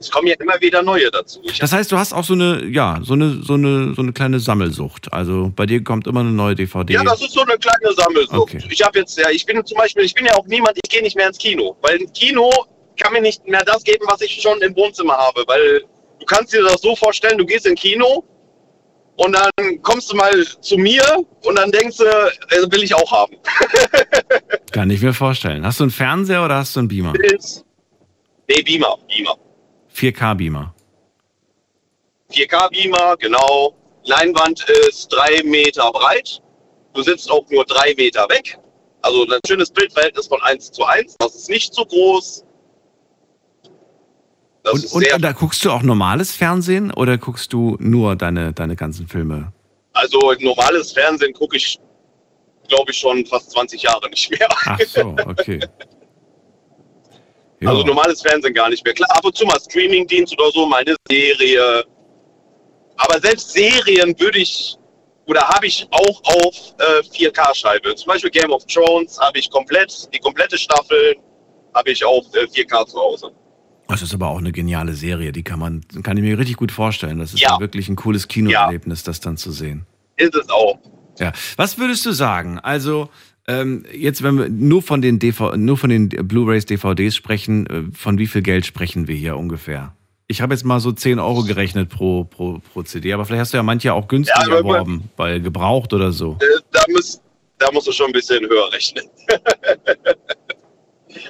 [0.00, 1.40] Es kommen ja immer wieder neue dazu.
[1.42, 4.12] Ich, Das heißt, du hast auch so eine, ja, so eine, so eine, so eine
[4.12, 5.12] kleine Sammelsucht.
[5.12, 6.92] Also bei dir kommt immer eine neue DVD.
[6.94, 8.32] ja, das ist so eine kleine Sammelsucht.
[8.38, 8.62] Okay.
[8.70, 11.02] Ich habe jetzt, ja, ich bin zum Beispiel, ich bin ja auch niemand, ich gehe
[11.02, 12.50] nicht mehr ins Kino, weil ein Kino
[12.96, 15.80] kann mir nicht mehr das geben, was ich schon im Wohnzimmer habe, weil
[16.20, 18.24] du kannst dir das so vorstellen, du gehst ins Kino,
[19.16, 21.02] Und dann kommst du mal zu mir
[21.44, 23.34] und dann denkst du, äh, will ich auch haben.
[24.72, 25.66] Kann ich mir vorstellen.
[25.66, 27.12] Hast du einen Fernseher oder hast du einen Beamer?
[28.48, 29.36] Nee, Beamer, Beamer.
[29.98, 30.74] 4K Beamer.
[32.32, 33.74] 4K Beamer, genau.
[34.04, 36.42] Leinwand ist drei Meter breit.
[36.94, 38.58] Du sitzt auch nur drei Meter weg.
[39.02, 41.16] Also ein schönes Bildverhältnis von 1 zu 1.
[41.18, 42.44] Das ist nicht zu groß.
[44.70, 48.76] Und, und sehr, da guckst du auch normales Fernsehen oder guckst du nur deine, deine
[48.76, 49.52] ganzen Filme?
[49.98, 51.78] also normales Fernsehen gucke ich,
[52.68, 54.48] glaube ich, schon fast 20 Jahre nicht mehr.
[54.50, 55.60] Ach so, okay.
[57.60, 57.70] Ja.
[57.70, 58.94] Also normales Fernsehen gar nicht mehr.
[58.94, 61.84] Klar, ab und zu mal Streamingdienst oder so, meine Serie.
[62.96, 64.76] Aber selbst Serien würde ich
[65.26, 67.94] oder habe ich auch auf äh, 4K-Scheibe.
[67.96, 71.16] Zum Beispiel Game of Thrones habe ich komplett, die komplette Staffel
[71.74, 73.30] habe ich auf äh, 4K zu Hause.
[73.88, 76.72] Das ist aber auch eine geniale Serie, die kann man, kann ich mir richtig gut
[76.72, 77.18] vorstellen.
[77.18, 77.54] Das ist Ja.
[77.54, 79.86] ja wirklich ein cooles Kinoerlebnis, das dann zu sehen.
[80.16, 80.78] Ist es auch.
[81.18, 81.32] Ja.
[81.56, 82.58] Was würdest du sagen?
[82.58, 83.08] Also,
[83.48, 87.96] ähm, jetzt, wenn wir nur von den DV, nur von den Blu-rays, DVDs sprechen, äh,
[87.96, 89.94] von wie viel Geld sprechen wir hier ungefähr?
[90.26, 93.54] Ich habe jetzt mal so 10 Euro gerechnet pro, pro, pro CD, aber vielleicht hast
[93.54, 96.36] du ja manche auch günstig Ja, erworben, weil gebraucht oder so.
[96.40, 97.22] Äh, da, muss,
[97.56, 99.08] da musst du schon ein bisschen höher rechnen.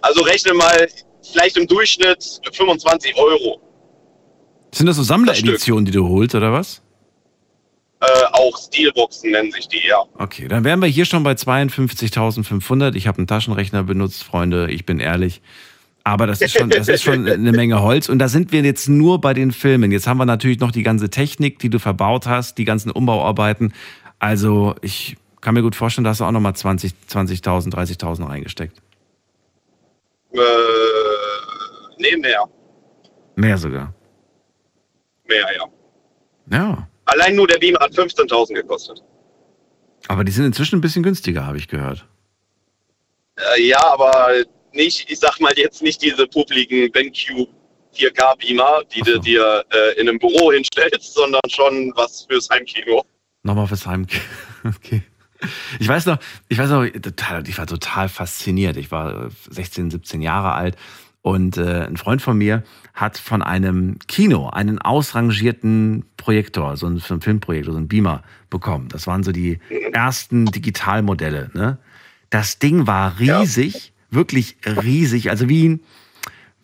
[0.02, 0.88] also rechne mal
[1.32, 3.60] vielleicht im Durchschnitt 25 Euro.
[4.74, 6.82] Sind das so Sammlereditionen, die du holst, oder was?
[8.00, 10.04] Äh, auch Steelboxen nennen sich die, ja.
[10.18, 12.94] Okay, dann wären wir hier schon bei 52.500.
[12.94, 15.42] Ich habe einen Taschenrechner benutzt, Freunde, ich bin ehrlich.
[16.04, 18.08] Aber das ist schon, das ist schon eine Menge Holz.
[18.08, 19.90] Und da sind wir jetzt nur bei den Filmen.
[19.90, 23.74] Jetzt haben wir natürlich noch die ganze Technik, die du verbaut hast, die ganzen Umbauarbeiten.
[24.20, 28.80] Also ich kann mir gut vorstellen, da hast du auch nochmal 20, 20.000, 30.000 reingesteckt.
[30.32, 30.38] Äh,
[31.98, 32.44] nee, mehr.
[33.34, 33.92] Mehr sogar.
[35.26, 35.64] Mehr, ja.
[36.50, 36.88] Ja.
[37.08, 39.02] Allein nur der Beamer hat 15.000 gekostet.
[40.08, 42.06] Aber die sind inzwischen ein bisschen günstiger, habe ich gehört.
[43.36, 44.28] Äh, ja, aber
[44.74, 47.48] nicht, ich sag mal jetzt nicht diese publiken BenQ
[47.96, 53.02] 4K Beamer, die du dir äh, in einem Büro hinstellst, sondern schon was fürs Heimkino.
[53.42, 54.06] Nochmal fürs Heim.
[54.64, 55.02] Okay.
[55.78, 56.18] Ich weiß noch,
[56.48, 58.76] ich weiß noch, ich war total fasziniert.
[58.76, 60.76] Ich war äh, 16, 17 Jahre alt
[61.22, 62.64] und äh, ein Freund von mir
[63.00, 68.88] hat von einem Kino einen ausrangierten Projektor, so ein, Filmprojektor, so ein Beamer bekommen.
[68.88, 69.60] Das waren so die
[69.92, 71.50] ersten Digitalmodelle.
[71.54, 71.78] Ne?
[72.30, 75.80] Das Ding war riesig, wirklich riesig, also wie ein,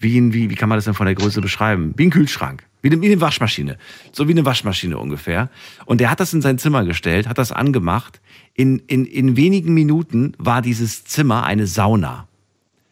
[0.00, 1.94] wie, ein, wie, wie kann man das denn von der Größe beschreiben?
[1.96, 2.64] Wie ein Kühlschrank.
[2.82, 3.78] Wie eine, wie eine Waschmaschine.
[4.12, 5.48] So wie eine Waschmaschine ungefähr.
[5.86, 8.20] Und der hat das in sein Zimmer gestellt, hat das angemacht.
[8.54, 12.26] In, in, in wenigen Minuten war dieses Zimmer eine Sauna.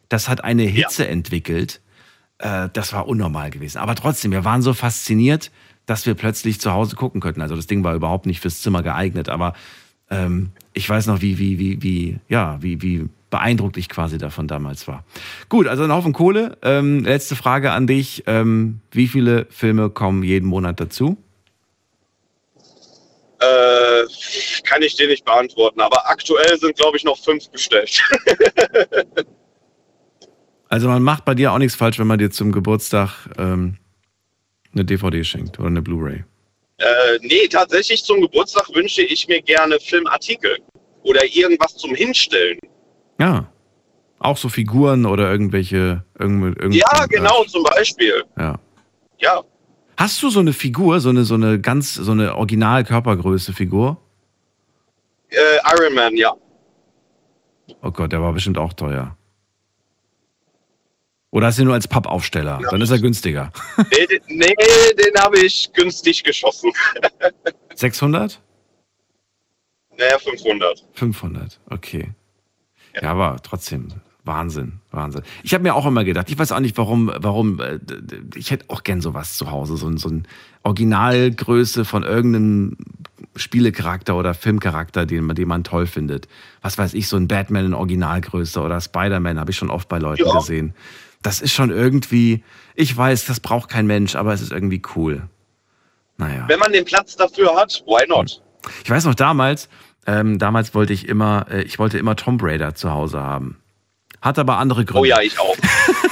[0.07, 1.81] Das hat eine Hitze entwickelt.
[2.43, 3.77] Äh, das war unnormal gewesen.
[3.77, 5.49] Aber trotzdem, wir waren so fasziniert,
[5.85, 7.41] dass wir plötzlich zu Hause gucken könnten.
[7.41, 9.29] Also das Ding war überhaupt nicht fürs Zimmer geeignet.
[9.29, 9.53] Aber
[10.09, 14.49] ähm, ich weiß noch, wie, wie, wie, wie, ja, wie, wie beeindruckt ich quasi davon
[14.49, 15.05] damals war.
[15.47, 16.57] Gut, also ein Haufen Kohle.
[16.61, 18.23] Ähm, letzte Frage an dich.
[18.27, 21.17] Ähm, wie viele Filme kommen jeden Monat dazu?
[23.39, 24.03] Äh,
[24.63, 28.01] kann ich dir nicht beantworten, aber aktuell sind, glaube ich, noch fünf bestellt.
[30.73, 33.77] Also man macht bei dir auch nichts falsch, wenn man dir zum Geburtstag ähm,
[34.73, 36.23] eine DVD schenkt oder eine Blu-ray.
[36.79, 40.57] äh, nee, tatsächlich zum Geburtstag wünsche ich mir gerne Filmartikel
[41.03, 42.57] oder irgendwas zum Hinstellen.
[43.19, 43.53] Ja.
[44.17, 46.03] Auch so Figuren oder irgendwelche.
[46.17, 48.23] Irgend, irgend, Ja, genau, zum Beispiel.
[48.35, 48.59] Ja.
[49.19, 49.43] Ja,
[49.95, 54.01] Hast du so eine Figur, so eine, so eine ganz, so eine Original-Körpergröße Figur?
[55.29, 55.37] äh,
[55.77, 56.33] Iron Man, ja.
[57.83, 59.15] Oh Gott, der war bestimmt auch teuer.
[61.33, 62.61] Oder hast du ihn nur als Pappaufsteller?
[62.69, 63.51] Dann ist er günstiger.
[63.91, 64.53] Nee, den- nee
[65.03, 66.71] den habe ich günstig geschossen.
[67.75, 68.39] 600?
[69.97, 70.85] naja, 500.
[70.93, 72.11] 500, okay.
[73.01, 73.87] Ja, aber trotzdem,
[74.23, 75.23] Wahnsinn, Wahnsinn.
[75.43, 77.79] Ich habe mir auch immer gedacht, ich weiß auch nicht, warum, warum, äh,
[78.35, 80.27] ich hätte auch gern sowas zu Hause, so, ein- so ein
[80.63, 82.77] Originalgröße von irgendeinem
[83.35, 86.27] Spielecharakter oder Filmcharakter, den man, den man toll findet.
[86.61, 89.97] Was weiß ich, so ein Batman in Originalgröße oder Spider-Man habe ich schon oft bei
[89.97, 90.33] Leuten Ja.
[90.37, 90.73] gesehen.
[91.23, 92.43] Das ist schon irgendwie,
[92.75, 95.27] ich weiß, das braucht kein Mensch, aber es ist irgendwie cool.
[96.17, 96.45] Naja.
[96.47, 98.41] Wenn man den Platz dafür hat, why not?
[98.83, 99.69] Ich weiß noch damals,
[100.05, 103.57] ähm, damals wollte ich immer, äh, ich wollte immer Tomb Raider zu Hause haben.
[104.21, 104.99] Hat aber andere Gründe.
[105.01, 105.55] Oh ja, ich auch.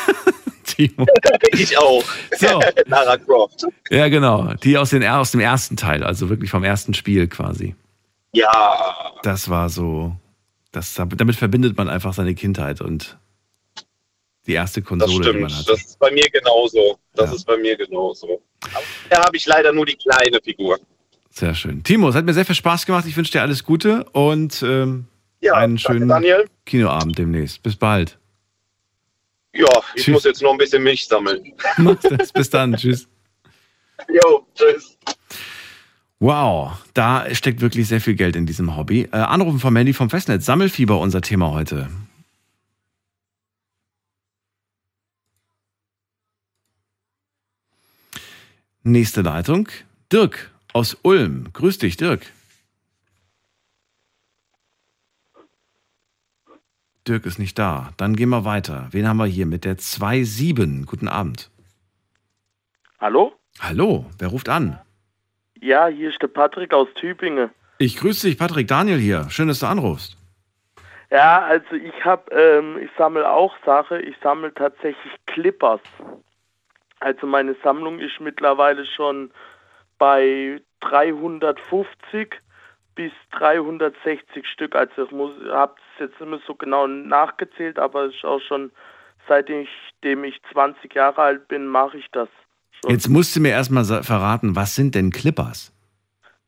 [0.63, 1.05] Timo.
[1.51, 2.03] ich auch.
[2.37, 2.59] So.
[2.85, 3.65] Lara Croft.
[3.89, 4.53] Ja, genau.
[4.63, 7.75] Die aus, den, aus dem ersten Teil, also wirklich vom ersten Spiel quasi.
[8.33, 10.15] Ja, Das war so,
[10.71, 13.17] das, damit verbindet man einfach seine Kindheit und
[14.47, 15.67] die erste das Konsole, die man stimmt.
[15.67, 15.71] hatte.
[15.71, 16.97] Das ist bei mir genauso.
[17.13, 18.41] Das ist bei mir genauso.
[18.73, 20.79] Aber da habe ich leider nur die kleine Figur.
[21.29, 21.83] Sehr schön.
[21.83, 23.05] Timo, es hat mir sehr viel Spaß gemacht.
[23.07, 25.05] Ich wünsche dir alles Gute und ähm,
[25.39, 26.45] Ja, einen schönen Daniel.
[26.65, 27.63] Kinoabend demnächst.
[27.63, 28.17] Bis bald.
[29.53, 31.53] Ja, ich muss jetzt noch ein bisschen Milch sammeln.
[31.77, 32.31] Mach das.
[32.31, 32.73] Bis dann.
[32.75, 33.07] Tschüss.
[34.09, 34.97] Jo, tschüss.
[36.19, 39.09] Wow, da steckt wirklich sehr viel Geld in diesem Hobby.
[39.11, 40.45] Äh, Anrufen von Mandy vom Festnetz.
[40.45, 41.89] Sammelfieber, unser Thema heute.
[48.83, 49.67] Nächste Leitung.
[50.11, 51.49] Dirk aus Ulm.
[51.53, 52.21] Grüß dich, Dirk.
[57.07, 57.91] Dirk ist nicht da.
[57.97, 58.87] Dann gehen wir weiter.
[58.89, 60.87] Wen haben wir hier mit der 2-7?
[60.87, 61.51] Guten Abend.
[62.99, 63.33] Hallo?
[63.59, 64.79] Hallo, wer ruft an?
[65.59, 67.51] Ja, hier ist der Patrick aus Tübingen.
[67.77, 69.29] Ich grüße dich, Patrick Daniel hier.
[69.29, 70.17] Schön, dass du anrufst.
[71.11, 74.01] Ja, also ich habe, ähm, ich sammle auch Sache.
[74.01, 75.81] Ich sammle tatsächlich Clippers.
[77.01, 79.31] Also meine Sammlung ist mittlerweile schon
[79.97, 82.39] bei 350
[82.95, 84.75] bis 360 Stück.
[84.75, 88.41] Also ich muss, habe es jetzt nicht mehr so genau nachgezählt, aber es ist auch
[88.41, 88.71] schon
[89.27, 92.29] seitdem ich 20 Jahre alt bin, mache ich das.
[92.87, 95.73] Jetzt musst du mir erstmal verraten, was sind denn Clippers?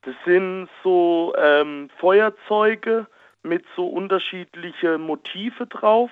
[0.04, 3.08] Das sind so ähm, Feuerzeuge
[3.44, 6.12] mit so unterschiedliche Motive drauf.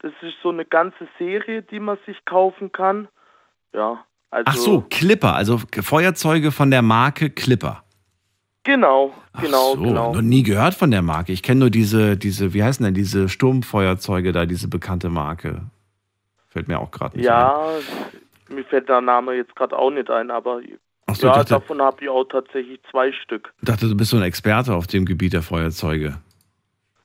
[0.00, 3.08] Das ist so eine ganze Serie, die man sich kaufen kann.
[3.74, 7.82] Ja, also Ach so, Clipper, also Feuerzeuge von der Marke Clipper.
[8.64, 10.12] genau, genau, so, genau.
[10.12, 11.32] noch nie gehört von der Marke.
[11.32, 15.62] Ich kenne nur diese, diese, wie heißen denn diese Sturmfeuerzeuge da, diese bekannte Marke.
[16.48, 17.34] Fällt mir auch gerade nicht ein.
[17.34, 17.70] Ja,
[18.48, 20.60] mir fällt der Name jetzt gerade auch nicht ein, aber
[21.06, 23.52] Ach so, ja, dachte- davon habe ich auch tatsächlich zwei Stück.
[23.60, 26.18] Ich dachte, du bist so ein Experte auf dem Gebiet der Feuerzeuge.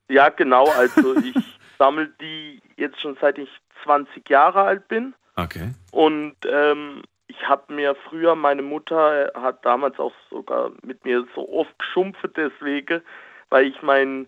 [0.10, 1.36] Ja, genau, also ich
[1.80, 3.50] sammle die jetzt schon seit ich
[3.84, 5.14] 20 Jahre alt bin.
[5.36, 5.74] Okay.
[5.92, 11.50] Und ähm, ich habe mir früher, meine Mutter hat damals auch sogar mit mir so
[11.50, 13.02] oft geschumpft deswegen,
[13.50, 14.28] weil ich mein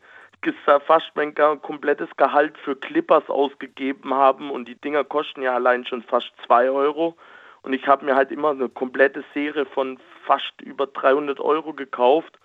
[0.85, 6.03] fast mein komplettes Gehalt für Clippers ausgegeben haben und die Dinger kosten ja allein schon
[6.03, 7.15] fast 2 Euro.
[7.63, 12.37] Und ich habe mir halt immer eine komplette Serie von fast über 300 Euro gekauft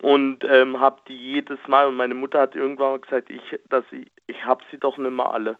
[0.00, 1.88] und ähm, habe die jedes Mal.
[1.88, 5.58] Und meine Mutter hat irgendwann gesagt, ich, ich, ich habe sie doch nicht mehr alle,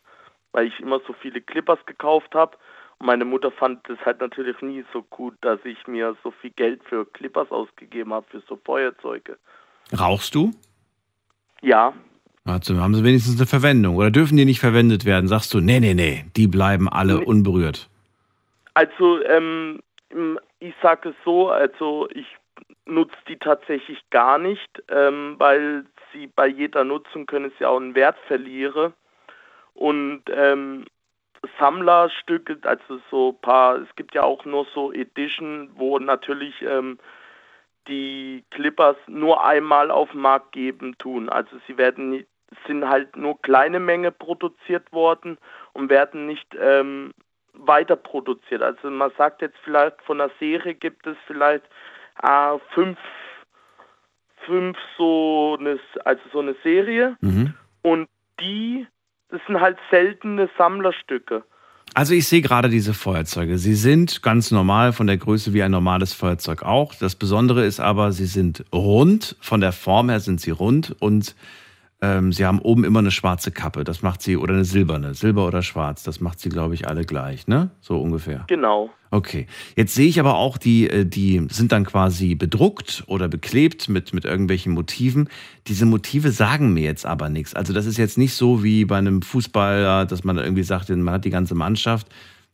[0.52, 2.56] weil ich immer so viele Clippers gekauft habe.
[2.98, 6.50] Und meine Mutter fand das halt natürlich nie so gut, dass ich mir so viel
[6.50, 9.38] Geld für Clippers ausgegeben habe, für so Feuerzeuge.
[9.98, 10.52] Rauchst du?
[11.62, 11.92] Ja,
[12.44, 15.28] Also haben sie wenigstens eine Verwendung oder dürfen die nicht verwendet werden?
[15.28, 17.88] Sagst du, nee, nee, nee, die bleiben alle unberührt.
[18.74, 19.80] Also, ähm,
[20.60, 22.26] ich sage es so, also ich
[22.86, 27.94] nutze die tatsächlich gar nicht, ähm, weil sie bei jeder Nutzung können sie auch einen
[27.94, 28.92] Wert verlieren.
[29.78, 30.86] Und ähm,
[31.60, 36.98] Sammlerstücke, also so ein paar, es gibt ja auch nur so Edition, wo natürlich ähm,
[37.86, 41.28] die Clippers nur einmal auf den Markt geben tun.
[41.28, 42.26] Also sie werden nicht,
[42.66, 45.38] sind halt nur kleine Menge produziert worden
[45.74, 47.12] und werden nicht ähm,
[47.52, 48.62] weiter produziert.
[48.62, 51.64] Also man sagt jetzt vielleicht von einer Serie gibt es vielleicht
[52.20, 52.98] äh, fünf,
[54.44, 57.54] fünf so eine, also so eine Serie Mhm.
[57.82, 58.08] und
[58.40, 58.88] die,
[59.30, 61.42] das sind halt seltene Sammlerstücke.
[61.94, 63.58] Also ich sehe gerade diese Feuerzeuge.
[63.58, 66.94] Sie sind ganz normal von der Größe wie ein normales Feuerzeug auch.
[66.94, 69.36] Das Besondere ist aber, sie sind rund.
[69.40, 71.34] Von der Form her sind sie rund und
[72.00, 73.84] ähm, sie haben oben immer eine schwarze Kappe.
[73.84, 76.02] Das macht sie, oder eine silberne, silber oder schwarz.
[76.04, 77.70] Das macht sie, glaube ich, alle gleich, ne?
[77.80, 78.44] So ungefähr.
[78.46, 78.90] Genau.
[79.10, 79.46] Okay.
[79.76, 84.12] Jetzt sehe ich aber auch, die, äh, die sind dann quasi bedruckt oder beklebt mit,
[84.12, 85.28] mit irgendwelchen Motiven.
[85.66, 87.54] Diese Motive sagen mir jetzt aber nichts.
[87.54, 91.14] Also das ist jetzt nicht so wie bei einem Fußballer, dass man irgendwie sagt, man
[91.14, 92.08] hat die ganze Mannschaft.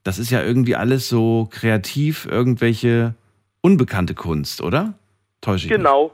[0.05, 3.15] Das ist ja irgendwie alles so kreativ, irgendwelche
[3.63, 4.95] unbekannte Kunst, oder?
[5.41, 5.79] Täusche ich mich?
[5.79, 6.13] Genau,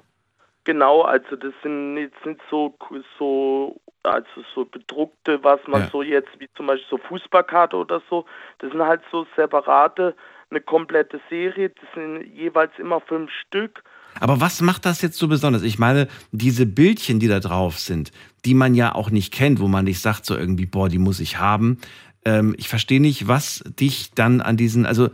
[0.70, 2.76] genau, also das sind jetzt nicht so,
[3.18, 5.88] so, also so gedruckte, was man Ja.
[5.90, 8.24] so jetzt, wie zum Beispiel so Fußballkarte oder so,
[8.60, 10.14] das sind halt so separate,
[10.50, 13.82] eine komplette Serie, das sind jeweils immer fünf Stück.
[14.20, 15.62] Aber was macht das jetzt so besonders?
[15.62, 18.12] Ich meine, diese Bildchen, die da drauf sind,
[18.44, 21.18] die man ja auch nicht kennt, wo man nicht sagt, so irgendwie, boah, die muss
[21.18, 21.78] ich haben.
[22.24, 25.10] Ähm, ich verstehe nicht, was dich dann an diesen, also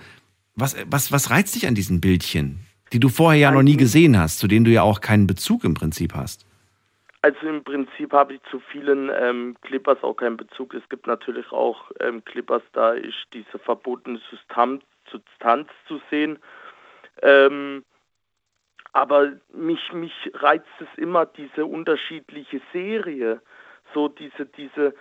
[0.55, 2.61] was, was, was reizt dich an diesen Bildchen,
[2.93, 5.65] die du vorher ja noch nie gesehen hast, zu denen du ja auch keinen Bezug
[5.65, 6.47] im Prinzip hast?
[7.23, 10.75] Also im Prinzip habe ich zu vielen ähm, Clippers auch keinen Bezug.
[10.75, 16.39] Es gibt natürlich auch ähm, Clippers, da ist diese verbotene Substanz, Substanz zu sehen.
[17.23, 17.85] Ähm,
[18.93, 23.43] aber mich, mich reizt es immer, diese unterschiedliche Serie.
[23.93, 24.95] So diese, diese,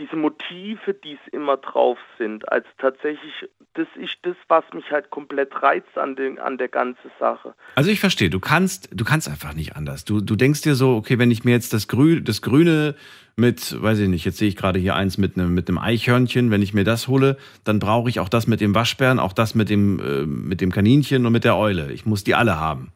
[0.00, 2.50] diese Motive, die es immer drauf sind.
[2.50, 3.32] Also tatsächlich,
[3.74, 7.54] das ist das, was mich halt komplett reizt an, den, an der ganzen Sache.
[7.74, 10.04] Also ich verstehe, du kannst, du kannst einfach nicht anders.
[10.06, 12.94] Du, du denkst dir so, okay, wenn ich mir jetzt das, Grü das Grüne
[13.36, 16.50] mit, weiß ich nicht, jetzt sehe ich gerade hier eins mit einem, mit einem Eichhörnchen,
[16.50, 19.54] wenn ich mir das hole, dann brauche ich auch das mit dem Waschbären, auch das
[19.54, 21.92] mit dem, äh, mit dem Kaninchen und mit der Eule.
[21.92, 22.92] Ich muss die alle haben.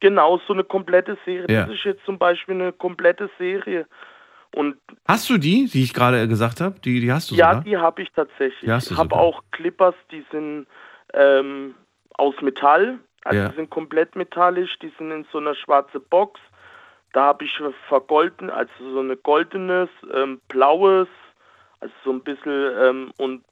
[0.00, 1.46] Genau, so eine komplette Serie.
[1.48, 1.66] Ja.
[1.66, 3.86] Das ist jetzt zum Beispiel eine komplette Serie.
[4.54, 4.76] Und
[5.08, 6.78] Hast du die, die ich gerade gesagt habe?
[6.80, 7.64] Die, die hast du ja, sogar?
[7.64, 8.62] die habe ich tatsächlich.
[8.70, 10.66] Ich habe auch Clippers, die sind
[11.14, 11.74] ähm,
[12.14, 12.98] aus Metall.
[13.24, 13.48] Also Ja.
[13.48, 16.40] die sind komplett metallisch, die sind in so einer schwarzen Box.
[17.12, 17.58] Da habe ich
[17.88, 21.08] vergolden, also so eine goldenes, ähm, blaues,
[21.80, 23.44] also so ein bisschen ähm, und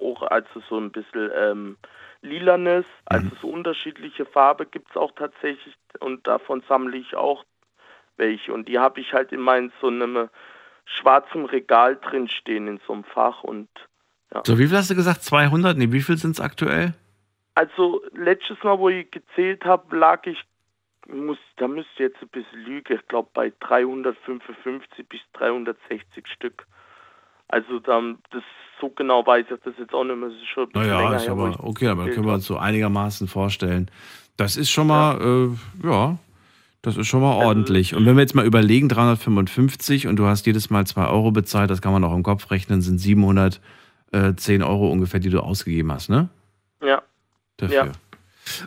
[0.00, 1.76] auch also so ein bisschen ähm,
[2.20, 7.44] lilanes, also so unterschiedliche Farbe gibt es auch tatsächlich und davon sammle ich auch
[8.16, 10.28] welche und die habe ich halt in meinem so einem
[10.84, 13.68] schwarzen Regal drin stehen in so einem Fach und
[14.34, 14.42] ja.
[14.44, 15.22] So, wie viel hast du gesagt?
[15.22, 15.76] 200?
[15.76, 16.94] Nee, wie viel sind es aktuell?
[17.54, 20.38] Also letztes Mal, wo ich gezählt habe, lag ich,
[21.08, 26.66] muss, da müsste jetzt ein bisschen lügen, ich glaube bei 355 bis 360 Stück.
[27.48, 28.42] Also dann, das
[28.80, 31.00] so genau weiß ich das jetzt auch nicht mehr, das ist schon ein bisschen Naja,
[31.00, 33.90] länger ist her, aber okay, aber können wir uns so einigermaßen vorstellen.
[34.36, 36.18] Das ist schon mal, ja, äh, ja
[36.82, 37.94] das ist schon mal Also ordentlich.
[37.94, 41.70] Und wenn wir jetzt mal überlegen, 355 und du hast jedes Mal 2 Euro bezahlt,
[41.70, 46.08] das kann man auch im Kopf rechnen, sind 710 Euro ungefähr, die du ausgegeben hast,
[46.08, 46.28] ne?
[46.82, 47.02] Ja.
[47.56, 47.92] Dafür.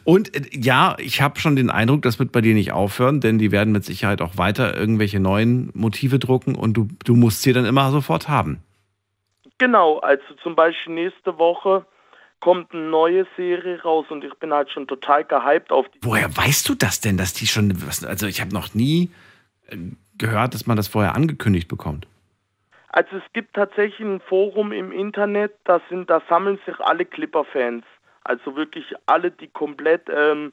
[0.04, 3.38] Und äh, ja, ich habe schon den Eindruck, das wird bei dir nicht aufhören, denn
[3.38, 7.54] die werden mit Sicherheit auch weiter irgendwelche neuen Motive drucken und du, du musst sie
[7.54, 8.62] dann immer sofort haben.
[9.58, 11.86] Genau, also zum Beispiel nächste Woche
[12.40, 16.00] kommt eine neue Serie raus und ich bin halt schon total gehypt auf die.
[16.04, 17.76] Woher weißt du das denn, dass die schon,
[18.06, 19.10] also ich habe noch nie
[19.68, 19.78] äh,
[20.18, 22.08] gehört, dass man das vorher angekündigt bekommt.
[22.90, 27.84] Also es gibt tatsächlich ein Forum im Internet, da sind, da sammeln sich alle Clipper-Fans.
[28.24, 30.52] Also wirklich alle, die komplett ähm,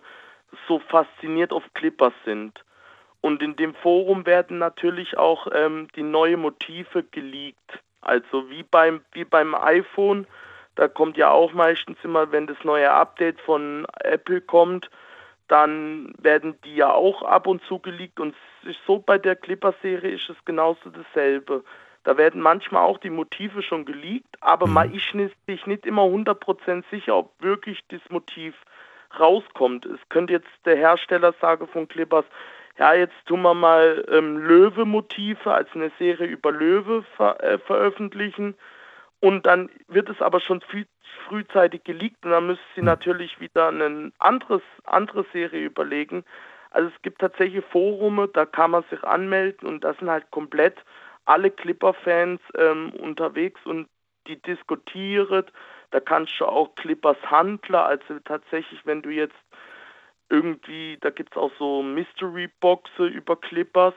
[0.68, 2.62] so fasziniert auf Clippers sind.
[3.20, 7.80] Und in dem Forum werden natürlich auch ähm, die neuen Motive geleakt.
[8.00, 10.26] Also wie beim, wie beim iPhone,
[10.76, 14.90] da kommt ja auch meistens immer, wenn das neue Update von Apple kommt,
[15.48, 18.20] dann werden die ja auch ab und zu geleakt.
[18.20, 18.34] Und
[18.86, 21.64] so bei der Clipper-Serie ist es genauso dasselbe.
[22.04, 26.02] Da werden manchmal auch die Motive schon geleakt, aber man ist nicht, sich nicht immer
[26.02, 28.54] 100% sicher, ob wirklich das Motiv
[29.18, 29.86] rauskommt.
[29.86, 32.24] Es könnte jetzt der Hersteller sagen von Clippers,
[32.78, 38.54] ja, jetzt tun wir mal ähm, Löwe-Motive als eine Serie über Löwe ver äh, veröffentlichen
[39.20, 40.86] und dann wird es aber schon viel
[41.26, 46.24] frühzeitig geleakt und dann müssen sie natürlich wieder eine anderes, andere Serie überlegen.
[46.70, 50.76] Also es gibt tatsächlich Forume, da kann man sich anmelden und da sind halt komplett
[51.24, 53.88] alle Clipper-Fans ähm, unterwegs und
[54.26, 55.44] die diskutieren.
[55.90, 59.36] Da kannst du auch Clippers Handler, also tatsächlich, wenn du jetzt
[60.28, 63.94] irgendwie, da gibt es auch so Mystery-Boxe über Clippers.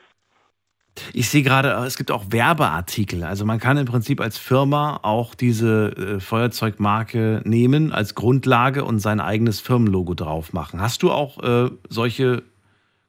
[1.14, 3.24] Ich sehe gerade, äh, es gibt auch Werbeartikel.
[3.24, 8.99] Also man kann im Prinzip als Firma auch diese äh, Feuerzeugmarke nehmen als Grundlage und
[8.99, 10.82] sein eigenes Firmenlogo drauf machen.
[10.82, 12.44] Hast du auch äh, solche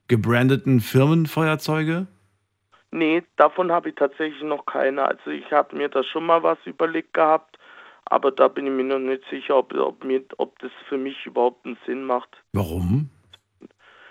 [0.09, 2.07] gebrandeten Firmenfeuerzeuge?
[2.93, 5.05] Nee, davon habe ich tatsächlich noch keine.
[5.05, 7.57] Also ich habe mir da schon mal was überlegt gehabt,
[8.07, 11.25] aber da bin ich mir noch nicht sicher, ob, ob, mir, ob das für mich
[11.25, 12.43] überhaupt einen Sinn macht.
[12.53, 13.11] Warum?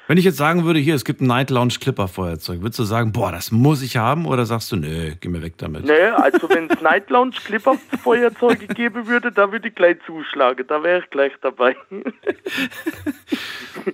[0.10, 2.84] Wenn ich jetzt sagen würde, hier, es gibt ein Night Lounge Clipper Feuerzeug, würdest du
[2.84, 4.26] sagen, boah, das muss ich haben?
[4.26, 5.86] Oder sagst du, nö, geh mir weg damit?
[5.86, 10.66] Nee, also wenn es Night Lounge Clipper Feuerzeuge geben würde, da würde ich gleich zuschlagen.
[10.68, 11.76] Da wäre ich gleich dabei.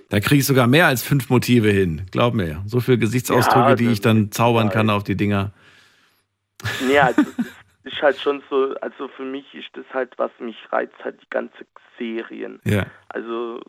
[0.08, 2.06] Da kriege ich sogar mehr als fünf Motive hin.
[2.10, 2.62] Glaub mir.
[2.66, 5.52] So viele Gesichtsausdrücke, Ja, die das ich dann zaubern kann auf die Dinger.
[6.90, 7.22] ja, also
[7.84, 11.20] es ist halt schon so, also für mich ist das halt, was mich reizt, halt
[11.20, 11.66] die ganze
[11.98, 12.58] Serien.
[12.64, 12.86] Ja.
[13.08, 13.60] Also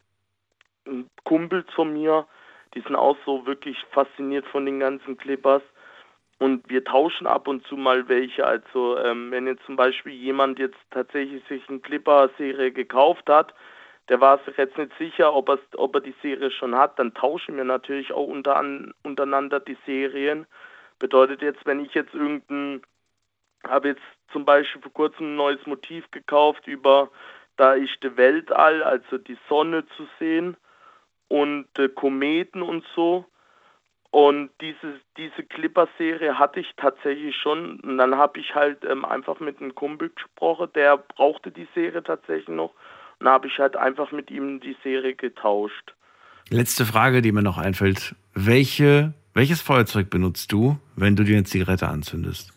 [0.88, 2.26] ein Kumpel von mir,
[2.74, 5.62] die sind auch so wirklich fasziniert von den ganzen Clippers.
[6.40, 8.46] Und wir tauschen ab und zu mal welche.
[8.46, 13.54] Also ähm, wenn jetzt zum Beispiel jemand jetzt tatsächlich sich eine Clipper-Serie gekauft hat,
[14.10, 17.14] der war sich jetzt nicht sicher, ob, er, ob er die Serie schon hat, dann
[17.14, 20.46] tauschen wir natürlich auch unter, an, untereinander die Serien.
[21.00, 22.82] Bedeutet jetzt, wenn ich jetzt irgendein,
[23.68, 27.10] habe jetzt zum Beispiel vor kurzem ein neues Motiv gekauft über,
[27.58, 30.56] da ist der Weltall, also die Sonne zu sehen
[31.28, 33.26] und äh, Kometen und so.
[34.10, 37.80] Und diese, diese Clipper-Serie hatte ich tatsächlich schon.
[37.82, 42.02] Und dann habe ich halt ähm, einfach mit einem Kumpel gesprochen, der brauchte die Serie
[42.04, 42.72] tatsächlich noch.
[43.20, 45.94] Und dann habe ich halt einfach mit ihm die Serie getauscht.
[46.50, 48.16] Letzte Frage, die mir noch einfällt.
[48.34, 52.54] Welche, welches Feuerzeug benutzt du, wenn du dir eine Zigarette anzündest?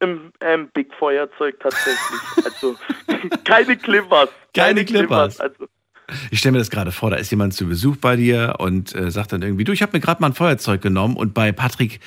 [0.00, 2.44] Im ähm, Big Feuerzeug tatsächlich.
[2.44, 2.76] also
[3.44, 4.28] keine Clippers.
[4.52, 5.40] Keine Clippers.
[5.40, 5.66] Also,
[6.30, 9.10] Ich stelle mir das gerade vor, da ist jemand zu Besuch bei dir und äh,
[9.10, 12.00] sagt dann irgendwie, du, ich habe mir gerade mal ein Feuerzeug genommen und bei Patrick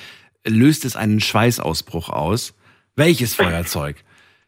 [0.46, 2.54] löst es einen Schweißausbruch aus.
[2.94, 3.96] Welches Feuerzeug?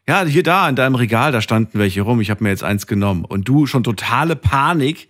[0.07, 2.87] Ja, hier da in deinem Regal, da standen welche rum, ich habe mir jetzt eins
[2.87, 3.25] genommen.
[3.25, 5.09] Und du schon totale Panik,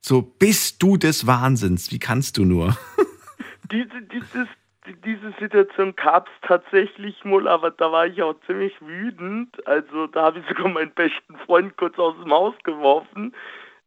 [0.00, 2.76] so bist du des Wahnsinns, wie kannst du nur?
[3.70, 4.48] diese, dieses,
[4.86, 9.54] die- diese Situation gab es tatsächlich mal, aber da war ich auch ziemlich wütend.
[9.68, 13.32] Also da habe ich sogar meinen besten Freund kurz aus dem Haus geworfen.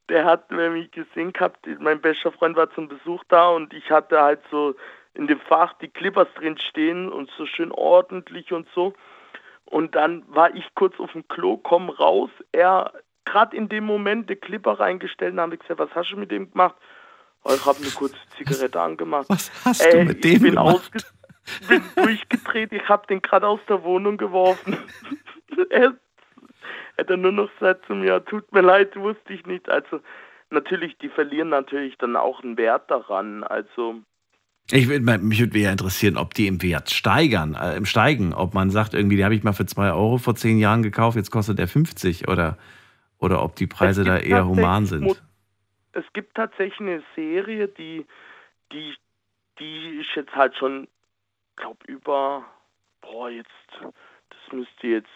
[0.09, 4.21] Der hat nämlich gesehen gehabt, mein bester Freund war zum Besuch da und ich hatte
[4.21, 4.75] halt so
[5.13, 8.93] in dem Fach die Clippers drin stehen und so schön ordentlich und so.
[9.65, 12.29] Und dann war ich kurz auf dem Klo, komm raus.
[12.51, 12.91] Er
[13.25, 16.31] gerade in dem Moment die Clipper reingestellt und habe ich gesagt, was hast du mit
[16.31, 16.75] dem gemacht?
[17.45, 19.29] Oh, ich habe eine kurze Zigarette angemacht.
[19.29, 20.91] Was hast Ey, du mit ich dem bin gemacht?
[20.93, 24.77] ausge- bin durchgedreht, ich habe den gerade aus der Wohnung geworfen.
[25.69, 25.93] er
[26.97, 29.69] hat dann nur noch gesagt zu mir, tut mir leid, wusste ich nicht.
[29.69, 29.99] Also
[30.49, 33.43] natürlich, die verlieren natürlich dann auch einen Wert daran.
[33.43, 34.01] Also
[34.71, 38.69] Ich mich würde eher interessieren, ob die im Wert steigern, äh, im Steigen, ob man
[38.69, 41.59] sagt, irgendwie, die habe ich mal für 2 Euro vor zehn Jahren gekauft, jetzt kostet
[41.59, 42.57] der 50 oder,
[43.17, 45.21] oder ob die Preise da eher human sind.
[45.93, 48.05] es gibt tatsächlich eine Serie, die,
[48.71, 48.95] die,
[49.59, 50.87] die ist jetzt halt schon,
[51.55, 52.45] glaube über,
[53.01, 53.49] boah, jetzt,
[53.81, 55.09] das müsst ihr jetzt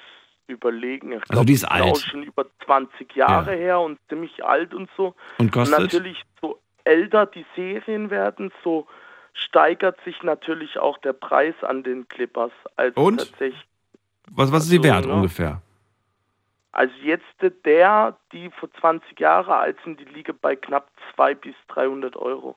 [0.48, 1.12] überlegen.
[1.12, 1.98] Ich Also glaub, die ist Auch alt.
[2.00, 5.16] schon über 20 Jahre her und ziemlich alt und so.
[5.38, 5.80] Und kostet?
[5.80, 8.88] natürlich, so älter die Serien werden, so
[9.34, 12.52] steigert sich natürlich auch der Preis an den Clippers.
[12.76, 13.18] Also Und?
[13.20, 13.66] tatsächlich
[14.32, 15.14] Was, was ist sie Also, wert ja.
[15.14, 15.62] ungefähr?
[16.72, 17.26] also jetzt
[17.66, 22.56] der, die vor 20 Jahre alt sind, die liegen bei knapp 200 bis 300 Euro.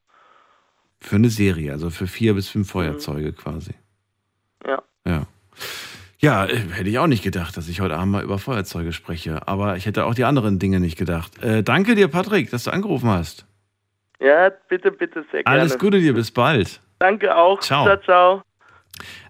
[1.01, 3.73] Für eine Serie, also für vier bis fünf Feuerzeuge quasi.
[4.67, 4.83] Ja.
[5.07, 5.23] Ja.
[6.21, 9.49] Ja, äh, hätte ich auch nicht gedacht, dass ich heute Abend mal über Feuerzeuge spreche.
[9.49, 11.43] Aber ich hätte auch die anderen Dinge nicht gedacht.
[11.43, 13.47] Äh, danke dir, Patrick, dass du angerufen hast.
[14.21, 15.61] Ja, bitte, bitte, sehr gerne.
[15.61, 16.81] Alles Gute dir, bis bald.
[16.99, 17.61] Danke auch.
[17.61, 17.87] Ciao.
[17.87, 18.43] Ciao, ciao.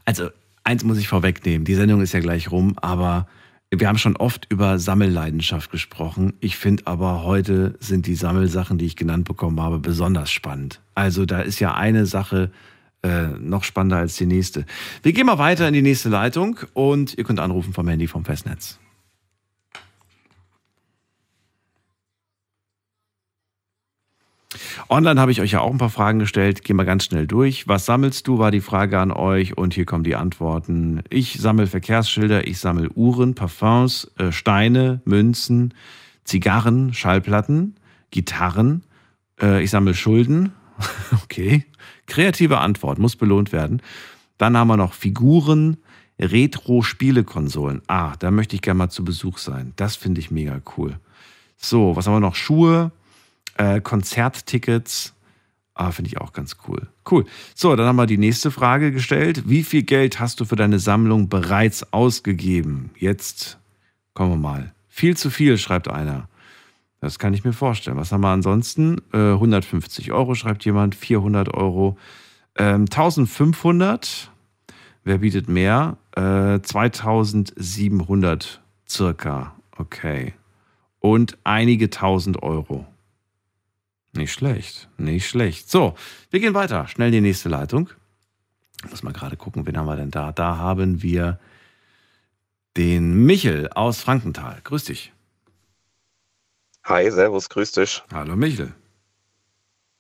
[0.05, 0.31] Also,
[0.65, 1.65] eins muss ich vorwegnehmen.
[1.65, 3.29] Die Sendung ist ja gleich rum, aber
[3.71, 6.33] wir haben schon oft über Sammelleidenschaft gesprochen.
[6.41, 10.81] Ich finde aber heute sind die Sammelsachen, die ich genannt bekommen habe, besonders spannend.
[10.97, 12.51] Also, da ist ja eine Sache
[13.03, 14.67] äh, noch spannender als die nächste.
[15.03, 18.25] Wir gehen mal weiter in die nächste Leitung und ihr könnt anrufen vom Handy vom
[18.25, 18.79] Festnetz.
[24.89, 26.65] Online habe ich euch ja auch ein paar Fragen gestellt.
[26.65, 27.69] Gehen wir ganz schnell durch.
[27.69, 31.03] Was sammelst du, war die Frage an euch und hier kommen die Antworten.
[31.09, 35.75] Ich sammle Verkehrsschilder, ich sammle Uhren, Parfums, äh, Steine, Münzen,
[36.25, 37.77] Zigarren, Schallplatten,
[38.11, 38.83] Gitarren.
[39.41, 40.53] Äh, ich sammle Schulden.
[41.23, 41.65] okay.
[42.11, 43.81] Kreative Antwort, muss belohnt werden.
[44.37, 45.79] Dann haben wir noch Figuren,
[46.21, 47.83] Retro-Spielekonsolen.
[47.87, 49.73] Ah, da möchte ich gerne mal zu Besuch sein.
[49.77, 50.99] Das finde ich mega cool.
[51.57, 52.35] So, was haben wir noch?
[52.35, 52.91] Schuhe,
[53.57, 55.15] äh, Konzerttickets.
[55.75, 56.89] Ah, finde ich auch ganz cool.
[57.11, 57.25] Cool.
[57.55, 59.49] So, dann haben wir die nächste Frage gestellt.
[59.49, 62.91] Wie viel Geld hast du für deine Sammlung bereits ausgegeben?
[62.99, 63.59] Jetzt
[64.15, 64.75] kommen wir mal.
[64.89, 66.29] Viel zu viel, schreibt einer.
[67.01, 67.97] Das kann ich mir vorstellen.
[67.97, 68.99] Was haben wir ansonsten?
[69.13, 71.97] Äh, 150 Euro schreibt jemand, 400 Euro,
[72.57, 74.31] ähm, 1500.
[75.03, 75.97] Wer bietet mehr?
[76.15, 79.55] Äh, 2700 circa.
[79.77, 80.35] Okay.
[80.99, 82.87] Und einige tausend Euro.
[84.13, 85.71] Nicht schlecht, nicht schlecht.
[85.71, 85.95] So,
[86.31, 86.87] wir gehen weiter.
[86.89, 87.91] Schnell in die nächste Leitung.
[88.91, 90.33] Muss mal gerade gucken, wen haben wir denn da?
[90.33, 91.39] Da haben wir
[92.77, 94.61] den Michel aus Frankenthal.
[94.65, 95.13] Grüß dich.
[96.91, 98.03] Hi, servus, grüß dich.
[98.13, 98.75] Hallo Michel.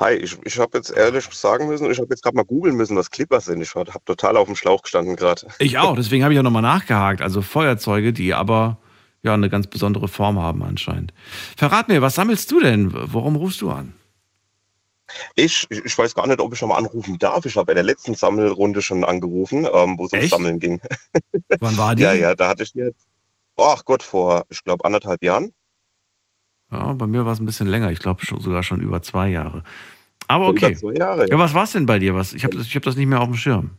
[0.00, 2.96] Hi, ich, ich habe jetzt ehrlich sagen müssen, ich habe jetzt gerade mal googeln müssen,
[2.96, 3.62] was Clippers sind.
[3.62, 5.46] Ich habe total auf dem Schlauch gestanden gerade.
[5.60, 7.22] Ich auch, deswegen habe ich auch nochmal nachgehakt.
[7.22, 8.78] Also Feuerzeuge, die aber
[9.22, 11.14] ja eine ganz besondere Form haben anscheinend.
[11.56, 12.90] Verrat mir, was sammelst du denn?
[12.92, 13.94] Warum rufst du an?
[15.36, 17.46] Ich, ich, weiß gar nicht, ob ich schon mal anrufen darf.
[17.46, 20.30] Ich habe in der letzten Sammelrunde schon angerufen, ähm, wo es ums Echt?
[20.30, 20.80] Sammeln ging.
[21.60, 22.02] Wann war die?
[22.02, 23.06] Ja, ja, da hatte ich jetzt,
[23.56, 25.52] ach Gott, vor, ich glaube, anderthalb Jahren.
[26.70, 27.90] Ja, bei mir war es ein bisschen länger.
[27.90, 29.62] Ich glaube schon, sogar schon über zwei Jahre.
[30.28, 30.76] Aber Über okay.
[30.76, 32.14] zwei Jahre, Ja, was war es denn bei dir?
[32.14, 32.32] Was?
[32.32, 33.70] Ich habe das, ich hab das nicht mehr auf dem Schirm.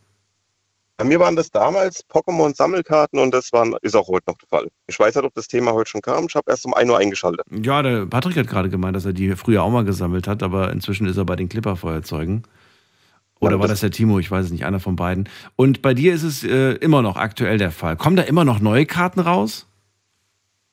[0.97, 4.68] Bei mir waren das damals Pokémon-Sammelkarten und das waren, ist auch heute noch der Fall.
[4.88, 6.26] Ich weiß nicht, ob das Thema heute schon kam.
[6.27, 7.45] Ich habe erst um 1 Uhr eingeschaltet.
[7.49, 10.72] Ja, der Patrick hat gerade gemeint, dass er die früher auch mal gesammelt hat, aber
[10.72, 12.43] inzwischen ist er bei den Clipper-Feuerzeugen.
[13.39, 14.19] Oder Ja, war das- das der Timo?
[14.19, 15.27] Ich weiß es nicht, einer von beiden.
[15.55, 17.95] Und bei dir ist es äh, immer noch aktuell der Fall.
[17.97, 19.68] Kommen da immer noch neue Karten raus?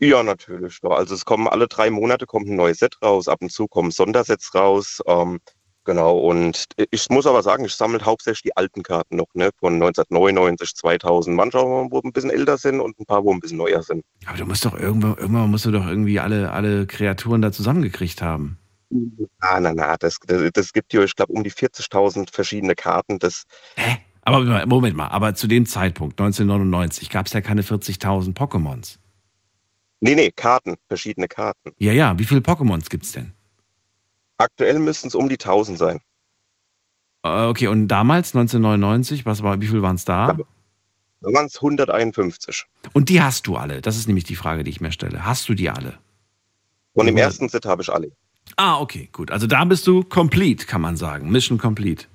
[0.01, 0.79] Ja, natürlich.
[0.83, 0.91] Ja.
[0.91, 3.29] Also es kommen alle drei Monate kommt ein neues Set raus.
[3.29, 5.01] Ab und zu kommen Sondersets raus.
[5.07, 5.41] Ähm,
[5.89, 9.73] Genau, und ich muss aber sagen, ich sammle hauptsächlich die alten Karten noch, ne, von
[9.73, 11.35] 1999, 2000.
[11.35, 14.05] Manche, wo ein bisschen älter sind und ein paar, wo ein bisschen neuer sind.
[14.27, 18.20] Aber du musst doch irgendwann, irgendwann musst du doch irgendwie alle, alle Kreaturen da zusammengekriegt
[18.20, 18.59] haben.
[19.39, 23.19] Ah, na, na, das, das, das gibt ja, ich glaube, um die 40.000 verschiedene Karten.
[23.19, 23.45] Das,
[24.20, 28.99] Aber Moment mal, aber zu dem Zeitpunkt, 1999, gab es ja keine 40.000 Pokémons.
[30.01, 31.73] Nee, nee, Karten, verschiedene Karten.
[31.79, 33.33] Ja, ja, wie viele Pokémons gibt's denn?
[34.39, 36.01] Aktuell müssten es um die 1000 sein.
[37.25, 40.37] Äh, Okay, und damals, 1999, was war, wie viel waren es da?
[41.20, 42.65] Da waren es 151.
[42.93, 43.81] Und die hast du alle.
[43.83, 45.25] Das ist nämlich die Frage, die ich mir stelle.
[45.25, 45.99] Hast du die alle?
[46.93, 48.12] Und im ersten Set habe ich alle.
[48.57, 49.31] Ah, okay, gut.
[49.31, 51.31] Also da bist du complete, kann man sagen.
[51.31, 52.07] Mission complete.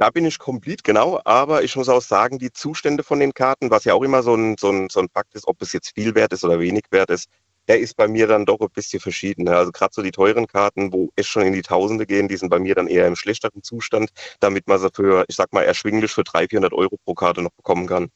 [0.00, 1.20] Da, bin ich komplett, genau.
[1.26, 4.34] Aber ich muss auch sagen, die Zustände von den Karten, was ja auch immer so
[4.34, 6.84] ein, so ein, so ein Fakt ist, ob es jetzt viel wert ist oder wenig
[6.90, 7.28] wert ist,
[7.68, 9.44] der ist bei mir dann doch ein bisschen verschieden.
[9.44, 9.54] ne?
[9.54, 12.48] Also gerade so die teuren Karten, wo es schon in die Tausende gehen, die sind
[12.48, 14.08] bei mir dann eher im schlechteren Zustand,
[14.40, 17.52] damit man sie für, ich sag mal, erschwinglich für 300, 400 Euro pro Karte noch
[17.52, 18.08] bekommen kann.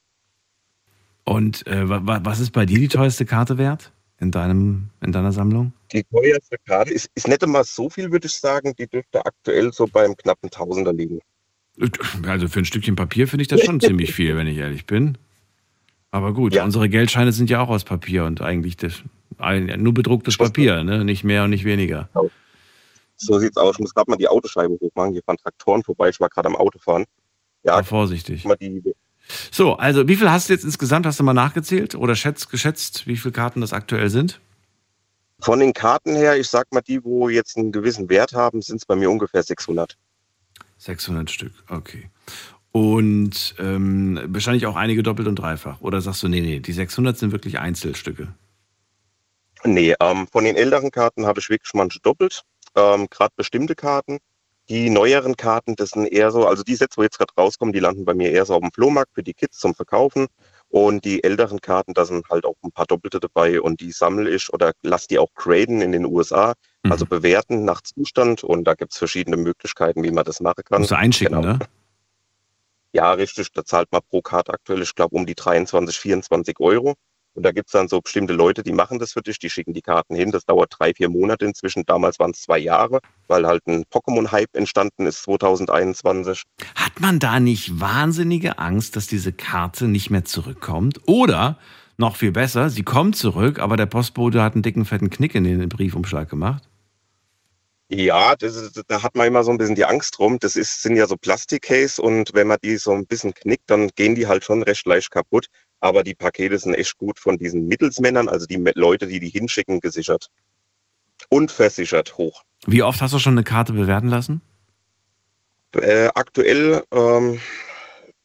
[1.25, 5.13] Und äh, wa- wa- was ist bei dir die teuerste Karte wert in, deinem, in
[5.13, 5.75] deiner Sammlung?
[5.93, 8.75] Die teuerste Karte ist, ist nicht immer so viel, würde ich sagen.
[8.79, 11.21] Die dürfte aktuell so beim knappen Tausender liegen.
[12.27, 15.19] Also für ein Stückchen Papier finde ich das schon ziemlich viel, wenn ich ehrlich bin.
[16.11, 19.03] Aber gut, unsere Geldscheine sind ja auch aus Papier und eigentlich das,
[19.77, 21.05] nur bedrucktes Papier, ne?
[21.05, 22.09] nicht mehr und nicht weniger.
[23.17, 23.77] So sieht's aus.
[23.77, 25.13] Ich muss gerade mal die Autoscheibe hochmachen.
[25.13, 26.11] Hier fahren Traktoren vorbei.
[26.11, 27.05] Ich war gerade am Autofahren.
[27.65, 28.47] Ja, Sei vorsichtig.
[29.51, 31.07] So, also wie viel hast du jetzt insgesamt?
[31.07, 34.41] Hast du mal nachgezählt oder schätzt, geschätzt, wie viele Karten das aktuell sind?
[35.41, 38.77] Von den Karten her, ich sag mal, die, wo jetzt einen gewissen Wert haben, sind
[38.77, 39.97] es bei mir ungefähr 600.
[40.85, 42.11] 600 Stück, okay.
[42.73, 45.81] Und ähm, wahrscheinlich auch einige doppelt und dreifach.
[45.81, 48.35] Oder sagst du, nee, nee, die 600 sind wirklich Einzelstücke?
[49.65, 52.43] Nee, ähm, von den älteren Karten habe ich wirklich manche doppelt.
[52.75, 54.19] Ähm, gerade bestimmte Karten.
[54.69, 57.81] Die neueren Karten, das sind eher so, also die Sets, wo jetzt gerade rauskommen, die
[57.81, 60.27] landen bei mir eher so auf dem Flohmarkt für die Kids zum Verkaufen.
[60.75, 64.29] Und die älteren Karten, da sind halt auch ein paar Doppelte dabei und die sammle
[64.29, 66.55] ich oder lass die auch graden in den USA,
[66.91, 68.43] also bewerten nach Zustand.
[68.43, 70.81] Und da gibt's verschiedene Möglichkeiten, wie man das machen kann.
[70.81, 71.53] Musst du einschicken, Genau.
[71.53, 71.59] ne?
[72.93, 73.53] Ja, richtig.
[73.53, 76.95] Da zahlt man pro Karte aktuell, ich glaube, um die 23, 24 Euro.
[77.35, 79.83] Und da gibt's dann so bestimmte Leute, die machen das für dich, die schicken die
[79.83, 80.31] Karten hin.
[80.31, 81.85] Das dauert drei, vier Monate inzwischen.
[81.85, 86.45] Damals waren es zwei Jahre, weil halt ein Pokémon-Hype entstanden ist 2021.
[86.77, 91.01] Hat man da nicht wahnsinnige Angst, dass diese Karte nicht mehr zurückkommt?
[91.07, 91.59] Oder
[91.97, 95.45] noch viel besser, sie kommt zurück, aber der Postbote hat einen dicken, fetten Knick in
[95.45, 96.65] den Briefumschlag gemacht?
[97.91, 100.39] Ja, ist, da hat man immer so ein bisschen die Angst drum.
[100.41, 103.89] Das ist, sind ja so Plastikcase und wenn man die so ein bisschen knickt, dann
[103.95, 105.47] gehen die halt schon recht leicht kaputt.
[105.85, 109.81] Aber die Pakete sind echt gut von diesen Mittelsmännern, also die Leute, die die hinschicken,
[109.81, 110.31] gesichert.
[111.29, 112.43] Und versichert hoch.
[112.67, 114.41] Wie oft hast du schon eine Karte bewerten lassen?
[115.75, 117.39] Äh, aktuell, ähm,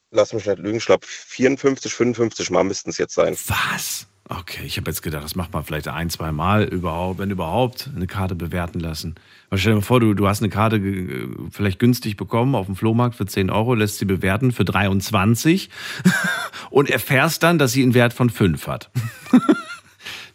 [0.09, 3.35] lass mich nicht lügen, ich glaube 54, 55 Mal müssten es jetzt sein.
[3.47, 4.07] Was?
[4.31, 7.89] Okay, ich habe jetzt gedacht, das macht man vielleicht ein, zwei Mal überhaupt, wenn überhaupt,
[7.95, 9.15] eine Karte bewerten lassen.
[9.49, 12.67] Aber stell dir mal vor, du, du hast eine Karte äh, vielleicht günstig bekommen auf
[12.67, 15.71] dem Flohmarkt für 10 Euro, lässt sie bewerten für 23
[16.69, 18.91] und erfährst dann, dass sie einen Wert von 5 hat.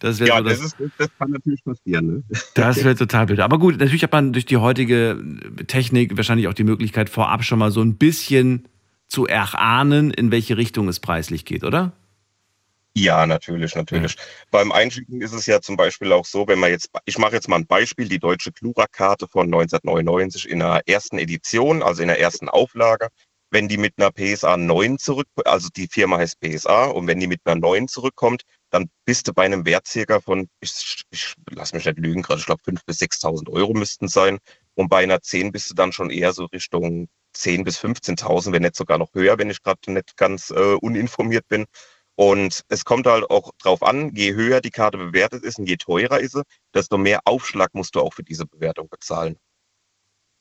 [0.00, 2.06] Das wäre Ja, so das, das, ist, das kann natürlich passieren.
[2.06, 2.22] Ne?
[2.54, 3.40] das wäre total blöd.
[3.40, 5.18] Aber gut, natürlich hat man durch die heutige
[5.66, 8.68] Technik wahrscheinlich auch die Möglichkeit, vorab schon mal so ein bisschen
[9.08, 11.92] zu erahnen, in welche Richtung es preislich geht, oder?
[12.96, 14.16] Ja, natürlich, natürlich.
[14.52, 17.48] Beim Einschicken ist es ja zum Beispiel auch so, wenn man jetzt, ich mache jetzt
[17.48, 22.20] mal ein Beispiel, die deutsche Klura-Karte von 1999 in der ersten Edition, also in der
[22.20, 23.08] ersten Auflage,
[23.50, 27.26] wenn die mit einer PSA 9 zurück, also die Firma heißt PSA, und wenn die
[27.26, 31.72] mit einer 9 zurückkommt, dann bist du bei einem Wert circa von, ich, ich lass
[31.72, 34.38] mich nicht lügen, gerade ich glaube 5.000 bis 6.000 Euro müssten sein.
[34.74, 38.62] Und bei einer 10 bist du dann schon eher so Richtung 10.000 bis 15.000, wenn
[38.62, 41.66] nicht sogar noch höher, wenn ich gerade nicht ganz äh, uninformiert bin.
[42.16, 45.76] Und es kommt halt auch drauf an, je höher die Karte bewertet ist und je
[45.76, 46.42] teurer ist sie,
[46.72, 49.36] desto mehr Aufschlag musst du auch für diese Bewertung bezahlen.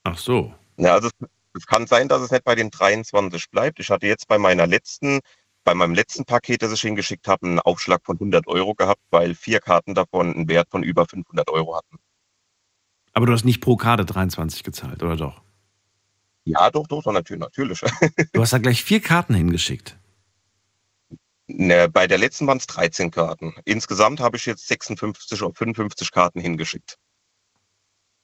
[0.03, 0.53] Ach so.
[0.77, 3.79] Ja, also es, es kann sein, dass es nicht bei den 23 bleibt.
[3.79, 5.19] Ich hatte jetzt bei meiner letzten,
[5.63, 9.33] bei meinem letzten Paket, das ich hingeschickt habe, einen Aufschlag von 100 Euro gehabt, weil
[9.33, 11.97] vier Karten davon einen Wert von über 500 Euro hatten.
[13.13, 15.41] Aber du hast nicht pro Karte 23 gezahlt, oder doch?
[16.45, 17.81] Ja, doch, doch, natürlich, natürlich.
[18.33, 19.97] Du hast da gleich vier Karten hingeschickt.
[21.47, 23.53] Ne, bei der letzten waren es 13 Karten.
[23.65, 26.97] Insgesamt habe ich jetzt 56 oder 55 Karten hingeschickt.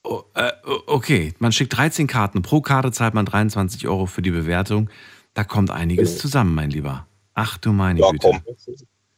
[0.03, 0.51] Oh, äh,
[0.87, 2.41] okay, man schickt 13 Karten.
[2.41, 4.89] Pro Karte zahlt man 23 Euro für die Bewertung.
[5.33, 7.05] Da kommt einiges zusammen, mein Lieber.
[7.33, 8.27] Ach du meine Ja, Güte.
[8.27, 8.41] komm.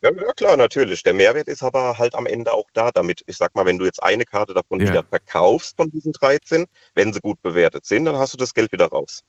[0.04, 1.04] Ja, ja, klar, natürlich.
[1.04, 3.86] Der Mehrwert ist aber halt am Ende auch da, damit, ich sag mal, wenn du
[3.86, 4.88] jetzt eine Karte davon Ja.
[4.90, 6.66] wieder verkaufst von diesen 13,
[6.96, 9.22] wenn sie gut bewertet sind, dann hast du das Geld wieder raus.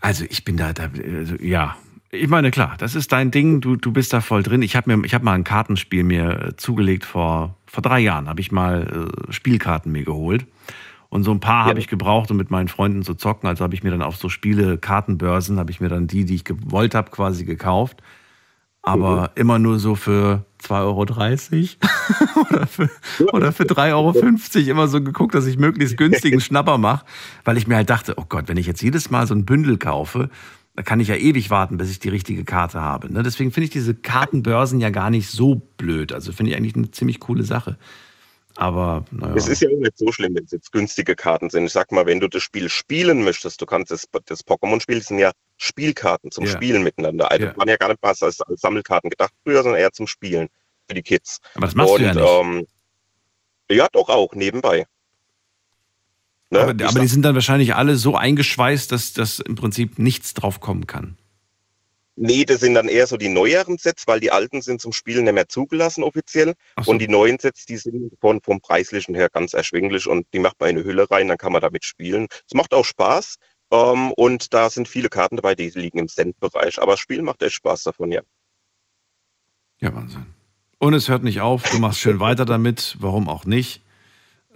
[0.00, 1.76] Also ich bin da, da also, ja.
[2.10, 4.62] Ich meine, klar, das ist dein Ding, du, du bist da voll drin.
[4.62, 8.28] Ich habe mir, ich habe mal ein Kartenspiel mir äh, zugelegt vor, vor drei Jahren,
[8.28, 10.46] habe ich mal äh, Spielkarten mir geholt.
[11.10, 13.48] Und so ein paar habe ich gebraucht, um mit meinen Freunden zu zocken.
[13.48, 16.34] Also habe ich mir dann auf so Spiele, Kartenbörsen, habe ich mir dann die, die
[16.34, 18.02] ich gewollt habe, quasi gekauft.
[18.82, 21.00] Aber immer nur so für 2,30 Euro
[22.50, 22.90] oder für,
[23.32, 27.04] oder für 3,50 Euro immer so geguckt, dass ich möglichst günstigen Schnapper mache,
[27.44, 29.78] weil ich mir halt dachte, oh Gott, wenn ich jetzt jedes Mal so ein Bündel
[29.78, 30.30] kaufe,
[30.78, 33.12] da kann ich ja ewig warten, bis ich die richtige Karte habe.
[33.12, 33.24] Ne?
[33.24, 36.12] Deswegen finde ich diese Kartenbörsen ja gar nicht so blöd.
[36.12, 37.76] Also finde ich eigentlich eine ziemlich coole Sache.
[38.54, 39.34] Aber naja.
[39.34, 41.64] Es ist ja auch nicht so schlimm, wenn es jetzt günstige Karten sind.
[41.64, 45.18] Ich sag mal, wenn du das Spiel spielen möchtest, du kannst das, das Pokémon-Spiel sind
[45.18, 46.52] ja Spielkarten zum Ja.
[46.52, 47.28] Spielen miteinander.
[47.28, 47.56] Also Ja.
[47.56, 50.46] waren ja gar nicht was als, als Sammelkarten gedacht früher, sondern eher zum Spielen
[50.86, 51.40] für die Kids.
[51.56, 52.24] Aber das machst Und, du ja nicht.
[52.24, 52.66] Ähm,
[53.68, 54.86] ja, doch auch, nebenbei.
[56.50, 56.60] Ne?
[56.60, 60.60] aber aber die sind dann wahrscheinlich alle so eingeschweißt, dass das im Prinzip nichts drauf
[60.60, 61.16] kommen kann.
[62.20, 65.24] Nee, das sind dann eher so die neueren Sets, weil die alten sind zum Spielen
[65.24, 66.54] nicht mehr zugelassen offiziell.
[66.82, 66.90] So.
[66.90, 70.58] Und die neuen Sets, die sind von, vom Preislichen her ganz erschwinglich und die macht
[70.58, 72.26] man in eine Hülle rein, dann kann man damit spielen.
[72.44, 73.36] Es macht auch Spaß.
[73.70, 76.82] Ähm, und da sind viele Karten dabei, die liegen im Cent-Bereich.
[76.82, 78.22] Aber das Spiel macht echt Spaß davon, ja.
[79.80, 80.26] Ja, Wahnsinn.
[80.78, 83.82] Und es hört nicht auf, du machst schön weiter damit, warum auch nicht.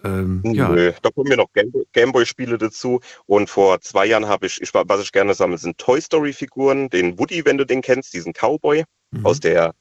[0.04, 3.00] Ähm, ja, Nö, da kommen mir noch Gameboy- Gameboy-Spiele dazu.
[3.26, 6.88] Und vor zwei Jahren habe ich, ich, was ich gerne sammle, sind Toy Story-Figuren.
[6.90, 8.84] Den Woody, wenn du den kennst, diesen Cowboy
[9.14, 9.26] Mhm.
[9.26, 9.74] aus der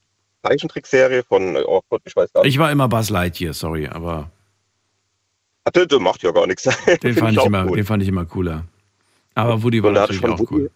[0.43, 2.53] Zeichentrickserie von, oh Gott, ich weiß gar nicht.
[2.53, 4.29] ich war immer Buzz Lightyear, sorry, aber
[5.63, 6.63] Ah, der, der macht ja gar nichts.
[7.03, 7.75] den fand, ich immer, cool.
[7.77, 8.65] den fand ich immer cooler.
[9.35, 10.71] Aber Woody war ich natürlich auch cool.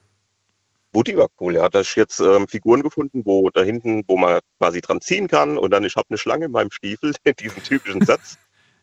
[0.93, 1.55] Woody war cool.
[1.57, 5.27] Er hat da jetzt ähm, Figuren gefunden, wo da hinten, wo man quasi dran ziehen
[5.27, 5.57] kann.
[5.57, 8.37] Und dann, ich habe eine Schlange in meinem Stiefel, diesen typischen Satz.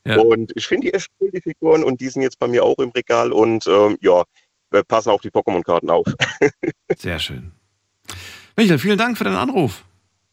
[0.06, 0.18] Ja.
[0.18, 1.84] Und ich finde die echt cool, die Figuren.
[1.84, 3.32] Und die sind jetzt bei mir auch im Regal.
[3.32, 4.24] Und ähm, ja,
[4.70, 6.06] wir passen auf die Pokémon-Karten auf.
[6.96, 7.52] Sehr schön.
[8.56, 9.84] Michael, vielen Dank für deinen Anruf.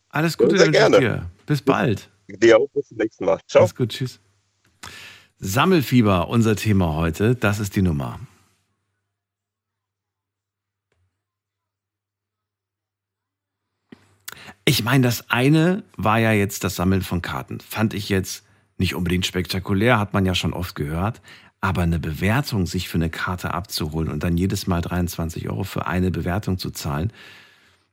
[0.10, 1.00] Alles Gute sehr wünsche gerne.
[1.00, 1.32] dir.
[1.46, 2.10] Bis bald.
[2.28, 3.40] Dir auch bis zum nächsten Mal.
[3.48, 3.62] Ciao.
[3.62, 4.20] Alles gut, tschüss.
[5.38, 7.36] Sammelfieber, unser Thema heute.
[7.36, 8.20] Das ist die Nummer.
[14.66, 17.60] Ich meine, das eine war ja jetzt das Sammeln von Karten.
[17.60, 18.44] Fand ich jetzt
[18.80, 21.22] nicht unbedingt spektakulär, hat man ja schon oft gehört.
[21.62, 25.88] Aber eine Bewertung, sich für eine Karte abzuholen und dann jedes Mal 23 Euro für
[25.88, 27.12] eine Bewertung zu zahlen,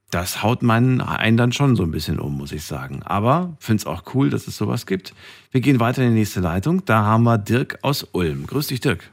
[0.09, 3.01] das haut meinen einen dann schon so ein bisschen um, muss ich sagen.
[3.03, 5.13] Aber finde es auch cool, dass es sowas gibt.
[5.51, 6.85] Wir gehen weiter in die nächste Leitung.
[6.85, 8.47] Da haben wir Dirk aus Ulm.
[8.47, 9.11] Grüß dich, Dirk.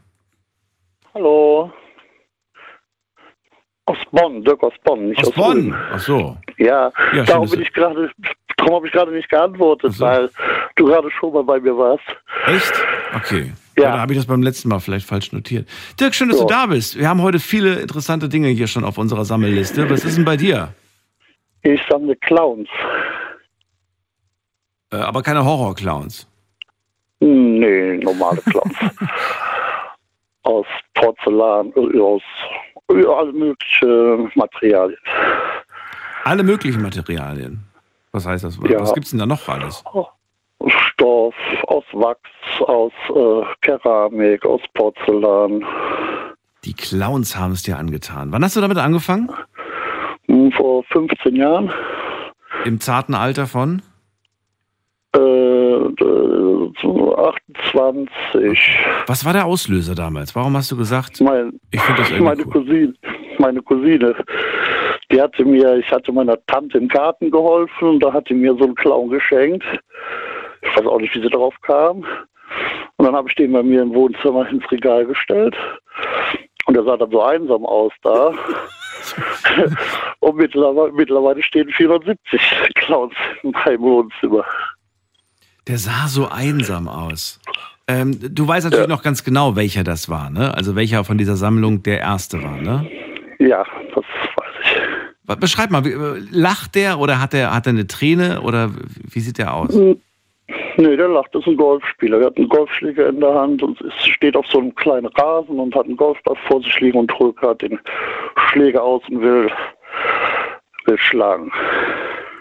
[1.12, 1.72] Hallo.
[3.86, 5.56] Aus Bonn, Dirk aus Bonn, nicht Aus aus, Bonn.
[5.56, 5.74] Ulm.
[5.92, 6.36] Ach so.
[6.58, 8.10] Ja, Ja, darum bin ich gerade,
[8.56, 10.30] darum habe ich gerade nicht geantwortet, weil
[10.76, 12.04] du gerade schon mal bei mir warst.
[12.46, 12.72] Echt?
[13.14, 13.52] Okay.
[13.76, 13.90] Ja.
[13.92, 15.68] Dann habe ich das beim letzten Mal vielleicht falsch notiert.
[15.98, 16.44] Dirk, schön, dass Ja.
[16.44, 16.96] du da bist.
[16.98, 19.88] Wir haben heute viele interessante Dinge hier schon auf unserer Sammelliste.
[19.90, 20.72] Was ist denn bei dir?
[21.62, 22.68] Ich sammle Clowns.
[24.92, 26.28] Äh, aber keine Horror-Clowns.
[27.20, 28.76] Hm, Nee, normale Clowns.
[30.42, 32.22] aus Porzellan, äh, aus
[32.88, 34.98] alle möglichen Materialien.
[36.24, 37.64] Alle möglichen Materialien.
[38.14, 38.58] Was heißt das?
[38.68, 38.80] Ja.
[38.80, 39.82] Was gibt's denn da noch alles?
[40.68, 41.34] Stoff,
[41.66, 42.20] aus Wachs,
[42.60, 45.64] aus äh, Keramik, aus Porzellan.
[46.64, 48.30] Die Clowns haben es dir angetan.
[48.30, 49.30] Wann hast du damit angefangen?
[50.28, 51.72] Hm, Vor 15 Jahren.
[52.64, 53.82] Im zarten Alter von?
[55.16, 58.58] Äh, äh, so 28.
[59.08, 60.36] Was war der Auslöser damals?
[60.36, 62.52] Warum hast du gesagt, mein, ich finde das irgendwie meine cool?
[62.52, 62.94] Cousine,
[63.38, 64.14] meine Cousine,
[65.10, 68.54] die hatte mir, ich hatte meiner Tante im Garten geholfen und da hat die mir
[68.56, 69.64] so einen Clown geschenkt.
[70.62, 72.04] Ich weiß auch nicht, wie sie darauf kam.
[72.96, 75.54] Und dann habe ich den bei mir im Wohnzimmer ins Regal gestellt.
[76.66, 78.32] Und er sah dann so einsam aus da.
[80.20, 82.40] und mittlerweile, mittlerweile stehen 470
[82.76, 84.44] Clowns in meinem Wohnzimmer.
[85.68, 87.40] Der sah so einsam aus.
[87.86, 90.54] Ähm, du weißt natürlich noch ganz genau, welcher das war, ne?
[90.54, 92.88] Also welcher von dieser Sammlung der erste war, ne?
[93.38, 94.43] Ja, das ich.
[95.26, 98.70] Beschreib mal, äh, lacht der oder hat er hat eine Träne oder
[99.10, 99.74] wie sieht der aus?
[99.74, 100.00] Hm,
[100.76, 102.18] Nee, der lacht, das ist ein Golfspieler.
[102.18, 105.74] Er hat einen Golfschläger in der Hand und steht auf so einem kleinen Rasen und
[105.74, 107.78] hat einen Golfball vor sich liegen und holt gerade den
[108.48, 109.50] Schläger aus und will,
[110.86, 111.50] will schlagen.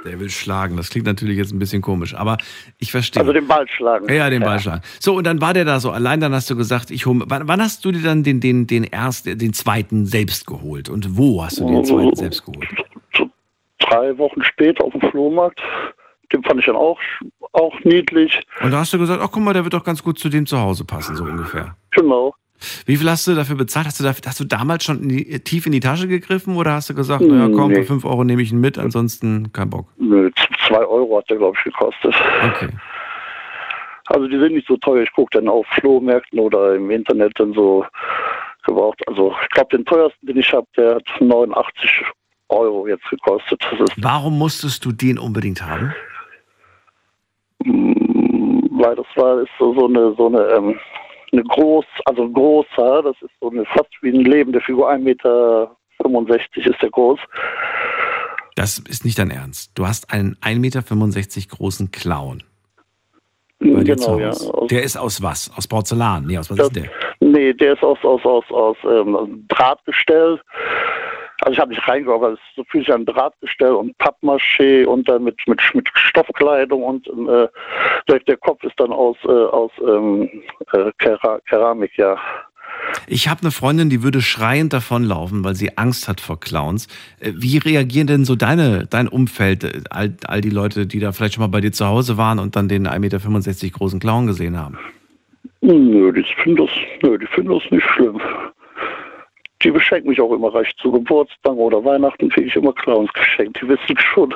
[0.06, 0.78] Der will schlagen.
[0.78, 2.38] Das klingt natürlich jetzt ein bisschen komisch, aber
[2.78, 3.22] ich verstehe.
[3.22, 4.14] Also den Ball schlagen.
[4.14, 4.82] Ja, den Ball schlagen.
[5.00, 7.24] So, und dann war der da so allein, dann hast du gesagt, ich hole.
[7.28, 10.90] Wann, wann hast du dir dann den, den, den ersten, den zweiten selbst geholt?
[10.90, 12.68] Und wo hast du den zweiten selbst geholt?
[13.94, 15.62] drei Wochen später auf dem Flohmarkt.
[16.32, 17.00] Den fand ich dann auch,
[17.52, 18.42] auch niedlich.
[18.62, 20.46] Und da hast du gesagt, ach guck mal, der wird doch ganz gut zu dem
[20.46, 21.76] zu Hause passen, so ungefähr.
[21.92, 22.34] Genau.
[22.86, 23.86] Wie viel hast du dafür bezahlt?
[23.88, 26.74] Hast du, dafür, hast du damals schon in die, tief in die Tasche gegriffen oder
[26.74, 27.82] hast du gesagt, naja komm, Nee.
[27.82, 29.88] für 5 Euro nehme ich ihn mit, ansonsten kein Bock?
[29.98, 32.14] Nö, z- zwei Euro hat der, glaube ich, gekostet.
[32.56, 32.70] Okay.
[34.08, 35.04] Also die sind nicht so teuer.
[35.04, 37.86] Ich gucke dann auf Flohmärkten oder im Internet dann so
[38.66, 39.02] gebraucht.
[39.08, 42.04] Also ich glaube, den teuersten, den ich habe, der hat 89
[42.50, 43.62] Euro jetzt gekostet.
[43.98, 45.94] Warum musstest du den unbedingt haben?
[47.66, 50.80] weil das war ist so, so eine so eine ähm,
[51.34, 55.76] eine groß, also großer, das ist so eine fast wie eine lebende Figur, 1,65 Meter
[56.56, 57.20] ist der groß.
[58.56, 59.72] Das ist nicht dein Ernst.
[59.76, 62.44] Du hast einen 1,65 Meter großen Clown.
[63.60, 64.32] Bei zu Genau, ja.
[64.70, 65.52] Der ist aus was?
[65.58, 66.26] Aus Porzellan?
[66.26, 66.90] Nee, aus was Das- ist der?
[67.20, 70.40] nee, der ist aus, aus, aus, aus ähm, Drahtgestell.
[71.44, 75.10] Also ich habe nicht reingeguckt, aber es ist so viel an Drahtgestell und Pappmaché und
[75.10, 77.48] dann mit, mit, mit Stoffkleidung und äh,
[78.08, 80.30] der, der Kopf ist dann aus, äh, aus ähm,
[80.72, 82.18] äh, Kera Keramik, ja.
[83.08, 86.88] Ich habe eine Freundin, die würde schreiend davonlaufen, weil sie Angst hat vor Clowns.
[87.20, 91.12] Äh, Wie reagieren denn so deine, dein Umfeld, äh, all, all die Leute, die da
[91.12, 94.28] vielleicht schon mal bei dir zu Hause waren und dann den 1,65 Meter großen Clown
[94.28, 94.78] gesehen haben?
[95.60, 96.70] Nö, die finden das,
[97.02, 98.22] nö, die finden das nicht schlimm.
[99.64, 103.62] Die beschenken mich auch immer recht zu Geburtstag oder Weihnachten kriege ich immer Clowns geschenkt.
[103.62, 104.36] Die wissen schon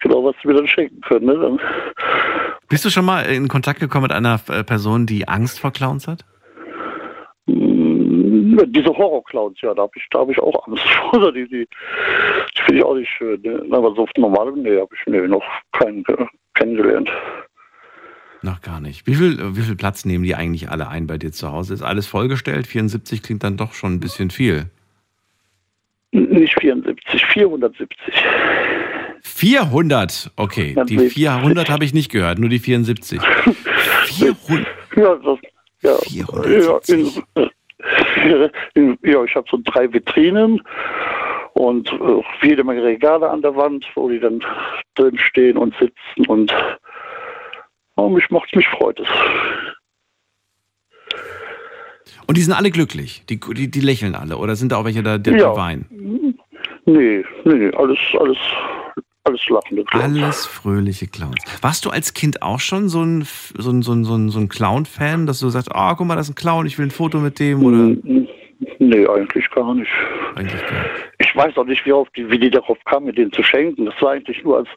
[0.00, 1.26] genau, was sie mir dann schenken können.
[1.26, 1.58] Ne?
[2.68, 6.06] Bist du schon mal in Kontakt gekommen mit einer äh, Person, die Angst vor Clowns
[6.06, 6.24] hat?
[7.46, 11.32] Mm, Diese Horror-Clowns, ja, da habe ich, da hab ich auch Angst vor.
[11.32, 13.40] Die, die, die finde ich auch nicht schön.
[13.42, 13.62] Ne?
[13.72, 16.04] Aber so normale, nee, habe ich nee, noch keinen
[16.54, 17.10] kennengelernt.
[18.42, 19.06] Noch gar nicht.
[19.06, 21.74] Wie viel, wie viel Platz nehmen die eigentlich alle ein bei dir zu Hause?
[21.74, 22.66] Ist alles vollgestellt?
[22.66, 24.70] 74 klingt dann doch schon ein bisschen viel.
[26.12, 28.14] Nicht 74, 470.
[29.22, 30.30] 400?
[30.36, 31.10] Okay, Ja, die nee.
[31.10, 33.20] 400 habe ich nicht gehört, nur die 74.
[34.06, 34.66] 400?
[34.96, 35.38] Ja, das,
[35.82, 37.06] ja, ja, in,
[37.36, 40.60] äh, in, ja, ich habe so drei Vitrinen
[41.54, 44.42] und äh, jede Menge Regale an der Wand, wo die dann
[44.96, 46.52] drin stehen und sitzen und
[48.00, 49.08] oh, mich macht's, mich freut es.
[52.26, 53.24] Und die sind alle glücklich.
[53.28, 54.36] Die, die, die lächeln alle.
[54.36, 55.56] Oder sind da auch welche da, die, Ja.
[55.56, 56.36] weinen?
[56.86, 58.38] Nee, nee, nee, alles, alles,
[59.24, 60.04] alles lachende Clowns.
[60.04, 61.42] Alles fröhliche Clowns.
[61.60, 64.38] Warst du als Kind auch schon so ein, so ein, so ein, so ein, so
[64.38, 66.90] ein Clown-Fan, dass du sagst, ah, guck mal, das ist ein Clown, ich will ein
[66.90, 67.64] Foto mit dem?
[67.64, 67.96] Oder?
[68.82, 69.90] Nee, eigentlich gar nicht.
[70.36, 70.90] Eigentlich gar nicht.
[71.18, 73.84] Ich weiß auch nicht, wie, auf die, wie die darauf kamen, mir den zu schenken.
[73.84, 74.68] Das war eigentlich nur als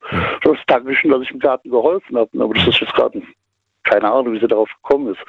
[0.44, 2.30] als Dankeschön, dass ich im Garten geholfen habe.
[2.38, 3.22] Aber das ist jetzt gerade
[3.84, 5.22] keine Ahnung, wie sie darauf gekommen ist.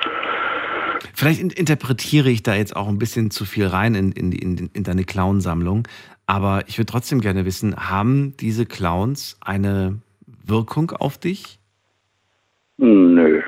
[1.14, 4.70] Vielleicht in, interpretiere ich da jetzt auch ein bisschen zu viel rein in, in, in,
[4.72, 5.86] in deine Clownsammlung.
[6.26, 10.00] Aber ich würde trotzdem gerne wissen, haben diese Clowns eine
[10.44, 11.60] Wirkung auf dich?
[12.78, 13.40] Nö.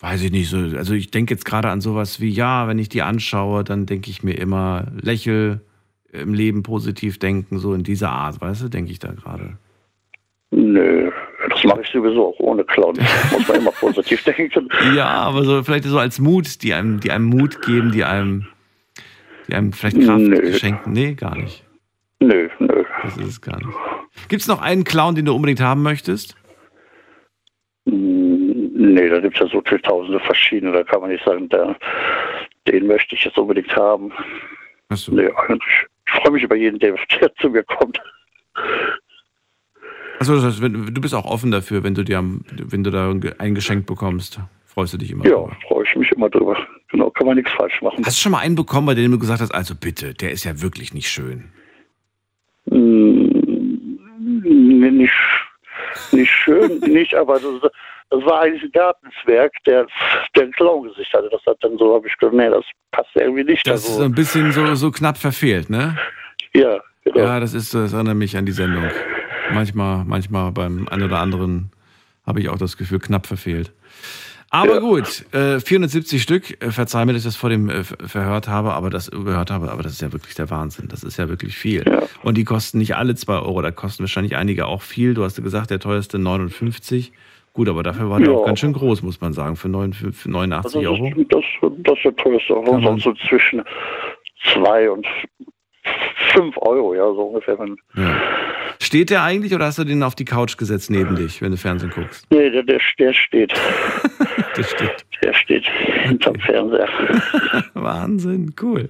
[0.00, 0.58] Weiß ich nicht so.
[0.58, 4.10] Also ich denke jetzt gerade an sowas wie, ja, wenn ich die anschaue, dann denke
[4.10, 5.60] ich mir immer, lächel,
[6.12, 9.58] im Leben positiv denken, so in dieser Art, weißt du, denke ich da gerade.
[10.50, 11.10] Nö,
[11.50, 12.96] das mache ich sowieso auch ohne Clown.
[13.32, 14.68] Muss man immer positiv denken.
[14.94, 18.46] Ja, aber so vielleicht so als Mut, die einem, die einem Mut geben, die einem,
[19.48, 20.54] die einem vielleicht Kraft Nö.
[20.54, 20.92] schenken.
[20.92, 21.64] Nee, gar nicht.
[22.20, 22.84] Nö, nö.
[23.02, 23.76] Das ist es gar nicht.
[24.28, 26.34] Gibt es noch einen Clown, den du unbedingt haben möchtest?
[28.80, 30.70] Nee, da gibt es ja so viele tausende verschiedene.
[30.70, 31.76] Da kann man nicht sagen, der,
[32.68, 34.12] den möchte ich jetzt unbedingt haben.
[34.88, 35.12] Achso.
[35.12, 35.86] Nee, eigentlich.
[36.06, 38.00] Ich freue mich über jeden, der, der zu mir kommt.
[40.20, 43.54] Achso, das heißt, du bist auch offen dafür, wenn du dir wenn du da ein
[43.56, 45.26] Geschenk bekommst, freust du dich immer.
[45.26, 46.56] Ja, freue ich mich immer drüber.
[46.92, 48.04] Genau, kann man nichts falsch machen.
[48.06, 50.44] Hast du schon mal einen bekommen, bei dem du gesagt hast, also bitte, der ist
[50.44, 51.50] ja wirklich nicht schön.
[52.66, 53.98] Mm,
[54.44, 55.12] nee, nicht,
[56.12, 57.72] nicht schön, nicht, aber das
[58.10, 59.86] war ein Gartenzwerg, der,
[60.34, 61.28] der ein Clown-Gesicht hatte.
[61.30, 63.66] Das hat dann so, habe ich gedacht, nee, das passt irgendwie nicht.
[63.66, 65.96] Das ist also, ein bisschen so, so knapp verfehlt, ne?
[66.54, 67.18] ja, genau.
[67.18, 68.84] Ja, das ist, das erinnert mich an die Sendung.
[69.52, 71.70] Manchmal, manchmal beim einen oder anderen
[72.26, 73.72] habe ich auch das Gefühl, knapp verfehlt.
[74.50, 77.96] Aber gut, äh, 470 Stück, äh, verzeih mir, dass ich das vor dem äh, ver-
[78.08, 80.88] verhört habe, aber das überhört habe, aber das ist ja wirklich der Wahnsinn.
[80.88, 81.84] Das ist ja wirklich viel.
[82.22, 85.12] Und die kosten nicht alle 2 Euro, da kosten wahrscheinlich einige auch viel.
[85.12, 87.12] Du hast ja gesagt, der teuerste 59.
[87.52, 88.34] Gut, aber dafür war der Ja.
[88.34, 91.10] auch ganz schön groß, muss man sagen, für 89 für 89 Also Euro.
[91.28, 92.54] das, das, das ist der teuerste.
[92.54, 93.62] Man- Sonst so zwischen
[94.52, 95.06] zwei und
[96.32, 97.56] fünf Euro, ja, so ungefähr.
[97.96, 98.16] Ja.
[98.80, 101.56] Steht der eigentlich oder hast du den auf die Couch gesetzt neben dich, wenn du
[101.56, 102.26] Fernsehen guckst?
[102.30, 103.52] nee, der, der, der steht.
[104.56, 105.04] Der steht.
[105.22, 106.88] Der steht hinterm Fernseher.
[107.74, 108.88] Wahnsinn, cool.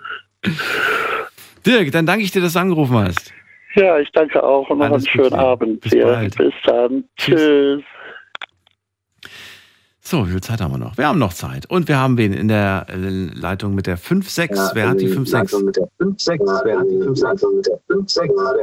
[1.67, 3.35] Dirk, dann danke ich dir, dass du angerufen hast.
[3.75, 5.35] Ja, ich danke auch und noch Alles einen schönen.
[5.39, 5.81] Abend.
[5.83, 6.37] Bis bald.
[6.39, 7.05] Bis dann.
[7.19, 7.37] Tschüss.
[7.37, 7.83] Tschüss.
[10.11, 10.97] So, wie viel Zeit haben wir noch?
[10.97, 11.67] Wir haben noch Zeit.
[11.67, 14.71] Und wir haben wen in der äh, Leitung mit der 5-6.
[14.73, 15.85] Wer hat die 5-6?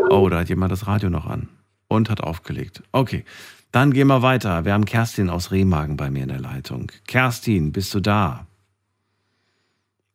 [0.10, 1.48] Oh, da hat jemand das Radio noch an.
[1.88, 2.82] Und hat aufgelegt.
[2.92, 3.26] Okay,
[3.72, 4.66] dann gehen wir weiter.
[4.66, 6.92] Wir haben Kerstin aus Remagen bei mir in der Leitung.
[7.06, 8.48] Kerstin, bist du da?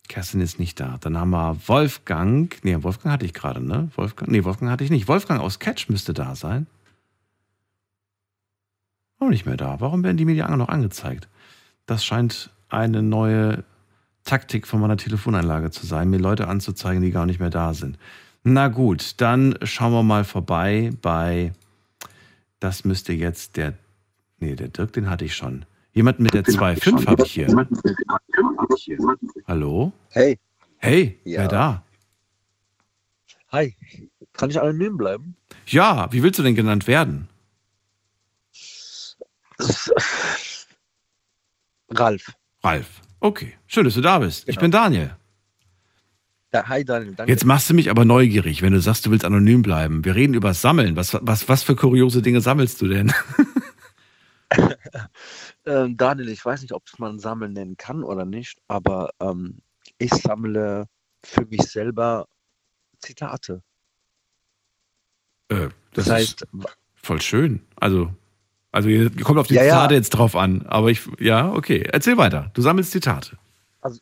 [0.09, 0.97] Kerstin ist nicht da.
[1.01, 2.53] Dann haben wir Wolfgang.
[2.65, 3.89] Nee, Wolfgang hatte ich gerade, ne?
[3.95, 4.33] Wolfgang?
[4.33, 5.07] Nee, Wolfgang hatte ich nicht.
[5.07, 6.67] Wolfgang aus Catch müsste da sein.
[9.21, 9.81] Auch nicht mehr da.
[9.81, 11.29] Warum werden die mir die noch angezeigt?
[11.87, 13.65] Das scheint eine neue
[14.25, 17.99] Taktik von meiner Telefonanlage zu sein, mir Leute anzuzeigen, die gar nicht mehr da sind.
[18.43, 21.53] Na gut, dann schauen wir mal vorbei bei.
[22.61, 23.75] Das müsste jetzt der.
[24.39, 25.67] Nee, der Dirk, den hatte ich schon.
[25.93, 27.49] Jemand mit der 2.5 habe ich hier.
[29.47, 29.93] Hallo?
[30.11, 30.39] Hey.
[30.79, 31.41] Hey, Ja.
[31.41, 31.83] wer da?
[33.53, 33.75] Hi.
[34.33, 35.37] Kann ich anonym bleiben?
[35.67, 37.29] Ja, wie willst du denn genannt werden?
[41.91, 42.33] Ralf.
[42.63, 43.01] Ralf.
[43.21, 44.49] Okay, schön, dass du da bist.
[44.49, 45.17] Ich bin Daniel.
[46.53, 47.31] Ja, hi Daniel, danke.
[47.31, 50.05] Jetzt machst du mich aber neugierig, wenn du sagst, du willst anonym bleiben.
[50.05, 50.97] Wir reden über Sammeln.
[50.97, 53.13] Was, was, was für kuriose Dinge sammelst du denn?
[55.67, 59.59] Ähm, Daniel, ich weiß nicht, ob es man Sammeln nennen kann oder nicht, aber ähm,
[59.99, 60.87] ich sammle
[61.23, 62.27] für mich selber
[62.99, 63.63] Zitate.
[65.49, 66.47] Äh, das, Das heißt,
[66.95, 67.61] voll schön.
[67.77, 68.13] Also,
[68.73, 69.71] also ihr kommt auf die Ja, ja.
[69.75, 70.63] Zitate jetzt drauf an.
[70.67, 71.83] Aber ich, ja, okay.
[71.93, 72.51] Erzähl weiter.
[72.55, 73.37] Du sammelst Zitate.
[73.81, 74.01] Also,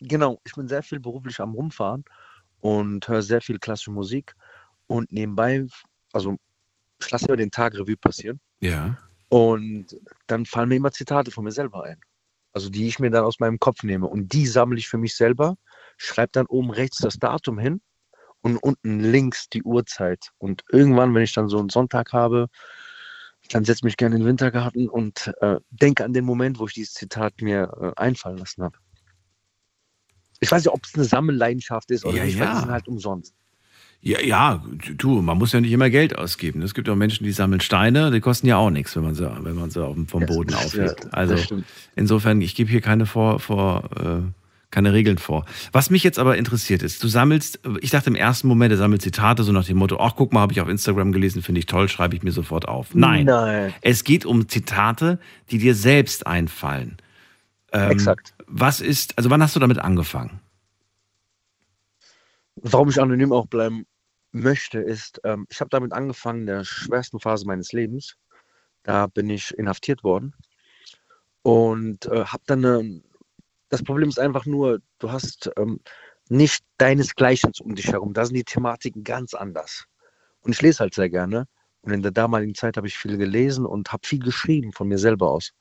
[0.00, 2.04] genau, ich bin sehr viel beruflich am Rumfahren
[2.60, 4.34] und höre sehr viel klassische Musik
[4.86, 5.66] und nebenbei,
[6.12, 6.36] also
[7.00, 8.96] ich lasse immer den Tag Revue passieren Ja.
[9.28, 9.86] und
[10.26, 12.00] dann fallen mir immer Zitate von mir selber ein.
[12.52, 15.14] Also die ich mir dann aus meinem Kopf nehme und die sammle ich für mich
[15.14, 15.56] selber,
[15.98, 17.80] schreibe dann oben rechts das Datum hin
[18.40, 20.30] und unten links die Uhrzeit.
[20.38, 22.48] Und irgendwann, wenn ich dann so einen Sonntag habe,
[23.48, 26.66] dann setze ich mich gerne in den Wintergarten und äh, denke an den Moment, wo
[26.66, 28.78] ich dieses Zitat mir äh, einfallen lassen habe.
[30.40, 32.60] Ich weiß nicht, ob es eine Sammelleidenschaft ist oder Ja, nicht, weil die ja.
[32.60, 33.34] sind halt umsonst.
[34.00, 34.62] Ja, ja,
[34.96, 36.62] du, man muss ja nicht immer Geld ausgeben.
[36.62, 39.28] Es gibt auch Menschen, die sammeln Steine, die kosten ja auch nichts, wenn man sie,
[39.42, 41.04] wenn man sie vom Boden ist, aufhebt.
[41.04, 41.62] ja, Also
[41.96, 44.20] insofern, ich gebe hier keine vor, vor äh,
[44.70, 45.46] keine Regeln vor.
[45.72, 49.02] Was mich jetzt aber interessiert ist, du sammelst, ich dachte im ersten Moment, du sammelst
[49.02, 51.66] Zitate so nach dem Motto, ach guck mal, habe ich auf Instagram gelesen, finde ich
[51.66, 52.94] toll, schreibe ich mir sofort auf.
[52.94, 53.24] Nein.
[53.24, 53.72] Nein.
[53.80, 55.18] Es geht um Zitate,
[55.50, 56.98] die dir selbst einfallen.
[57.72, 58.34] Ähm, Exakt.
[58.46, 60.40] Was ist, also wann hast du damit angefangen?
[62.56, 63.86] Warum ich anonym auch bleiben
[64.32, 68.16] möchte, ist, ähm, ich habe damit angefangen in der schwersten Phase meines Lebens.
[68.82, 70.34] Da bin ich inhaftiert worden
[71.42, 73.00] und äh, habe dann eine,
[73.68, 75.80] das Problem ist einfach nur, du hast ähm,
[76.28, 78.12] nicht deinesgleichen um dich herum.
[78.12, 79.84] Da sind die Thematiken ganz anders.
[80.40, 81.46] Und ich lese halt sehr gerne.
[81.82, 84.98] Und in der damaligen Zeit habe ich viel gelesen und habe viel geschrieben von mir
[84.98, 85.52] selber aus.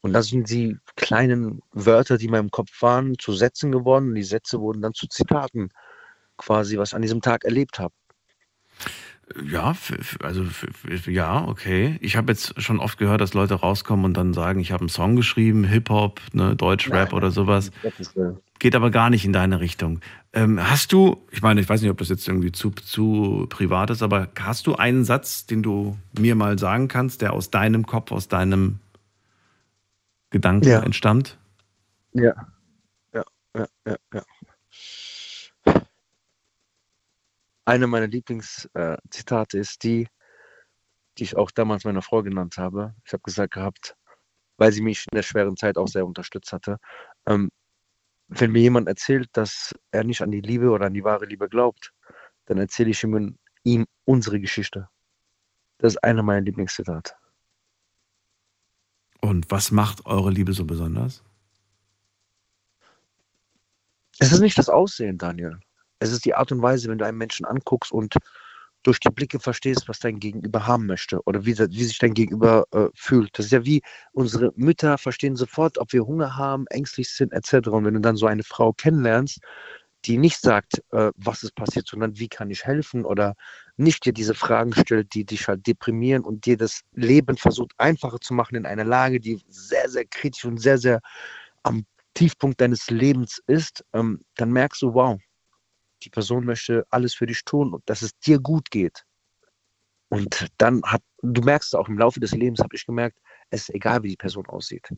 [0.00, 4.08] Und das sind die kleinen Wörter, die in meinem Kopf waren, zu Sätzen geworden.
[4.08, 5.70] Und die Sätze wurden dann zu Zitaten
[6.36, 7.94] quasi, was ich an diesem Tag erlebt habe.
[9.44, 9.74] Ja,
[10.22, 10.44] also
[11.06, 11.98] ja, okay.
[12.00, 14.88] Ich habe jetzt schon oft gehört, dass Leute rauskommen und dann sagen, ich habe einen
[14.88, 17.72] Song geschrieben, Hip-Hop, ne, Deutschrap oder sowas.
[18.60, 20.00] Geht aber gar nicht in deine Richtung.
[20.32, 23.90] Ähm, hast du, ich meine, ich weiß nicht, ob das jetzt irgendwie zu, zu privat
[23.90, 27.84] ist, aber hast du einen Satz, den du mir mal sagen kannst, der aus deinem
[27.84, 28.78] Kopf, aus deinem
[30.30, 30.80] Gedanken Ja.
[30.82, 31.36] entstammt?
[32.12, 32.32] Ja.
[33.12, 33.24] Ja,
[33.56, 34.22] ja, ja, ja.
[37.66, 40.08] Eine meiner Lieblingszitate äh, ist die,
[41.18, 42.94] die ich auch damals meiner Frau genannt habe.
[43.04, 43.96] Ich habe gesagt gehabt,
[44.56, 46.78] weil sie mich in der schweren Zeit auch sehr unterstützt hatte.
[47.26, 47.50] Ähm,
[48.28, 51.48] wenn mir jemand erzählt, dass er nicht an die Liebe oder an die wahre Liebe
[51.48, 51.92] glaubt,
[52.46, 54.88] dann erzähle ich ihm, ihm unsere Geschichte.
[55.78, 57.14] Das ist einer meiner Lieblingszitate.
[59.20, 61.24] Und was macht eure Liebe so besonders?
[64.20, 65.58] Es ist nicht das Aussehen, Daniel.
[65.98, 68.14] Es ist die Art und Weise, wenn du einen Menschen anguckst und
[68.82, 72.66] durch die Blicke verstehst, was dein Gegenüber haben möchte oder wie, wie sich dein Gegenüber
[72.70, 73.36] äh, fühlt.
[73.36, 73.82] Das ist ja wie
[74.12, 77.68] unsere Mütter verstehen sofort, ob wir Hunger haben, ängstlich sind etc.
[77.68, 79.40] Und wenn du dann so eine Frau kennenlernst,
[80.04, 83.34] die nicht sagt, äh, was ist passiert, sondern wie kann ich helfen oder
[83.76, 88.20] nicht dir diese Fragen stellt, die dich halt deprimieren und dir das Leben versucht einfacher
[88.20, 91.00] zu machen in einer Lage, die sehr, sehr kritisch und sehr, sehr
[91.64, 95.18] am Tiefpunkt deines Lebens ist, ähm, dann merkst du, wow,
[96.06, 99.04] die Person möchte alles für dich tun und dass es dir gut geht.
[100.08, 103.18] Und dann hat, du merkst auch im Laufe des Lebens, habe ich gemerkt,
[103.50, 104.88] es ist egal, wie die Person aussieht.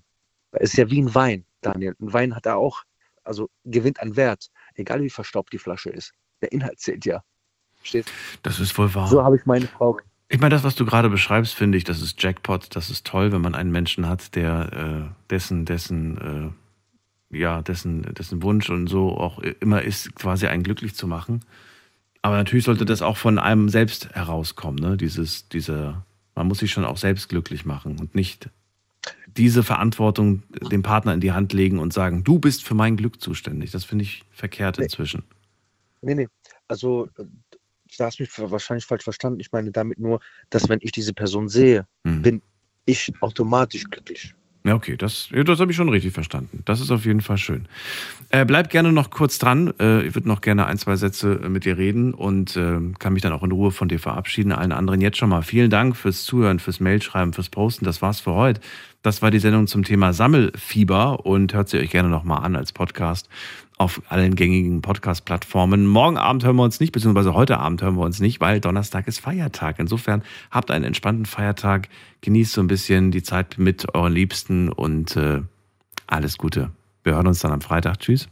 [0.53, 1.97] Es ist ja wie ein Wein, Daniel.
[1.99, 2.83] Ein Wein hat er auch,
[3.25, 6.13] also gewinnt an Wert, egal wie verstaubt die Flasche ist.
[6.43, 7.23] Der Inhalt zählt ja.
[7.77, 8.11] Verstehst
[8.43, 9.09] Das ist wohl wahr.
[9.09, 9.99] So habe ich meine Frau.
[10.29, 12.77] Ich meine, das, was du gerade beschreibst, finde ich, das ist Jackpot.
[12.77, 16.68] Das ist toll, wenn man einen Menschen hat, der äh, dessen, dessen, äh,
[17.31, 21.45] ja, dessen, dessen Wunsch und so auch immer ist, quasi einen glücklich zu machen.
[22.23, 24.97] Aber natürlich sollte das auch von einem selbst herauskommen, ne?
[24.97, 26.03] Dieses, diese,
[26.35, 28.51] man muss sich schon auch selbst glücklich machen und nicht
[29.37, 30.43] diese Verantwortung
[30.73, 33.71] dem Partner in die Hand legen und sagen, du bist für mein Glück zuständig.
[33.71, 35.23] Das finde ich verkehrt inzwischen.
[36.03, 36.29] Nee, nee.
[36.67, 37.25] Also, du
[38.05, 39.41] hast mich wahrscheinlich falsch verstanden.
[39.41, 42.23] Ich meine damit nur, dass wenn ich diese Person sehe, Mhm.
[42.23, 42.43] bin
[42.85, 44.35] ich automatisch glücklich.
[44.69, 46.61] Ja, okay, das, das habe ich schon richtig verstanden.
[46.67, 47.65] Das ist auf jeden Fall schön.
[48.29, 49.73] Äh, bleib gerne noch kurz dran.
[49.81, 53.15] Äh, ich würde noch gerne ein, zwei Sätze äh, mit dir reden und äh, kann
[53.15, 54.53] mich dann auch in Ruhe von dir verabschieden.
[54.53, 57.87] Allen anderen jetzt schon mal vielen Dank fürs Zuhören, fürs Mailschreiben, fürs Posten.
[57.87, 58.61] Das war's für heute.
[59.01, 62.73] Das war die Sendung zum Thema Sammelfieber und hört sie euch gerne nochmal an als
[62.73, 63.31] Podcast
[63.79, 65.87] auf allen gängigen Podcast-Plattformen.
[65.87, 69.07] Morgen Abend hören wir uns nicht, beziehungsweise heute Abend hören wir uns nicht, weil Donnerstag
[69.07, 69.79] ist Feiertag.
[69.79, 71.89] Insofern habt einen entspannten Feiertag,
[72.21, 75.43] genießt so ein bisschen die Zeit mit euren Liebsten und äh,
[76.07, 76.71] alles Gute.
[77.05, 78.01] Wir hören uns dann am Freitag.
[78.01, 78.29] Tschüss.